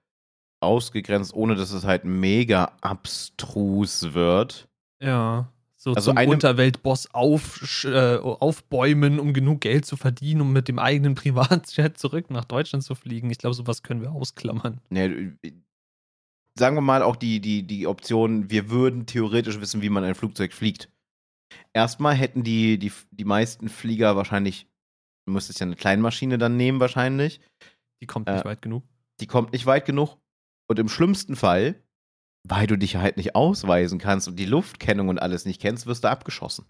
ausgegrenzt, 0.61 1.35
ohne 1.35 1.55
dass 1.55 1.71
es 1.73 1.85
halt 1.85 2.05
mega 2.05 2.73
abstrus 2.81 4.15
wird. 4.15 4.69
Ja. 5.01 5.53
So 5.77 5.93
Also 5.93 6.13
zum 6.13 6.29
Unterweltboss 6.29 7.15
auf, 7.15 7.85
äh, 7.85 8.17
aufbäumen, 8.17 9.21
um 9.21 9.33
genug 9.33 9.61
Geld 9.61 9.87
zu 9.87 9.97
verdienen, 9.97 10.41
um 10.41 10.53
mit 10.53 10.69
dem 10.69 10.79
eigenen 10.79 11.15
Privatjet 11.17 11.99
zurück 11.99 12.31
nach 12.31 12.45
Deutschland 12.45 12.83
zu 12.83 12.95
fliegen. 12.95 13.31
Ich 13.31 13.39
glaube, 13.39 13.55
sowas 13.55 13.83
können 13.83 14.03
wir 14.03 14.11
ausklammern. 14.11 14.81
Ne, 14.91 15.37
sagen 16.59 16.77
wir 16.77 16.81
mal 16.81 17.03
auch 17.03 17.17
die, 17.17 17.41
die, 17.41 17.63
die 17.63 17.87
Option, 17.87 18.51
wir 18.51 18.71
würden 18.71 19.07
theoretisch 19.07 19.61
wissen, 19.61 19.83
wie 19.83 19.91
man 19.91 20.03
ein 20.03 20.15
Flugzeug 20.15 20.53
fliegt. 20.53 20.89
Erstmal 21.73 22.15
hätten 22.15 22.43
die, 22.43 22.79
die, 22.79 22.93
die 23.11 23.25
meisten 23.25 23.69
Flieger 23.69 24.17
wahrscheinlich, 24.17 24.69
du 25.27 25.33
müsstest 25.33 25.61
ja 25.61 25.67
eine 25.67 25.77
Kleinmaschine 25.77 26.39
dann 26.39 26.57
nehmen 26.57 26.81
wahrscheinlich. 26.81 27.41
Die 28.01 28.07
kommt 28.07 28.29
Äh, 28.29 28.35
nicht 28.35 28.45
weit 28.45 28.63
genug. 28.63 28.85
Die 29.21 29.27
kommt 29.27 29.53
nicht 29.53 29.67
weit 29.67 29.85
genug. 29.87 30.17
Und 30.69 30.79
im 30.79 30.89
schlimmsten 30.89 31.37
Fall, 31.37 31.83
weil 32.45 32.67
du 32.67 32.77
dich 32.77 32.97
halt 32.97 33.17
nicht 33.17 33.35
ausweisen 33.35 33.99
kannst 33.99 34.29
und 34.29 34.37
die 34.37 34.47
Luftkennung 34.47 35.09
und 35.09 35.19
alles 35.21 35.45
nicht 35.45 35.61
kennst, 35.61 35.87
wirst 35.87 36.05
du 36.05 36.09
abgeschossen. 36.09 36.67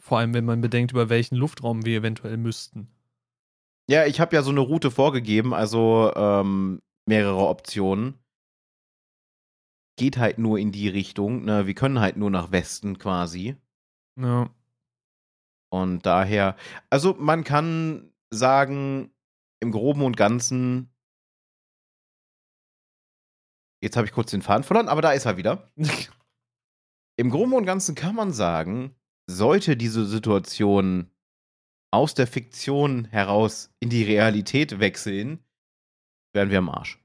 Vor 0.00 0.18
allem, 0.18 0.34
wenn 0.34 0.44
man 0.44 0.60
bedenkt, 0.60 0.92
über 0.92 1.08
welchen 1.08 1.36
Luftraum 1.36 1.84
wir 1.86 1.98
eventuell 1.98 2.36
müssten. 2.36 2.88
Ja, 3.88 4.06
ich 4.06 4.20
habe 4.20 4.36
ja 4.36 4.42
so 4.42 4.50
eine 4.50 4.60
Route 4.60 4.90
vorgegeben, 4.90 5.54
also 5.54 6.12
ähm, 6.14 6.80
mehrere 7.06 7.48
Optionen. 7.48 8.18
Geht 9.96 10.18
halt 10.18 10.38
nur 10.38 10.58
in 10.58 10.72
die 10.72 10.88
Richtung. 10.88 11.44
Ne? 11.44 11.66
Wir 11.66 11.74
können 11.74 12.00
halt 12.00 12.16
nur 12.16 12.30
nach 12.30 12.50
Westen 12.50 12.98
quasi. 12.98 13.56
Ja. 14.20 14.50
Und 15.72 16.06
daher, 16.06 16.56
also 16.90 17.14
man 17.14 17.42
kann 17.42 18.12
sagen, 18.30 19.10
im 19.60 19.72
Groben 19.72 20.02
und 20.02 20.16
Ganzen, 20.16 20.94
jetzt 23.82 23.96
habe 23.96 24.06
ich 24.06 24.12
kurz 24.12 24.30
den 24.30 24.42
Faden 24.42 24.62
verloren, 24.62 24.88
aber 24.88 25.02
da 25.02 25.12
ist 25.12 25.24
er 25.24 25.36
wieder. 25.36 25.72
Im 27.16 27.30
Groben 27.30 27.54
und 27.54 27.64
Ganzen 27.64 27.94
kann 27.94 28.14
man 28.14 28.32
sagen, 28.32 28.94
sollte 29.28 29.76
diese 29.76 30.04
Situation 30.04 31.10
aus 31.92 32.14
der 32.14 32.26
Fiktion 32.26 33.04
heraus 33.06 33.72
in 33.80 33.88
die 33.88 34.02
Realität 34.02 34.80
wechseln, 34.80 35.44
wären 36.34 36.50
wir 36.50 36.58
am 36.58 36.68
Arsch. 36.68 37.03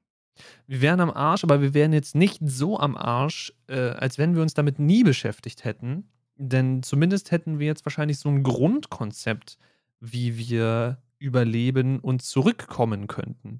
Wir 0.67 0.81
wären 0.81 0.99
am 0.99 1.11
Arsch, 1.11 1.43
aber 1.43 1.61
wir 1.61 1.73
wären 1.73 1.93
jetzt 1.93 2.15
nicht 2.15 2.39
so 2.43 2.79
am 2.79 2.95
Arsch, 2.95 3.53
äh, 3.67 3.89
als 3.91 4.17
wenn 4.17 4.35
wir 4.35 4.41
uns 4.41 4.53
damit 4.53 4.79
nie 4.79 5.03
beschäftigt 5.03 5.63
hätten. 5.63 6.09
Denn 6.35 6.83
zumindest 6.83 7.31
hätten 7.31 7.59
wir 7.59 7.67
jetzt 7.67 7.85
wahrscheinlich 7.85 8.19
so 8.19 8.29
ein 8.29 8.43
Grundkonzept, 8.43 9.57
wie 9.99 10.37
wir 10.37 11.01
überleben 11.19 11.99
und 11.99 12.21
zurückkommen 12.21 13.07
könnten. 13.07 13.59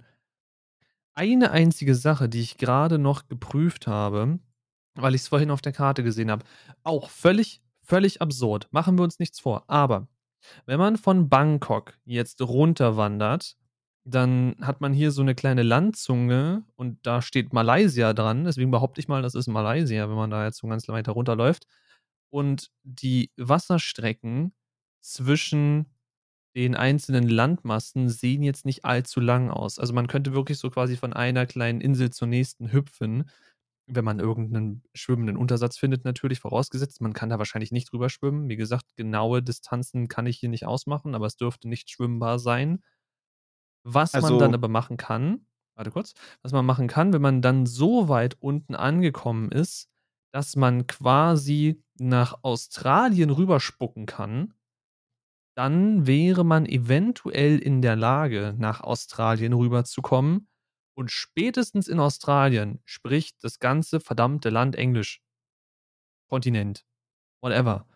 Eine 1.14 1.52
einzige 1.52 1.96
Sache, 1.96 2.30
die 2.30 2.40
ich 2.40 2.58
gerade 2.58 2.98
noch 2.98 3.28
geprüft 3.28 3.88
habe, 3.88 4.40
weil 4.96 5.16
ich 5.16 5.22
es 5.22 5.28
vorhin 5.28 5.52
auf 5.52 5.62
der 5.62 5.74
Karte 5.74 6.04
gesehen 6.04 6.32
habe, 6.32 6.46
auch 6.84 7.10
völlig, 7.10 7.62
völlig 7.82 8.22
absurd. 8.22 8.70
Machen 8.72 8.98
wir 8.98 9.04
uns 9.04 9.20
nichts 9.20 9.40
vor. 9.40 9.66
Aber 9.68 10.08
wenn 10.66 10.80
man 10.80 10.98
von 10.98 11.28
Bangkok 11.28 11.98
jetzt 12.06 12.42
runterwandert, 12.42 13.58
dann 14.14 14.56
hat 14.62 14.82
man 14.82 14.94
hier 14.94 15.12
so 15.12 15.22
eine 15.22 15.36
kleine 15.36 15.64
Landzunge 15.64 16.64
und 16.76 17.06
da 17.06 17.22
steht 17.22 17.54
Malaysia 17.54 18.14
dran. 18.14 18.44
Deswegen 18.46 18.72
behaupte 18.72 19.02
ich 19.02 19.08
mal, 19.08 19.22
das 19.22 19.36
ist 19.36 19.48
Malaysia, 19.48 20.10
wenn 20.10 20.16
man 20.16 20.30
da 20.30 20.46
jetzt 20.46 20.60
so 20.60 20.68
ganz 20.68 20.88
weiter 20.88 21.14
runterläuft. 21.14 21.68
Und 22.32 22.72
die 22.84 23.32
Wasserstrecken 23.38 24.54
zwischen 25.02 25.88
den 26.56 26.76
einzelnen 26.76 27.28
Landmassen 27.30 28.10
sehen 28.10 28.44
jetzt 28.44 28.66
nicht 28.66 28.86
allzu 28.86 29.20
lang 29.20 29.50
aus. 29.50 29.80
Also 29.80 29.94
man 29.94 30.08
könnte 30.08 30.34
wirklich 30.34 30.58
so 30.58 30.70
quasi 30.70 30.98
von 30.98 31.14
einer 31.14 31.46
kleinen 31.46 31.82
Insel 31.82 32.10
zur 32.10 32.28
nächsten 32.28 32.72
hüpfen, 32.72 33.30
wenn 33.88 34.06
man 34.06 34.20
irgendeinen 34.20 34.84
schwimmenden 34.94 35.38
Untersatz 35.38 35.78
findet, 35.78 36.06
natürlich 36.06 36.40
vorausgesetzt. 36.40 37.02
Man 37.02 37.14
kann 37.14 37.30
da 37.30 37.40
wahrscheinlich 37.40 37.72
nicht 37.72 37.92
drüber 37.92 38.10
schwimmen. 38.10 38.50
Wie 38.50 38.56
gesagt, 38.56 38.96
genaue 38.98 39.42
Distanzen 39.42 40.08
kann 40.08 40.28
ich 40.28 40.40
hier 40.40 40.50
nicht 40.50 40.66
ausmachen, 40.66 41.16
aber 41.16 41.26
es 41.28 41.38
dürfte 41.38 41.68
nicht 41.68 41.90
schwimmbar 41.90 42.40
sein. 42.40 42.84
Was 43.94 44.14
also, 44.14 44.30
man 44.30 44.40
dann 44.40 44.54
aber 44.54 44.68
machen 44.68 44.98
kann, 44.98 45.46
warte 45.76 45.92
kurz, 45.92 46.14
was 46.42 46.52
man 46.52 46.66
machen 46.66 46.88
kann, 46.88 47.14
wenn 47.14 47.22
man 47.22 47.42
dann 47.42 47.66
so 47.66 48.10
weit 48.10 48.38
unten 48.40 48.76
angekommen 48.76 49.52
ist, 49.52 49.90
dass 50.32 50.56
man 50.56 50.88
quasi 50.88 51.82
nach 51.98 52.44
Australien 52.44 53.30
rüberspucken 53.30 54.06
kann, 54.06 54.54
dann 55.56 56.08
wäre 56.08 56.46
man 56.46 56.66
eventuell 56.66 57.60
in 57.60 57.82
der 57.82 57.96
Lage, 57.96 58.56
nach 58.58 58.82
Australien 58.82 59.54
rüberzukommen. 59.54 60.48
Und 60.96 61.12
spätestens 61.12 61.88
in 61.88 62.00
Australien 62.00 62.80
spricht 62.86 63.44
das 63.44 63.60
ganze 63.60 64.00
verdammte 64.00 64.50
Land 64.50 64.76
Englisch. 64.76 65.22
Kontinent. 66.30 66.86
Whatever. 67.42 67.88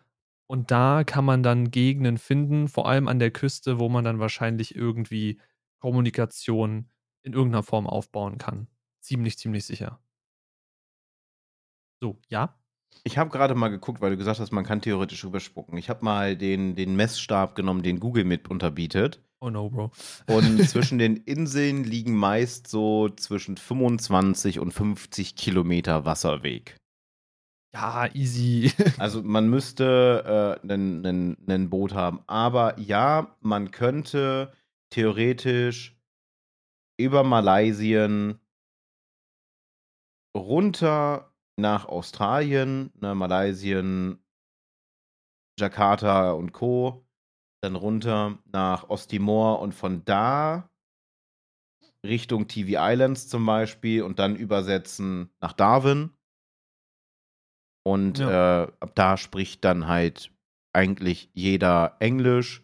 Und 0.46 0.70
da 0.70 1.04
kann 1.04 1.24
man 1.24 1.42
dann 1.42 1.70
Gegenden 1.70 2.18
finden, 2.18 2.68
vor 2.68 2.88
allem 2.88 3.08
an 3.08 3.18
der 3.18 3.30
Küste, 3.30 3.78
wo 3.78 3.88
man 3.88 4.04
dann 4.04 4.18
wahrscheinlich 4.18 4.74
irgendwie 4.74 5.40
Kommunikation 5.84 6.88
in 7.24 7.34
irgendeiner 7.34 7.62
Form 7.62 7.86
aufbauen 7.86 8.38
kann. 8.38 8.68
Ziemlich, 9.02 9.36
ziemlich 9.36 9.66
sicher. 9.66 10.00
So, 12.00 12.18
ja? 12.30 12.58
Ich 13.02 13.18
habe 13.18 13.28
gerade 13.28 13.54
mal 13.54 13.68
geguckt, 13.68 14.00
weil 14.00 14.12
du 14.12 14.16
gesagt 14.16 14.40
hast, 14.40 14.50
man 14.50 14.64
kann 14.64 14.80
theoretisch 14.80 15.24
überspucken. 15.24 15.76
Ich 15.76 15.90
habe 15.90 16.02
mal 16.02 16.38
den, 16.38 16.74
den 16.74 16.96
Messstab 16.96 17.54
genommen, 17.54 17.82
den 17.82 18.00
Google 18.00 18.24
mit 18.24 18.48
unterbietet. 18.48 19.20
Oh 19.40 19.50
no, 19.50 19.68
Bro. 19.68 19.90
Und 20.26 20.66
zwischen 20.70 20.96
den 20.96 21.18
Inseln 21.18 21.84
liegen 21.84 22.16
meist 22.16 22.66
so 22.66 23.10
zwischen 23.10 23.58
25 23.58 24.60
und 24.60 24.72
50 24.72 25.36
Kilometer 25.36 26.06
Wasserweg. 26.06 26.78
Ja, 27.74 28.08
easy. 28.14 28.72
also 28.98 29.22
man 29.22 29.50
müsste 29.50 30.60
äh, 30.66 30.72
ein 30.72 31.68
Boot 31.68 31.92
haben. 31.92 32.20
Aber 32.26 32.80
ja, 32.80 33.36
man 33.42 33.70
könnte 33.70 34.50
theoretisch 34.94 35.96
über 36.96 37.24
Malaysien 37.24 38.38
runter 40.36 41.34
nach 41.56 41.86
Australien, 41.86 42.92
ne, 43.00 43.14
Malaysien, 43.14 44.24
Jakarta 45.58 46.32
und 46.32 46.52
Co. 46.52 47.04
Dann 47.62 47.74
runter 47.76 48.38
nach 48.52 48.88
Osttimor 48.88 49.60
und 49.60 49.72
von 49.72 50.04
da 50.04 50.70
Richtung 52.04 52.46
TV 52.46 52.78
Islands 52.78 53.28
zum 53.28 53.46
Beispiel 53.46 54.02
und 54.02 54.18
dann 54.18 54.36
übersetzen 54.36 55.30
nach 55.40 55.54
Darwin. 55.54 56.10
Und 57.82 58.18
ja. 58.18 58.64
äh, 58.64 58.72
ab 58.80 58.94
da 58.94 59.16
spricht 59.16 59.64
dann 59.64 59.88
halt 59.88 60.30
eigentlich 60.72 61.30
jeder 61.32 61.96
Englisch. 62.00 62.63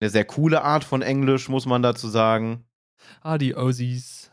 Eine 0.00 0.10
sehr 0.10 0.24
coole 0.24 0.62
Art 0.62 0.84
von 0.84 1.02
Englisch, 1.02 1.48
muss 1.48 1.66
man 1.66 1.82
dazu 1.82 2.08
sagen. 2.08 2.64
Ah, 3.20 3.38
die 3.38 3.54
Aussies. 3.54 4.30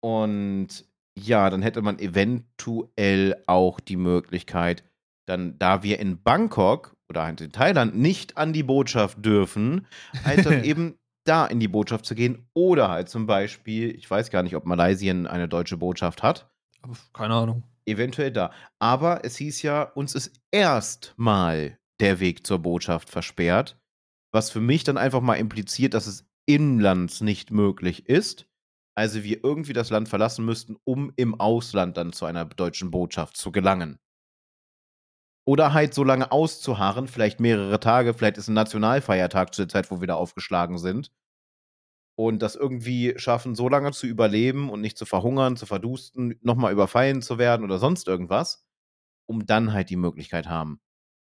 Und 0.00 0.84
ja, 1.14 1.50
dann 1.50 1.62
hätte 1.62 1.82
man 1.82 1.98
eventuell 1.98 3.42
auch 3.46 3.80
die 3.80 3.96
Möglichkeit, 3.96 4.84
dann, 5.26 5.58
da 5.58 5.82
wir 5.82 5.98
in 5.98 6.22
Bangkok 6.22 6.96
oder 7.08 7.24
halt 7.24 7.40
in 7.40 7.52
Thailand 7.52 7.96
nicht 7.96 8.36
an 8.36 8.52
die 8.52 8.62
Botschaft 8.62 9.24
dürfen, 9.24 9.86
halt 10.24 10.46
dann 10.46 10.64
eben 10.64 10.98
da 11.24 11.46
in 11.46 11.60
die 11.60 11.68
Botschaft 11.68 12.04
zu 12.06 12.14
gehen 12.14 12.48
oder 12.54 12.88
halt 12.88 13.08
zum 13.08 13.26
Beispiel, 13.26 13.94
ich 13.94 14.10
weiß 14.10 14.30
gar 14.30 14.42
nicht, 14.42 14.56
ob 14.56 14.66
Malaysien 14.66 15.26
eine 15.26 15.48
deutsche 15.48 15.76
Botschaft 15.76 16.22
hat. 16.22 16.50
Keine 17.12 17.34
Ahnung. 17.34 17.62
Eventuell 17.86 18.32
da. 18.32 18.50
Aber 18.78 19.24
es 19.24 19.36
hieß 19.36 19.62
ja, 19.62 19.82
uns 19.82 20.14
ist 20.14 20.32
erstmal 20.50 21.78
der 22.00 22.18
Weg 22.18 22.46
zur 22.46 22.58
Botschaft 22.58 23.10
versperrt, 23.10 23.76
was 24.32 24.50
für 24.50 24.60
mich 24.60 24.84
dann 24.84 24.98
einfach 24.98 25.20
mal 25.20 25.36
impliziert, 25.36 25.94
dass 25.94 26.06
es 26.06 26.26
inlands 26.46 27.20
nicht 27.20 27.50
möglich 27.50 28.08
ist 28.08 28.46
also 28.94 29.24
wir 29.24 29.42
irgendwie 29.42 29.72
das 29.72 29.90
Land 29.90 30.08
verlassen 30.08 30.44
müssten, 30.44 30.76
um 30.84 31.12
im 31.16 31.38
Ausland 31.40 31.96
dann 31.96 32.12
zu 32.12 32.26
einer 32.26 32.44
deutschen 32.44 32.90
Botschaft 32.90 33.36
zu 33.36 33.50
gelangen. 33.50 33.98
Oder 35.44 35.72
halt 35.72 35.94
so 35.94 36.02
lange 36.04 36.30
auszuharren, 36.32 37.06
vielleicht 37.08 37.38
mehrere 37.40 37.78
Tage, 37.80 38.12
vielleicht 38.14 38.38
ist 38.38 38.48
ein 38.48 38.54
Nationalfeiertag 38.54 39.54
zu 39.54 39.62
der 39.62 39.68
Zeit, 39.68 39.90
wo 39.90 40.00
wir 40.00 40.06
da 40.08 40.14
aufgeschlagen 40.14 40.78
sind. 40.78 41.10
Und 42.14 42.40
das 42.42 42.56
irgendwie 42.56 43.14
schaffen, 43.16 43.54
so 43.54 43.68
lange 43.68 43.92
zu 43.92 44.06
überleben 44.06 44.68
und 44.70 44.80
nicht 44.80 44.98
zu 44.98 45.06
verhungern, 45.06 45.56
zu 45.56 45.66
verdusten, 45.66 46.38
nochmal 46.42 46.72
überfallen 46.72 47.22
zu 47.22 47.38
werden 47.38 47.64
oder 47.64 47.78
sonst 47.78 48.06
irgendwas, 48.06 48.66
um 49.26 49.46
dann 49.46 49.72
halt 49.72 49.90
die 49.90 49.96
Möglichkeit 49.96 50.46
haben, 50.48 50.80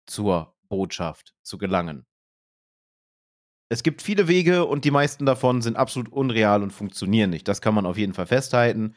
zur 0.06 0.56
Botschaft 0.68 1.34
zu 1.42 1.58
gelangen. 1.58 2.06
Es 3.72 3.82
gibt 3.82 4.02
viele 4.02 4.28
Wege 4.28 4.66
und 4.66 4.84
die 4.84 4.90
meisten 4.90 5.24
davon 5.24 5.62
sind 5.62 5.78
absolut 5.78 6.12
unreal 6.12 6.62
und 6.62 6.74
funktionieren 6.74 7.30
nicht. 7.30 7.48
Das 7.48 7.62
kann 7.62 7.74
man 7.74 7.86
auf 7.86 7.96
jeden 7.96 8.12
Fall 8.12 8.26
festhalten. 8.26 8.94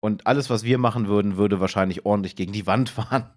Und 0.00 0.26
alles, 0.26 0.50
was 0.50 0.64
wir 0.64 0.76
machen 0.78 1.06
würden, 1.06 1.36
würde 1.36 1.60
wahrscheinlich 1.60 2.04
ordentlich 2.04 2.34
gegen 2.34 2.52
die 2.52 2.66
Wand 2.66 2.90
fahren. 2.90 3.30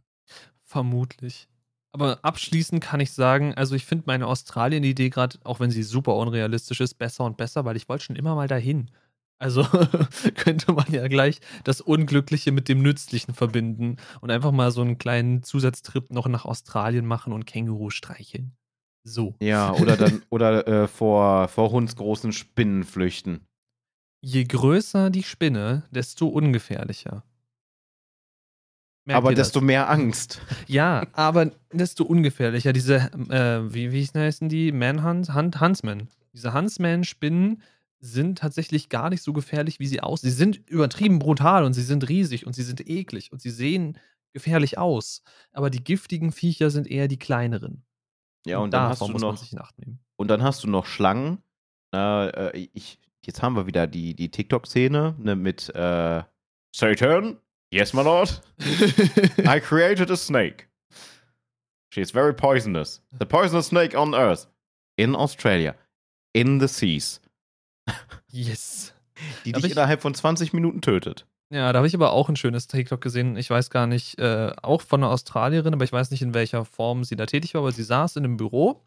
Vermutlich. 0.64 1.48
Aber 1.92 2.18
abschließend 2.24 2.84
kann 2.84 3.00
ich 3.00 3.14
sagen, 3.14 3.54
also 3.54 3.76
ich 3.76 3.86
finde 3.86 4.06
meine 4.08 4.26
Australien-Idee 4.26 5.12
gerade, 5.12 5.38
auch 5.44 5.60
wenn 5.60 5.70
sie 5.70 5.84
super 5.84 6.16
unrealistisch 6.16 6.82
ist, 6.82 6.96
besser 6.96 7.26
und 7.26 7.38
besser, 7.38 7.64
weil 7.66 7.78
ich 7.78 7.88
wollte 7.88 8.06
schon 8.06 8.16
immer 8.16 8.34
mal 8.34 8.48
dahin. 8.48 8.90
Also 9.38 9.68
könnte 10.36 10.74
man 10.74 10.92
ja 10.92 11.08
gleich 11.08 11.42
das 11.64 11.80
Unglückliche 11.80 12.52
mit 12.52 12.70
dem 12.70 12.82
Nützlichen 12.82 13.36
verbinden 13.36 13.98
und 14.20 14.32
einfach 14.32 14.52
mal 14.52 14.72
so 14.72 14.82
einen 14.82 14.98
kleinen 14.98 15.44
Zusatztrip 15.44 16.12
noch 16.12 16.28
nach 16.28 16.46
Australien 16.46 17.06
machen 17.06 17.34
und 17.34 17.46
Känguru 17.46 17.92
streicheln. 17.92 18.58
So. 19.06 19.36
Ja, 19.40 19.74
oder 19.74 19.96
dann, 19.96 20.24
oder 20.30 20.68
äh, 20.68 20.88
vor, 20.88 21.48
vor 21.48 21.72
hundsgroßen 21.72 22.34
Spinnen 22.34 22.84
flüchten. 22.84 23.48
Je 24.22 24.44
größer 24.44 25.12
die 25.12 25.24
Spinne, 25.24 25.84
desto 25.92 26.28
ungefährlicher. 26.28 27.24
Merkt 29.06 29.18
aber 29.18 29.36
desto 29.36 29.62
mehr 29.62 29.88
Angst. 29.90 30.42
Ja, 30.68 31.06
aber 31.14 31.52
desto 31.72 32.04
ungefährlicher. 32.04 32.74
Diese, 32.74 33.12
äh, 33.30 33.72
wie, 33.72 33.92
wie 33.92 34.04
heißen 34.04 34.50
die? 34.50 34.72
Manhunt? 34.72 35.36
Hunt, 35.36 35.62
Huntsman. 35.62 36.10
Diese 36.34 36.54
Huntsman-Spinnen 36.54 37.62
sind 38.00 38.40
tatsächlich 38.40 38.90
gar 38.90 39.12
nicht 39.12 39.22
so 39.22 39.32
gefährlich, 39.32 39.80
wie 39.80 39.86
sie 39.86 40.02
aussehen. 40.02 40.32
Sie 40.32 40.36
sind 40.36 40.68
übertrieben 40.68 41.20
brutal 41.20 41.64
und 41.64 41.74
sie 41.74 41.84
sind 41.84 42.10
riesig 42.10 42.48
und 42.48 42.54
sie 42.54 42.64
sind 42.64 42.90
eklig 42.90 43.32
und 43.32 43.42
sie 43.42 43.52
sehen 43.52 44.00
gefährlich 44.34 44.80
aus. 44.80 45.22
Aber 45.52 45.70
die 45.70 45.84
giftigen 45.84 46.32
Viecher 46.32 46.72
sind 46.72 46.88
eher 46.88 47.08
die 47.08 47.20
kleineren. 47.20 47.84
Ja, 48.46 48.58
und, 48.58 48.66
und 48.66 48.72
dann 48.74 48.90
hast 48.90 49.02
du 49.02 49.08
noch, 49.08 49.44
Und 50.18 50.28
dann 50.30 50.44
hast 50.44 50.64
du 50.64 50.70
noch 50.70 50.86
Schlangen. 50.86 51.42
Äh, 51.94 52.58
ich, 52.74 53.00
jetzt 53.26 53.42
haben 53.42 53.56
wir 53.56 53.68
wieder 53.68 53.88
die, 53.88 54.14
die 54.16 54.30
TikTok-Szene 54.30 55.16
ne, 55.18 55.36
mit 55.36 55.74
äh, 55.74 56.24
Satan, 56.76 57.38
yes, 57.72 57.94
my 57.94 58.04
lord. 58.04 58.42
I 59.40 59.60
created 59.60 60.12
a 60.12 60.16
snake. 60.16 60.68
She 61.94 62.02
is 62.02 62.12
very 62.12 62.34
poisonous. 62.34 63.02
The 63.18 63.26
poisonous 63.26 63.68
snake 63.68 63.98
on 63.98 64.14
Earth. 64.14 64.48
In 64.98 65.16
Australia. 65.16 65.76
In 66.34 66.60
the 66.60 66.68
seas. 66.68 67.22
Yes. 68.30 68.94
Die 69.46 69.54
dich 69.54 69.66
ich- 69.66 69.72
innerhalb 69.72 70.02
von 70.02 70.14
20 70.14 70.52
Minuten 70.54 70.82
tötet. 70.82 71.26
Ja, 71.52 71.72
da 71.72 71.78
habe 71.78 71.88
ich 71.88 71.94
aber 71.94 72.12
auch 72.12 72.28
ein 72.28 72.36
schönes 72.36 72.66
TikTok 72.68 73.00
gesehen. 73.02 73.38
Ich 73.38 73.50
weiß 73.52 73.70
gar 73.70 73.86
nicht, 73.86 74.18
äh, 74.18 74.52
auch 74.64 74.82
von 74.82 75.04
einer 75.04 75.12
Australierin, 75.12 75.74
aber 75.76 75.84
ich 75.84 75.92
weiß 75.92 76.10
nicht, 76.10 76.24
in 76.24 76.34
welcher 76.34 76.66
Form 76.66 77.04
sie 77.04 77.16
da 77.16 77.28
tätig 77.28 77.54
war, 77.54 77.62
aber 77.62 77.72
sie 77.72 77.84
saß 77.84 78.16
in 78.16 78.24
einem 78.26 78.36
Büro 78.38 78.82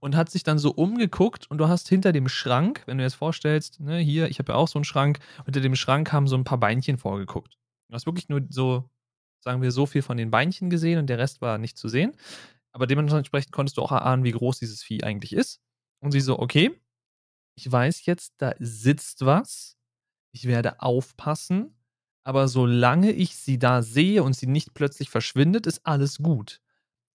und 0.00 0.16
hat 0.16 0.28
sich 0.28 0.42
dann 0.42 0.58
so 0.58 0.72
umgeguckt 0.72 1.48
und 1.48 1.58
du 1.58 1.68
hast 1.68 1.88
hinter 1.88 2.10
dem 2.10 2.28
Schrank, 2.28 2.82
wenn 2.86 2.98
du 2.98 3.02
dir 3.02 3.06
das 3.06 3.14
vorstellst, 3.14 3.78
ne, 3.80 3.98
hier, 3.98 4.28
ich 4.28 4.40
habe 4.40 4.52
ja 4.52 4.58
auch 4.58 4.66
so 4.66 4.78
einen 4.78 4.84
Schrank, 4.84 5.20
hinter 5.44 5.60
dem 5.60 5.76
Schrank 5.76 6.12
haben 6.12 6.26
so 6.26 6.36
ein 6.36 6.42
paar 6.42 6.58
Beinchen 6.58 6.98
vorgeguckt. 6.98 7.56
Du 7.88 7.94
hast 7.94 8.06
wirklich 8.06 8.28
nur 8.28 8.42
so, 8.48 8.90
sagen 9.40 9.62
wir, 9.62 9.70
so 9.70 9.86
viel 9.86 10.02
von 10.02 10.16
den 10.16 10.32
Beinchen 10.32 10.68
gesehen 10.68 10.98
und 10.98 11.06
der 11.06 11.18
Rest 11.18 11.40
war 11.40 11.58
nicht 11.58 11.78
zu 11.78 11.88
sehen. 11.88 12.16
Aber 12.72 12.86
dementsprechend 12.86 13.52
konntest 13.52 13.78
du 13.78 13.82
auch 13.82 13.92
erahnen, 13.92 14.24
wie 14.24 14.32
groß 14.32 14.58
dieses 14.60 14.82
Vieh 14.82 15.04
eigentlich 15.04 15.32
ist. 15.34 15.60
Und 16.00 16.12
sie 16.12 16.20
so, 16.20 16.38
okay, 16.38 16.72
ich 17.56 17.70
weiß 17.70 18.06
jetzt, 18.06 18.34
da 18.38 18.54
sitzt 18.58 19.26
was. 19.26 19.76
Ich 20.32 20.46
werde 20.46 20.80
aufpassen. 20.82 21.74
Aber 22.30 22.46
solange 22.46 23.10
ich 23.10 23.34
sie 23.34 23.58
da 23.58 23.82
sehe 23.82 24.22
und 24.22 24.36
sie 24.36 24.46
nicht 24.46 24.72
plötzlich 24.72 25.10
verschwindet, 25.10 25.66
ist 25.66 25.84
alles 25.84 26.18
gut. 26.18 26.60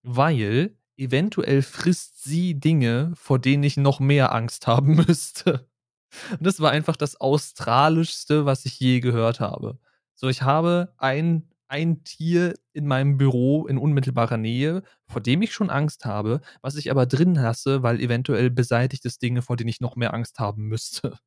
Weil 0.03 0.77
eventuell 0.97 1.61
frisst 1.61 2.21
sie 2.21 2.59
Dinge, 2.59 3.13
vor 3.15 3.39
denen 3.39 3.63
ich 3.63 3.77
noch 3.77 4.01
mehr 4.01 4.35
Angst 4.35 4.67
haben 4.67 4.95
müsste. 4.95 5.69
Und 6.31 6.45
das 6.45 6.59
war 6.59 6.71
einfach 6.71 6.97
das 6.97 7.15
Australischste, 7.15 8.45
was 8.45 8.65
ich 8.65 8.77
je 8.77 8.99
gehört 8.99 9.39
habe. 9.39 9.79
So, 10.15 10.27
ich 10.27 10.41
habe 10.41 10.93
ein, 10.97 11.49
ein 11.69 12.03
Tier 12.03 12.53
in 12.73 12.85
meinem 12.85 13.15
Büro 13.15 13.67
in 13.67 13.77
unmittelbarer 13.77 14.35
Nähe, 14.35 14.83
vor 15.07 15.21
dem 15.21 15.41
ich 15.43 15.53
schon 15.53 15.69
Angst 15.69 16.03
habe, 16.03 16.41
was 16.61 16.75
ich 16.75 16.91
aber 16.91 17.05
drin 17.05 17.35
lasse, 17.35 17.83
weil 17.83 18.01
eventuell 18.01 18.49
beseitigt 18.49 19.05
es 19.05 19.17
Dinge, 19.17 19.41
vor 19.41 19.55
denen 19.55 19.69
ich 19.69 19.79
noch 19.79 19.95
mehr 19.95 20.13
Angst 20.13 20.39
haben 20.39 20.63
müsste. 20.63 21.17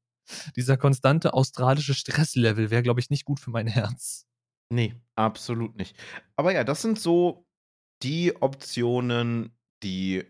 Dieser 0.56 0.76
konstante 0.76 1.34
australische 1.34 1.94
Stresslevel 1.94 2.70
wäre, 2.70 2.82
glaube 2.82 3.00
ich, 3.00 3.10
nicht 3.10 3.24
gut 3.24 3.40
für 3.40 3.50
mein 3.50 3.66
Herz. 3.66 4.26
Nee, 4.70 4.94
absolut 5.14 5.76
nicht. 5.76 5.96
Aber 6.36 6.52
ja, 6.52 6.64
das 6.64 6.82
sind 6.82 6.98
so 6.98 7.46
die 8.02 8.34
Optionen, 8.40 9.56
die 9.82 10.24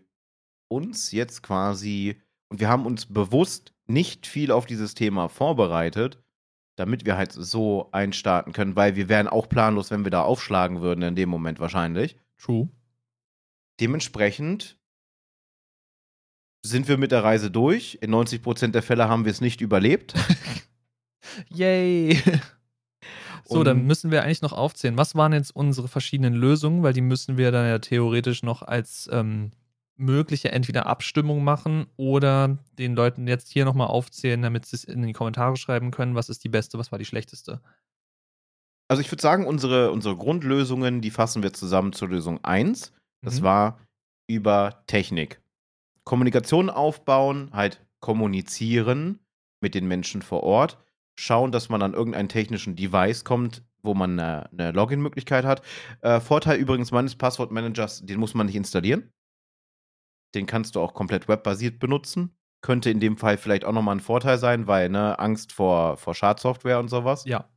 uns 0.69 1.11
jetzt 1.11 1.43
quasi, 1.43 2.21
und 2.49 2.59
wir 2.59 2.69
haben 2.69 2.85
uns 2.85 3.05
bewusst 3.05 3.73
nicht 3.87 4.27
viel 4.27 4.51
auf 4.51 4.65
dieses 4.65 4.93
Thema 4.93 5.27
vorbereitet, 5.27 6.23
damit 6.77 7.05
wir 7.05 7.17
halt 7.17 7.33
so 7.33 7.89
einstarten 7.91 8.53
können, 8.53 8.75
weil 8.75 8.95
wir 8.95 9.09
wären 9.09 9.27
auch 9.27 9.49
planlos, 9.49 9.91
wenn 9.91 10.05
wir 10.05 10.11
da 10.11 10.21
aufschlagen 10.21 10.79
würden 10.81 11.01
in 11.01 11.15
dem 11.15 11.27
Moment 11.27 11.59
wahrscheinlich. 11.59 12.15
True. 12.37 12.69
Dementsprechend 13.81 14.78
sind 16.65 16.87
wir 16.87 16.97
mit 16.97 17.11
der 17.11 17.23
Reise 17.23 17.49
durch. 17.51 17.97
In 18.01 18.11
90% 18.13 18.69
der 18.71 18.81
Fälle 18.83 19.07
haben 19.09 19.25
wir 19.25 19.31
es 19.31 19.41
nicht 19.41 19.61
überlebt. 19.61 20.13
Yay! 21.49 22.21
So, 23.45 23.63
dann 23.63 23.85
müssen 23.85 24.11
wir 24.11 24.23
eigentlich 24.23 24.43
noch 24.43 24.53
aufzählen. 24.53 24.97
Was 24.97 25.15
waren 25.15 25.33
jetzt 25.33 25.55
unsere 25.55 25.87
verschiedenen 25.87 26.35
Lösungen? 26.35 26.83
Weil 26.83 26.93
die 26.93 27.01
müssen 27.01 27.37
wir 27.37 27.51
dann 27.51 27.67
ja 27.67 27.79
theoretisch 27.79 28.43
noch 28.43 28.61
als 28.61 29.09
ähm, 29.11 29.51
mögliche 29.95 30.51
entweder 30.51 30.85
Abstimmung 30.85 31.43
machen 31.43 31.87
oder 31.97 32.59
den 32.77 32.95
Leuten 32.95 33.27
jetzt 33.27 33.49
hier 33.51 33.65
nochmal 33.65 33.87
aufzählen, 33.87 34.41
damit 34.41 34.65
sie 34.65 34.75
es 34.75 34.83
in 34.83 35.01
die 35.01 35.13
Kommentare 35.13 35.57
schreiben 35.57 35.89
können. 35.89 36.13
Was 36.15 36.29
ist 36.29 36.43
die 36.43 36.49
beste, 36.49 36.77
was 36.77 36.91
war 36.91 36.99
die 36.99 37.05
schlechteste? 37.05 37.59
Also 38.87 39.01
ich 39.01 39.11
würde 39.11 39.21
sagen, 39.21 39.45
unsere, 39.47 39.91
unsere 39.91 40.15
Grundlösungen, 40.15 41.01
die 41.01 41.11
fassen 41.11 41.41
wir 41.41 41.53
zusammen 41.53 41.93
zur 41.93 42.09
Lösung 42.09 42.43
1. 42.43 42.93
Das 43.21 43.39
Mhm. 43.39 43.43
war 43.43 43.79
über 44.27 44.83
Technik. 44.87 45.41
Kommunikation 46.03 46.69
aufbauen, 46.69 47.49
halt 47.53 47.85
kommunizieren 47.99 49.19
mit 49.61 49.75
den 49.75 49.87
Menschen 49.87 50.21
vor 50.21 50.43
Ort, 50.43 50.77
schauen, 51.15 51.51
dass 51.51 51.69
man 51.69 51.81
an 51.81 51.93
irgendeinen 51.93 52.29
technischen 52.29 52.75
Device 52.75 53.25
kommt, 53.25 53.63
wo 53.81 53.93
man 53.93 54.19
eine, 54.19 54.49
eine 54.51 54.71
Login-Möglichkeit 54.71 55.45
hat. 55.45 55.61
Äh, 56.01 56.19
Vorteil 56.19 56.57
übrigens 56.57 56.91
meines 56.91 57.15
Passwortmanagers, 57.15 58.05
den 58.05 58.19
muss 58.19 58.33
man 58.33 58.45
nicht 58.45 58.55
installieren. 58.55 59.11
Den 60.35 60.45
kannst 60.45 60.75
du 60.75 60.81
auch 60.81 60.93
komplett 60.93 61.27
webbasiert 61.27 61.79
benutzen. 61.79 62.35
Könnte 62.61 62.89
in 62.89 62.99
dem 62.99 63.17
Fall 63.17 63.37
vielleicht 63.37 63.65
auch 63.65 63.71
nochmal 63.71 63.95
ein 63.95 64.01
Vorteil 64.01 64.37
sein, 64.37 64.67
weil 64.67 64.89
ne, 64.89 65.17
Angst 65.17 65.53
vor, 65.53 65.97
vor 65.97 66.13
Schadsoftware 66.13 66.79
und 66.79 66.89
sowas. 66.89 67.23
Ja. 67.25 67.49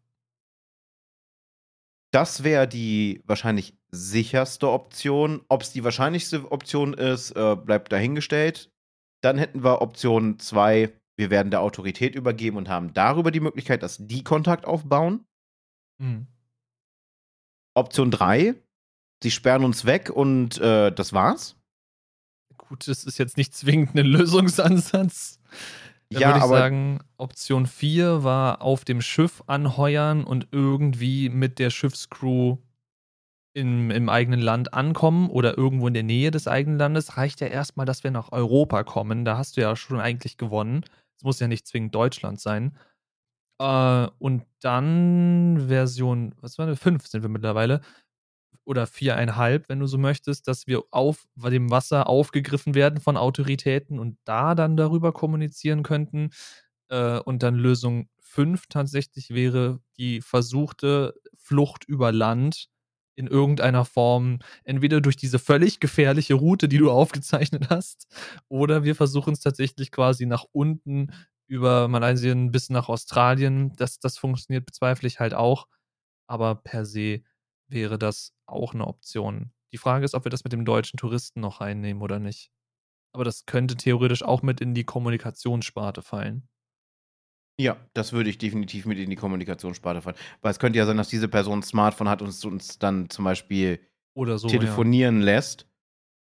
Das 2.13 2.45
wäre 2.45 2.69
die 2.69 3.23
wahrscheinlich 3.25 3.77
sicherste 3.95 4.71
Option. 4.71 5.43
Ob 5.49 5.63
es 5.63 5.73
die 5.73 5.85
wahrscheinlichste 5.85 6.51
Option 6.51 6.95
ist, 6.95 7.33
äh, 7.33 7.57
bleibt 7.57 7.93
dahingestellt. 7.93 8.71
Dann 9.23 9.39
hätten 9.39 9.63
wir 9.63 9.83
Option 9.83 10.39
2, 10.39 10.93
wir 11.17 11.31
werden 11.31 11.51
der 11.51 11.61
Autorität 11.61 12.15
übergeben 12.15 12.57
und 12.57 12.69
haben 12.69 12.93
darüber 12.95 13.31
die 13.31 13.41
Möglichkeit, 13.41 13.83
dass 13.83 13.99
die 14.01 14.25
Kontakt 14.25 14.65
aufbauen. 14.65 15.25
Mhm. 15.99 16.27
Option 17.75 18.11
3, 18.11 18.55
sie 19.23 19.31
sperren 19.31 19.65
uns 19.65 19.85
weg 19.85 20.11
und 20.11 20.59
äh, 20.59 20.91
das 20.91 21.13
war's. 21.13 21.57
Gut, 22.59 22.89
das 22.89 23.05
ist 23.05 23.19
jetzt 23.19 23.37
nicht 23.37 23.55
zwingend 23.55 23.95
ein 23.97 24.07
Lösungsansatz. 24.07 25.39
Da 26.11 26.21
Ja, 26.21 26.29
würde 26.29 26.39
ich 26.39 26.45
aber- 26.45 26.59
sagen, 26.59 27.01
Option 27.17 27.67
4 27.67 28.25
war 28.25 28.61
auf 28.63 28.85
dem 28.85 29.01
Schiff 29.01 29.43
anheuern 29.47 30.25
und 30.25 30.49
irgendwie 30.51 31.29
mit 31.29 31.59
der 31.59 31.71
Schiffscrew 31.71 32.57
im, 33.55 33.91
im 33.91 34.09
eigenen 34.09 34.41
Land 34.41 34.75
ankommen 34.75 35.29
oder 35.31 35.57
irgendwo 35.59 35.89
in 35.89 35.95
der 35.95 36.03
Nähe 36.03 36.31
des 36.31 36.49
eigenen 36.49 36.79
Landes. 36.79 37.17
Reicht 37.17 37.41
ja 37.41 37.49
erstmal, 37.49 37.87
dass 37.87 38.05
wir 38.05 38.11
nach 38.11 38.33
Europa 38.33 38.85
kommen. 38.85 39.25
Da 39.25 39.37
hast 39.37 39.57
du 39.57 39.61
ja 39.61 39.77
schon 39.77 40.01
eigentlich 40.01 40.39
gewonnen. 40.39 40.85
Es 41.17 41.25
muss 41.25 41.41
ja 41.41 41.49
nicht 41.49 41.67
zwingend 41.67 41.95
Deutschland 41.95 42.41
sein. 42.41 42.77
Äh, 43.61 44.09
und 44.19 44.45
dann 44.61 45.67
Version, 45.69 46.35
was 46.41 46.59
war 46.59 46.67
das? 46.67 46.79
5 46.79 47.07
sind 47.07 47.23
wir 47.23 47.29
mittlerweile. 47.31 47.81
Oder 48.65 48.87
viereinhalb, 48.87 49.69
wenn 49.69 49.81
du 49.81 49.87
so 49.87 49.99
möchtest, 49.99 50.49
dass 50.49 50.67
wir 50.67 50.83
auf 50.93 51.27
dem 51.37 51.71
Wasser 51.71 52.09
aufgegriffen 52.09 52.75
werden 52.75 53.01
von 53.01 53.17
Autoritäten 53.17 53.99
und 53.99 54.19
da 54.25 54.55
dann 54.55 54.77
darüber 54.77 55.13
kommunizieren 55.13 55.83
könnten. 55.83 56.31
Äh, 56.89 57.19
und 57.21 57.43
dann 57.43 57.57
Lösung 57.57 58.09
5 58.21 58.67
tatsächlich 58.69 59.31
wäre 59.31 59.81
die 59.99 60.21
versuchte 60.23 61.15
Flucht 61.37 61.85
über 61.85 62.13
Land 62.13 62.72
in 63.15 63.27
irgendeiner 63.27 63.85
Form, 63.85 64.39
entweder 64.65 65.01
durch 65.01 65.17
diese 65.17 65.39
völlig 65.39 65.81
gefährliche 65.81 66.35
Route, 66.35 66.69
die 66.69 66.79
du 66.79 66.91
aufgezeichnet 66.91 67.69
hast, 67.71 68.07
oder 68.49 68.85
wir 68.85 68.95
versuchen 68.95 69.35
es 69.35 69.41
tatsächlich 69.41 69.91
quasi 69.91 70.27
nach 70.27 70.45
unten 70.53 71.13
über 71.47 71.89
Malaysia 71.89 72.35
bis 72.35 72.71
nach 72.71 72.89
Australien. 72.89 73.75
Das, 73.77 73.99
das 73.99 74.17
funktioniert, 74.17 74.65
bezweifle 74.65 75.07
ich 75.07 75.21
halt 75.21 75.35
auch. 75.35 75.67
Aber 76.27 76.55
per 76.55 76.87
se 76.87 77.23
wäre 77.69 77.99
das 77.99 78.33
auch 78.47 78.73
eine 78.75 78.87
Option. 78.87 79.53
Die 79.73 79.79
Frage 79.79 80.05
ist, 80.05 80.15
ob 80.15 80.25
wir 80.25 80.31
das 80.31 80.45
mit 80.45 80.53
dem 80.53 80.65
deutschen 80.65 80.97
Touristen 80.97 81.41
noch 81.41 81.61
reinnehmen 81.61 82.03
oder 82.03 82.19
nicht. 82.19 82.51
Aber 83.13 83.25
das 83.25 83.45
könnte 83.45 83.77
theoretisch 83.77 84.23
auch 84.23 84.43
mit 84.43 84.61
in 84.61 84.75
die 84.75 84.85
Kommunikationssparte 84.85 86.01
fallen. 86.01 86.49
Ja, 87.59 87.77
das 87.95 88.13
würde 88.13 88.31
ich 88.31 88.39
definitiv 88.39 88.87
mit 88.87 88.99
in 88.99 89.11
die 89.11 89.17
Kommunikationssparte 89.17 90.03
fallen. 90.03 90.17
Weil 90.41 90.51
es 90.51 90.59
könnte 90.59 90.79
ja 90.79 90.87
sein, 90.87 90.97
dass 90.97 91.09
diese 91.09 91.29
Person 91.29 91.61
ein 91.61 91.63
Smartphone 91.63 92.09
hat 92.09 92.23
und 92.23 92.29
es 92.29 92.45
uns 92.45 92.79
dann 92.79 93.11
zum 93.11 93.25
Beispiel 93.25 93.81
so. 94.15 94.49
telefonieren 94.49 95.21
lässt. 95.21 95.67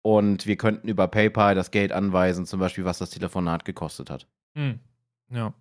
Und 0.01 0.45
wir 0.45 0.55
könnten 0.55 0.87
über 0.87 1.07
PayPal 1.07 1.55
das 1.55 1.71
Geld 1.71 1.91
anweisen, 1.91 2.45
zum 2.45 2.59
Beispiel, 2.59 2.85
was 2.85 2.99
das 2.99 3.09
Telefonat 3.09 3.65
gekostet 3.65 4.09
hat. 4.09 4.27
Ja. 4.55 4.61
Hm. 4.61 4.79
ja. 5.31 5.53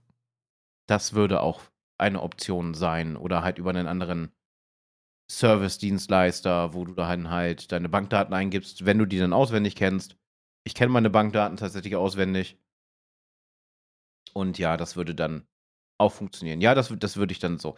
Das 0.87 1.13
würde 1.13 1.43
auch 1.43 1.63
eine 1.99 2.23
Option 2.23 2.75
sein. 2.75 3.17
Oder 3.17 3.43
halt 3.43 3.59
über 3.59 3.71
einen 3.71 3.89
anderen 3.89 4.33
Service-Dienstleister, 5.31 6.73
wo 6.73 6.85
du 6.85 6.95
dann 6.95 7.29
halt 7.31 7.71
deine 7.73 7.89
Bankdaten 7.89 8.33
eingibst, 8.33 8.87
wenn 8.87 8.99
du 8.99 9.05
die 9.05 9.19
dann 9.19 9.35
auswendig 9.35 9.77
kennst. 9.77 10.17
Ich 10.65 10.75
kenne 10.75 10.93
meine 10.93 11.11
Bankdaten 11.11 11.57
tatsächlich 11.57 11.97
auswendig. 11.97 12.57
Und 14.33 14.59
ja, 14.59 14.77
das 14.77 14.97
würde 14.97 15.15
dann 15.15 15.47
auch 15.99 16.13
funktionieren. 16.13 16.61
Ja, 16.61 16.75
das, 16.75 16.93
das 16.99 17.17
würde 17.17 17.33
ich 17.33 17.39
dann 17.39 17.59
so. 17.59 17.77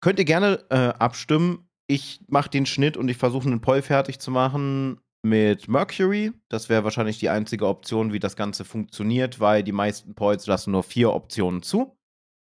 Könnt 0.00 0.18
ihr 0.18 0.24
gerne 0.24 0.64
äh, 0.70 0.76
abstimmen. 0.98 1.68
Ich 1.86 2.20
mache 2.28 2.50
den 2.50 2.66
Schnitt 2.66 2.96
und 2.96 3.08
ich 3.08 3.16
versuche 3.16 3.46
einen 3.46 3.60
Poll 3.60 3.82
fertig 3.82 4.18
zu 4.18 4.30
machen 4.30 5.00
mit 5.22 5.68
Mercury. 5.68 6.32
Das 6.48 6.68
wäre 6.68 6.84
wahrscheinlich 6.84 7.18
die 7.18 7.28
einzige 7.28 7.66
Option, 7.66 8.12
wie 8.12 8.20
das 8.20 8.36
Ganze 8.36 8.64
funktioniert, 8.64 9.40
weil 9.40 9.62
die 9.62 9.72
meisten 9.72 10.14
Polls 10.14 10.46
lassen 10.46 10.72
nur 10.72 10.82
vier 10.82 11.12
Optionen 11.12 11.62
zu. 11.62 11.96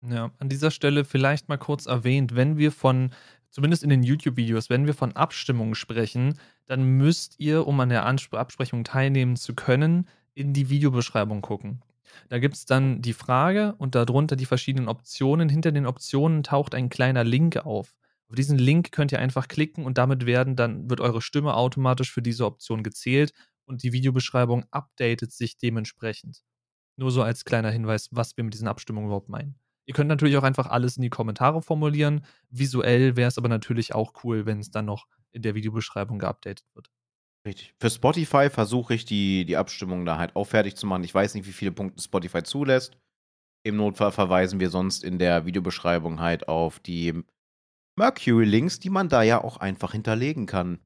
Ja, 0.07 0.31
an 0.39 0.49
dieser 0.49 0.71
Stelle 0.71 1.05
vielleicht 1.05 1.49
mal 1.49 1.59
kurz 1.59 1.87
erwähnt, 1.87 2.37
wenn 2.37 2.57
wir 2.57 2.73
von, 2.73 3.11
zumindest 3.51 3.83
in 3.83 3.91
den 3.91 4.03
YouTube-Videos, 4.03 4.71
wenn 4.71 4.87
wir 4.87 4.95
von 4.95 5.15
Abstimmungen 5.17 5.75
sprechen, 5.75 6.39
dann 6.67 6.85
müsst 6.85 7.39
ihr, 7.39 7.67
um 7.67 7.81
an 7.81 7.89
der 7.89 8.07
Absprechung 8.07 8.85
teilnehmen 8.85 9.37
zu 9.37 9.55
können, 9.55 10.09
in 10.35 10.53
die 10.53 10.71
Videobeschreibung 10.71 11.43
gucken. 11.43 11.83
Da 12.29 12.39
gibt 12.39 12.55
es 12.55 12.67
dann 12.67 13.03
die 13.03 13.13
Frage 13.13 13.75
und 13.79 13.95
darunter 13.95 14.37
die 14.37 14.47
verschiedenen 14.47 14.89
Optionen. 14.89 15.49
Hinter 15.49 15.73
den 15.73 15.87
Optionen 15.87 16.43
taucht 16.43 16.75
ein 16.75 16.89
kleiner 16.89 17.25
Link 17.25 17.57
auf. 17.57 17.95
Auf 18.29 18.35
diesen 18.35 18.59
Link 18.59 18.93
könnt 18.93 19.13
ihr 19.13 19.21
einfach 19.21 19.49
klicken 19.49 19.85
und 19.85 19.97
damit 19.97 20.27
werden 20.27 20.55
dann 20.55 20.91
wird 20.91 21.01
eure 21.01 21.23
Stimme 21.23 21.55
automatisch 21.55 22.13
für 22.13 22.23
diese 22.23 22.45
Option 22.45 22.83
gezählt 22.83 23.33
und 23.65 23.83
die 23.83 23.93
Videobeschreibung 23.93 24.65
updatet 24.71 25.33
sich 25.33 25.57
dementsprechend. 25.57 26.43
Nur 26.97 27.11
so 27.11 27.23
als 27.23 27.45
kleiner 27.45 27.71
Hinweis, 27.71 28.09
was 28.11 28.37
wir 28.37 28.45
mit 28.45 28.55
diesen 28.55 28.69
Abstimmungen 28.69 29.07
überhaupt 29.07 29.29
meinen. 29.29 29.59
Ihr 29.87 29.95
könnt 29.95 30.09
natürlich 30.09 30.37
auch 30.37 30.43
einfach 30.43 30.67
alles 30.67 30.97
in 30.97 31.03
die 31.03 31.11
Kommentare 31.11 31.63
formulieren. 31.63 32.27
Visuell 32.51 33.17
wäre 33.17 33.29
es 33.29 33.39
aber 33.39 33.49
natürlich 33.49 33.95
auch 33.95 34.13
cool, 34.23 34.45
wenn 34.45 34.59
es 34.61 34.71
dann 34.71 34.85
noch 34.85 35.07
in 35.33 35.41
der 35.41 35.55
Videobeschreibung 35.55 36.19
geupdatet 36.19 36.67
wird. 36.75 36.91
Richtig. 37.49 37.73
Für 37.81 37.89
Spotify 37.89 38.51
versuche 38.51 38.93
ich 38.93 39.07
die, 39.07 39.47
die 39.47 39.57
Abstimmung 39.57 40.05
da 40.05 40.19
halt 40.19 40.37
auch 40.37 40.45
fertig 40.45 40.77
zu 40.77 40.87
machen. 40.87 41.03
Ich 41.03 41.15
weiß 41.15 41.33
nicht, 41.33 41.47
wie 41.47 41.53
viele 41.53 41.73
Punkte 41.73 42.03
Spotify 42.03 42.43
zulässt. 42.43 42.99
Im 43.65 43.77
Notfall 43.77 44.13
verweisen 44.13 44.61
wir 44.61 44.69
sonst 44.69 45.03
in 45.03 45.19
der 45.19 45.47
Videobeschreibung 45.47 46.21
halt 46.21 46.47
auf 46.47 46.79
die 46.79 47.25
Mercury-Links, 47.99 48.81
die 48.81 48.91
man 48.91 49.09
da 49.09 49.23
ja 49.23 49.43
auch 49.43 49.57
einfach 49.57 49.93
hinterlegen 49.93 50.45
kann. 50.45 50.81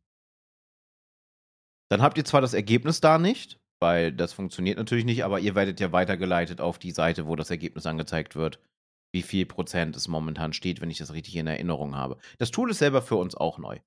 Dann 1.90 2.00
habt 2.00 2.16
ihr 2.16 2.24
zwar 2.24 2.40
das 2.40 2.54
Ergebnis 2.54 3.00
da 3.00 3.18
nicht, 3.18 3.58
weil 3.80 4.12
das 4.12 4.32
funktioniert 4.32 4.78
natürlich 4.78 5.04
nicht, 5.04 5.24
aber 5.24 5.40
ihr 5.40 5.56
werdet 5.56 5.80
ja 5.80 5.90
weitergeleitet 5.90 6.60
auf 6.60 6.78
die 6.78 6.92
Seite, 6.92 7.26
wo 7.26 7.34
das 7.34 7.50
Ergebnis 7.50 7.86
angezeigt 7.86 8.36
wird, 8.36 8.60
wie 9.12 9.22
viel 9.22 9.46
Prozent 9.46 9.96
es 9.96 10.06
momentan 10.06 10.52
steht, 10.52 10.80
wenn 10.80 10.90
ich 10.90 10.98
das 10.98 11.12
richtig 11.12 11.34
in 11.34 11.48
Erinnerung 11.48 11.96
habe. 11.96 12.18
Das 12.38 12.52
Tool 12.52 12.70
ist 12.70 12.78
selber 12.78 13.02
für 13.02 13.16
uns 13.16 13.34
auch 13.34 13.58
neu. 13.58 13.80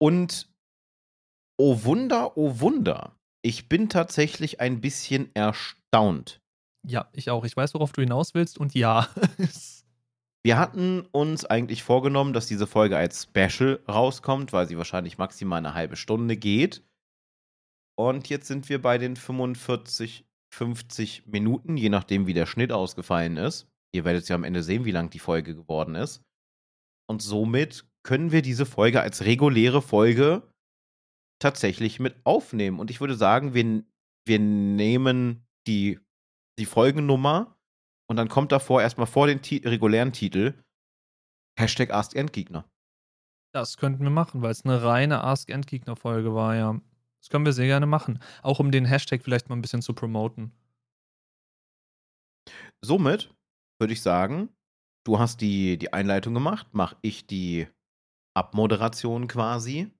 Und 0.00 0.50
oh 1.60 1.84
Wunder, 1.84 2.38
oh 2.38 2.58
Wunder, 2.60 3.14
ich 3.42 3.68
bin 3.68 3.90
tatsächlich 3.90 4.60
ein 4.60 4.80
bisschen 4.80 5.30
erstaunt. 5.34 6.40
Ja, 6.86 7.10
ich 7.12 7.28
auch. 7.28 7.44
Ich 7.44 7.54
weiß, 7.54 7.74
worauf 7.74 7.92
du 7.92 8.00
hinaus 8.00 8.32
willst 8.32 8.56
und 8.56 8.74
ja. 8.74 9.08
Wir 10.42 10.58
hatten 10.58 11.06
uns 11.12 11.44
eigentlich 11.44 11.82
vorgenommen, 11.82 12.32
dass 12.32 12.46
diese 12.46 12.66
Folge 12.66 12.96
als 12.96 13.24
Special 13.24 13.78
rauskommt, 13.86 14.54
weil 14.54 14.66
sie 14.66 14.78
wahrscheinlich 14.78 15.18
maximal 15.18 15.58
eine 15.58 15.74
halbe 15.74 15.96
Stunde 15.96 16.38
geht. 16.38 16.82
Und 17.94 18.30
jetzt 18.30 18.46
sind 18.46 18.70
wir 18.70 18.80
bei 18.80 18.96
den 18.96 19.16
45, 19.16 20.24
50 20.54 21.26
Minuten, 21.26 21.76
je 21.76 21.90
nachdem, 21.90 22.26
wie 22.26 22.32
der 22.32 22.46
Schnitt 22.46 22.72
ausgefallen 22.72 23.36
ist. 23.36 23.68
Ihr 23.94 24.06
werdet 24.06 24.26
ja 24.30 24.34
am 24.34 24.44
Ende 24.44 24.62
sehen, 24.62 24.86
wie 24.86 24.92
lang 24.92 25.10
die 25.10 25.18
Folge 25.18 25.54
geworden 25.54 25.94
ist. 25.94 26.22
Und 27.06 27.20
somit 27.20 27.84
können 28.02 28.32
wir 28.32 28.40
diese 28.40 28.64
Folge 28.64 29.02
als 29.02 29.26
reguläre 29.26 29.82
Folge 29.82 30.49
tatsächlich 31.40 31.98
mit 31.98 32.14
aufnehmen. 32.24 32.78
Und 32.78 32.90
ich 32.90 33.00
würde 33.00 33.16
sagen, 33.16 33.54
wir, 33.54 33.82
wir 34.24 34.38
nehmen 34.38 35.46
die, 35.66 35.98
die 36.58 36.66
Folgennummer 36.66 37.56
und 38.08 38.16
dann 38.16 38.28
kommt 38.28 38.52
davor 38.52 38.82
erstmal 38.82 39.06
vor 39.06 39.26
den 39.26 39.42
Ti 39.42 39.62
regulären 39.64 40.12
Titel 40.12 40.54
Hashtag 41.58 41.90
Ask 41.90 42.14
Endgegner. 42.14 42.64
Das 43.52 43.76
könnten 43.76 44.04
wir 44.04 44.10
machen, 44.10 44.42
weil 44.42 44.52
es 44.52 44.64
eine 44.64 44.82
reine 44.82 45.24
Ask 45.24 45.50
Endgegner-Folge 45.50 46.34
war, 46.34 46.54
ja. 46.54 46.80
Das 47.20 47.28
können 47.28 47.44
wir 47.44 47.52
sehr 47.52 47.66
gerne 47.66 47.86
machen. 47.86 48.20
Auch 48.42 48.60
um 48.60 48.70
den 48.70 48.84
Hashtag 48.84 49.22
vielleicht 49.22 49.48
mal 49.48 49.56
ein 49.56 49.62
bisschen 49.62 49.82
zu 49.82 49.92
promoten. 49.92 50.52
Somit 52.80 53.34
würde 53.78 53.92
ich 53.92 54.02
sagen, 54.02 54.48
du 55.04 55.18
hast 55.18 55.40
die, 55.40 55.76
die 55.76 55.92
Einleitung 55.92 56.32
gemacht, 56.32 56.68
mache 56.72 56.96
ich 57.02 57.26
die 57.26 57.66
Abmoderation 58.34 59.26
quasi. 59.26 59.90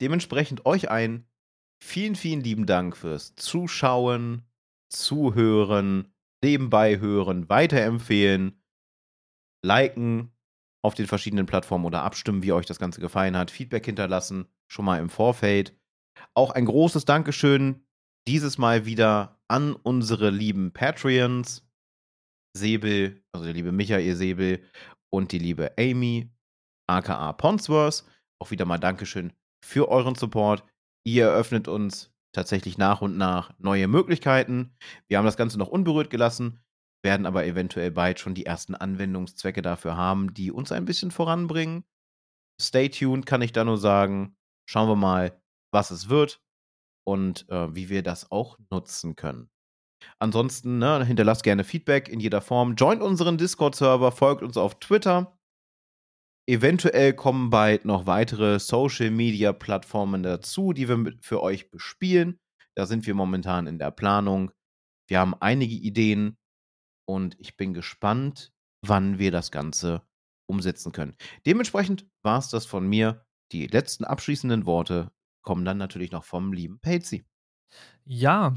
Dementsprechend 0.00 0.66
euch 0.66 0.90
ein 0.90 1.26
vielen, 1.82 2.16
vielen 2.16 2.40
lieben 2.40 2.66
Dank 2.66 2.96
fürs 2.96 3.34
Zuschauen, 3.36 4.42
Zuhören, 4.90 6.12
nebenbei 6.42 6.98
hören, 6.98 7.48
weiterempfehlen, 7.48 8.62
liken 9.64 10.32
auf 10.82 10.94
den 10.94 11.06
verschiedenen 11.06 11.46
Plattformen 11.46 11.84
oder 11.84 12.02
abstimmen, 12.02 12.42
wie 12.42 12.52
euch 12.52 12.66
das 12.66 12.78
Ganze 12.78 13.00
gefallen 13.00 13.36
hat, 13.36 13.50
Feedback 13.50 13.84
hinterlassen, 13.84 14.46
schon 14.68 14.84
mal 14.84 15.00
im 15.00 15.10
Vorfeld. 15.10 15.76
Auch 16.34 16.50
ein 16.50 16.64
großes 16.64 17.04
Dankeschön 17.04 17.84
dieses 18.26 18.58
Mal 18.58 18.86
wieder 18.86 19.40
an 19.48 19.74
unsere 19.74 20.30
lieben 20.30 20.72
Patreons, 20.72 21.66
Säbel, 22.56 23.22
also 23.32 23.44
der 23.44 23.54
liebe 23.54 23.72
Michael 23.72 24.14
Säbel 24.14 24.62
und 25.10 25.32
die 25.32 25.38
liebe 25.38 25.72
Amy, 25.78 26.30
aka 26.86 27.32
Ponsworth. 27.32 28.04
Auch 28.38 28.50
wieder 28.50 28.64
mal 28.64 28.78
Dankeschön 28.78 29.32
für 29.64 29.88
euren 29.88 30.14
Support. 30.14 30.64
Ihr 31.04 31.26
eröffnet 31.26 31.68
uns 31.68 32.12
tatsächlich 32.32 32.78
nach 32.78 33.00
und 33.00 33.16
nach 33.16 33.52
neue 33.58 33.88
Möglichkeiten. 33.88 34.76
Wir 35.08 35.18
haben 35.18 35.24
das 35.24 35.36
Ganze 35.36 35.58
noch 35.58 35.68
unberührt 35.68 36.10
gelassen, 36.10 36.60
werden 37.02 37.26
aber 37.26 37.46
eventuell 37.46 37.90
bald 37.90 38.20
schon 38.20 38.34
die 38.34 38.46
ersten 38.46 38.74
Anwendungszwecke 38.74 39.62
dafür 39.62 39.96
haben, 39.96 40.34
die 40.34 40.52
uns 40.52 40.72
ein 40.72 40.84
bisschen 40.84 41.10
voranbringen. 41.10 41.84
Stay 42.60 42.88
tuned, 42.88 43.26
kann 43.26 43.42
ich 43.42 43.52
da 43.52 43.64
nur 43.64 43.78
sagen. 43.78 44.36
Schauen 44.68 44.88
wir 44.88 44.96
mal, 44.96 45.40
was 45.72 45.90
es 45.90 46.08
wird 46.08 46.42
und 47.06 47.48
äh, 47.48 47.74
wie 47.74 47.88
wir 47.88 48.02
das 48.02 48.30
auch 48.30 48.58
nutzen 48.70 49.16
können. 49.16 49.48
Ansonsten 50.18 50.78
ne, 50.78 51.04
hinterlasst 51.04 51.42
gerne 51.42 51.64
Feedback 51.64 52.08
in 52.08 52.20
jeder 52.20 52.40
Form. 52.40 52.74
Joint 52.74 53.02
unseren 53.02 53.38
Discord-Server, 53.38 54.12
folgt 54.12 54.42
uns 54.42 54.56
auf 54.56 54.78
Twitter. 54.78 55.37
Eventuell 56.48 57.12
kommen 57.12 57.50
bald 57.50 57.84
noch 57.84 58.06
weitere 58.06 58.58
Social-Media-Plattformen 58.58 60.22
dazu, 60.22 60.72
die 60.72 60.88
wir 60.88 61.12
für 61.20 61.42
euch 61.42 61.70
bespielen. 61.70 62.40
Da 62.74 62.86
sind 62.86 63.06
wir 63.06 63.14
momentan 63.14 63.66
in 63.66 63.78
der 63.78 63.90
Planung. 63.90 64.50
Wir 65.10 65.20
haben 65.20 65.34
einige 65.40 65.74
Ideen 65.74 66.38
und 67.06 67.36
ich 67.38 67.58
bin 67.58 67.74
gespannt, 67.74 68.50
wann 68.80 69.18
wir 69.18 69.30
das 69.30 69.50
Ganze 69.50 70.00
umsetzen 70.48 70.92
können. 70.92 71.16
Dementsprechend 71.44 72.08
war 72.22 72.38
es 72.38 72.48
das 72.48 72.64
von 72.64 72.88
mir. 72.88 73.26
Die 73.52 73.66
letzten 73.66 74.04
abschließenden 74.04 74.64
Worte 74.64 75.12
kommen 75.42 75.66
dann 75.66 75.76
natürlich 75.76 76.12
noch 76.12 76.24
vom 76.24 76.54
lieben 76.54 76.80
Patsy. 76.80 77.26
Ja, 78.10 78.54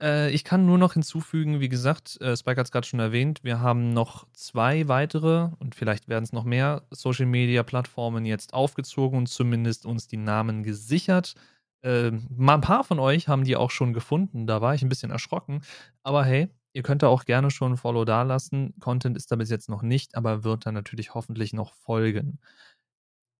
äh, 0.00 0.30
ich 0.30 0.44
kann 0.44 0.64
nur 0.64 0.78
noch 0.78 0.94
hinzufügen, 0.94 1.60
wie 1.60 1.68
gesagt, 1.68 2.18
äh, 2.22 2.34
Spike 2.38 2.58
hat 2.58 2.66
es 2.66 2.72
gerade 2.72 2.86
schon 2.86 3.00
erwähnt, 3.00 3.44
wir 3.44 3.60
haben 3.60 3.92
noch 3.92 4.26
zwei 4.32 4.88
weitere 4.88 5.50
und 5.58 5.74
vielleicht 5.74 6.08
werden 6.08 6.24
es 6.24 6.32
noch 6.32 6.44
mehr 6.44 6.86
Social-Media-Plattformen 6.90 8.24
jetzt 8.24 8.54
aufgezogen 8.54 9.18
und 9.18 9.26
zumindest 9.26 9.84
uns 9.84 10.06
die 10.06 10.16
Namen 10.16 10.62
gesichert. 10.62 11.34
Äh, 11.82 12.12
mal 12.30 12.54
ein 12.54 12.62
paar 12.62 12.82
von 12.82 12.98
euch 12.98 13.28
haben 13.28 13.44
die 13.44 13.56
auch 13.56 13.70
schon 13.70 13.92
gefunden, 13.92 14.46
da 14.46 14.62
war 14.62 14.74
ich 14.74 14.80
ein 14.80 14.88
bisschen 14.88 15.10
erschrocken. 15.10 15.60
Aber 16.02 16.24
hey, 16.24 16.48
ihr 16.72 16.82
könnt 16.82 17.02
da 17.02 17.08
auch 17.08 17.26
gerne 17.26 17.50
schon 17.50 17.72
ein 17.74 17.76
Follow 17.76 18.06
dalassen. 18.06 18.72
Content 18.80 19.18
ist 19.18 19.30
da 19.30 19.36
bis 19.36 19.50
jetzt 19.50 19.68
noch 19.68 19.82
nicht, 19.82 20.14
aber 20.14 20.44
wird 20.44 20.64
dann 20.64 20.72
natürlich 20.72 21.12
hoffentlich 21.12 21.52
noch 21.52 21.74
folgen. 21.74 22.38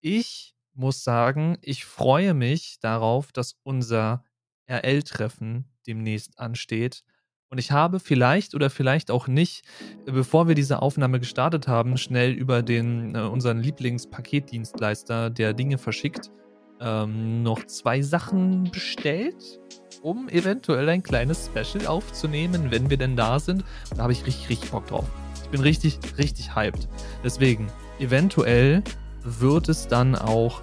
Ich 0.02 0.54
muss 0.74 1.02
sagen, 1.04 1.56
ich 1.62 1.86
freue 1.86 2.34
mich 2.34 2.80
darauf, 2.80 3.32
dass 3.32 3.56
unser 3.62 4.24
RL-Treffen 4.66 5.64
demnächst 5.86 6.38
ansteht. 6.38 7.04
Und 7.50 7.58
ich 7.58 7.70
habe 7.70 8.00
vielleicht 8.00 8.54
oder 8.54 8.68
vielleicht 8.68 9.10
auch 9.10 9.28
nicht, 9.28 9.64
bevor 10.06 10.48
wir 10.48 10.54
diese 10.54 10.82
Aufnahme 10.82 11.20
gestartet 11.20 11.68
haben, 11.68 11.96
schnell 11.96 12.32
über 12.32 12.62
den, 12.62 13.14
äh, 13.14 13.20
unseren 13.20 13.60
Lieblingspaketdienstleister, 13.60 15.30
der 15.30 15.52
Dinge 15.52 15.78
verschickt, 15.78 16.32
ähm, 16.80 17.42
noch 17.42 17.64
zwei 17.66 18.02
Sachen 18.02 18.70
bestellt, 18.72 19.60
um 20.02 20.28
eventuell 20.28 20.88
ein 20.88 21.02
kleines 21.02 21.46
Special 21.46 21.86
aufzunehmen, 21.86 22.70
wenn 22.70 22.90
wir 22.90 22.96
denn 22.96 23.14
da 23.14 23.38
sind. 23.38 23.64
Da 23.94 24.02
habe 24.02 24.12
ich 24.12 24.26
richtig, 24.26 24.48
richtig 24.48 24.70
Bock 24.70 24.86
drauf. 24.86 25.08
Ich 25.44 25.50
bin 25.50 25.60
richtig, 25.60 25.98
richtig 26.18 26.56
hyped. 26.56 26.88
Deswegen, 27.22 27.68
eventuell 28.00 28.82
wird 29.22 29.68
es 29.68 29.86
dann 29.86 30.16
auch 30.16 30.60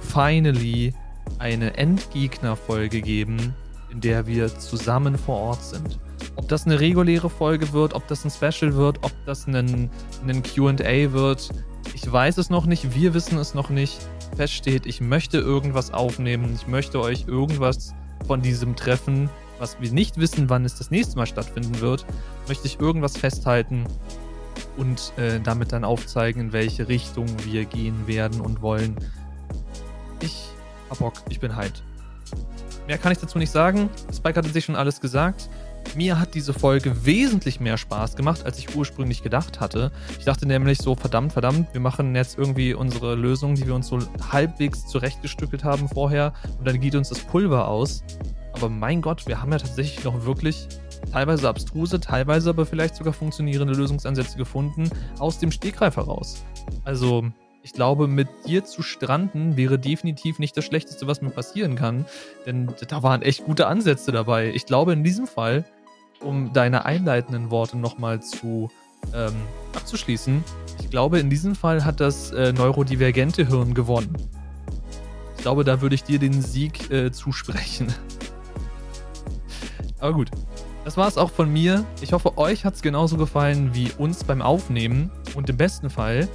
finally 0.00 0.92
eine 1.42 1.76
Endgegner-Folge 1.76 3.02
geben, 3.02 3.52
in 3.90 4.00
der 4.00 4.28
wir 4.28 4.46
zusammen 4.46 5.18
vor 5.18 5.38
Ort 5.38 5.62
sind. 5.64 5.98
Ob 6.36 6.46
das 6.46 6.66
eine 6.66 6.78
reguläre 6.78 7.28
Folge 7.28 7.72
wird, 7.72 7.94
ob 7.94 8.06
das 8.06 8.24
ein 8.24 8.30
Special 8.30 8.76
wird, 8.76 8.98
ob 9.02 9.12
das 9.26 9.48
ein, 9.48 9.90
ein 10.24 10.42
QA 10.44 11.12
wird, 11.12 11.50
ich 11.94 12.10
weiß 12.10 12.38
es 12.38 12.48
noch 12.48 12.64
nicht, 12.64 12.94
wir 12.94 13.12
wissen 13.12 13.38
es 13.38 13.54
noch 13.54 13.70
nicht. 13.70 13.98
Fest 14.36 14.54
steht, 14.54 14.86
ich 14.86 15.00
möchte 15.00 15.38
irgendwas 15.38 15.92
aufnehmen, 15.92 16.54
ich 16.54 16.68
möchte 16.68 17.00
euch 17.00 17.26
irgendwas 17.26 17.92
von 18.28 18.40
diesem 18.40 18.76
Treffen, 18.76 19.28
was 19.58 19.80
wir 19.80 19.90
nicht 19.90 20.18
wissen, 20.18 20.48
wann 20.48 20.64
es 20.64 20.78
das 20.78 20.92
nächste 20.92 21.16
Mal 21.16 21.26
stattfinden 21.26 21.80
wird, 21.80 22.06
möchte 22.46 22.68
ich 22.68 22.78
irgendwas 22.78 23.16
festhalten 23.16 23.84
und 24.76 25.12
äh, 25.16 25.40
damit 25.40 25.72
dann 25.72 25.82
aufzeigen, 25.82 26.40
in 26.40 26.52
welche 26.52 26.86
Richtung 26.86 27.26
wir 27.44 27.64
gehen 27.64 28.06
werden 28.06 28.40
und 28.40 28.62
wollen. 28.62 28.94
Ich 30.20 30.51
hab 30.92 30.98
Bock, 30.98 31.14
ich 31.30 31.40
bin 31.40 31.56
hyped. 31.56 31.82
Mehr 32.86 32.98
kann 32.98 33.12
ich 33.12 33.18
dazu 33.18 33.38
nicht 33.38 33.50
sagen. 33.50 33.88
Spike 34.14 34.36
hatte 34.36 34.50
sich 34.50 34.64
schon 34.64 34.76
alles 34.76 35.00
gesagt. 35.00 35.48
Mir 35.96 36.18
hat 36.18 36.34
diese 36.34 36.52
Folge 36.52 37.04
wesentlich 37.06 37.60
mehr 37.60 37.76
Spaß 37.76 38.14
gemacht, 38.14 38.44
als 38.44 38.58
ich 38.58 38.76
ursprünglich 38.76 39.22
gedacht 39.22 39.60
hatte. 39.60 39.90
Ich 40.18 40.24
dachte 40.24 40.46
nämlich 40.46 40.78
so, 40.78 40.94
verdammt, 40.94 41.32
verdammt, 41.32 41.72
wir 41.72 41.80
machen 41.80 42.14
jetzt 42.14 42.38
irgendwie 42.38 42.74
unsere 42.74 43.14
Lösung, 43.14 43.54
die 43.54 43.66
wir 43.66 43.74
uns 43.74 43.88
so 43.88 43.98
halbwegs 44.30 44.86
zurechtgestückelt 44.86 45.64
haben 45.64 45.88
vorher 45.88 46.34
und 46.58 46.66
dann 46.66 46.80
geht 46.80 46.94
uns 46.94 47.08
das 47.08 47.20
Pulver 47.20 47.68
aus. 47.68 48.04
Aber 48.52 48.68
mein 48.68 49.00
Gott, 49.00 49.26
wir 49.26 49.40
haben 49.40 49.50
ja 49.50 49.58
tatsächlich 49.58 50.04
noch 50.04 50.24
wirklich 50.24 50.68
teilweise 51.10 51.48
abstruse, 51.48 52.00
teilweise 52.00 52.50
aber 52.50 52.66
vielleicht 52.66 52.96
sogar 52.96 53.12
funktionierende 53.12 53.74
Lösungsansätze 53.74 54.36
gefunden 54.36 54.90
aus 55.18 55.38
dem 55.38 55.50
Stegreif 55.50 55.96
heraus. 55.96 56.44
Also 56.84 57.24
Ich 57.64 57.72
glaube, 57.72 58.08
mit 58.08 58.28
dir 58.46 58.64
zu 58.64 58.82
stranden 58.82 59.56
wäre 59.56 59.78
definitiv 59.78 60.40
nicht 60.40 60.56
das 60.56 60.64
Schlechteste, 60.64 61.06
was 61.06 61.22
mir 61.22 61.30
passieren 61.30 61.76
kann. 61.76 62.06
Denn 62.44 62.72
da 62.88 63.04
waren 63.04 63.22
echt 63.22 63.44
gute 63.44 63.68
Ansätze 63.68 64.10
dabei. 64.10 64.50
Ich 64.52 64.66
glaube, 64.66 64.92
in 64.92 65.04
diesem 65.04 65.28
Fall, 65.28 65.64
um 66.20 66.52
deine 66.52 66.84
einleitenden 66.84 67.50
Worte 67.50 67.78
nochmal 67.78 68.20
zu 68.20 68.68
ähm, 69.14 69.34
abzuschließen, 69.74 70.42
ich 70.80 70.90
glaube, 70.90 71.20
in 71.20 71.30
diesem 71.30 71.54
Fall 71.54 71.84
hat 71.84 72.00
das 72.00 72.32
äh, 72.32 72.52
neurodivergente 72.52 73.46
Hirn 73.46 73.74
gewonnen. 73.74 74.16
Ich 75.36 75.42
glaube, 75.42 75.62
da 75.62 75.80
würde 75.80 75.94
ich 75.94 76.02
dir 76.02 76.18
den 76.18 76.42
Sieg 76.42 76.90
äh, 76.90 77.12
zusprechen. 77.12 77.92
Aber 80.00 80.14
gut, 80.14 80.30
das 80.84 80.96
war 80.96 81.06
es 81.06 81.16
auch 81.16 81.30
von 81.30 81.52
mir. 81.52 81.84
Ich 82.00 82.12
hoffe, 82.12 82.36
euch 82.38 82.64
hat 82.64 82.74
es 82.74 82.82
genauso 82.82 83.16
gefallen 83.16 83.70
wie 83.72 83.92
uns 83.98 84.24
beim 84.24 84.42
Aufnehmen. 84.42 85.12
Und 85.36 85.48
im 85.48 85.56
besten 85.56 85.90
Fall 85.90 86.28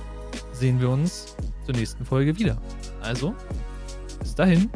sehen 0.60 0.80
wir 0.80 0.90
uns 0.90 1.36
zur 1.66 1.76
nächsten 1.76 2.06
Folge 2.06 2.38
wieder. 2.38 2.58
Also, 3.02 3.34
bis 4.20 4.36
dahin. 4.36 4.70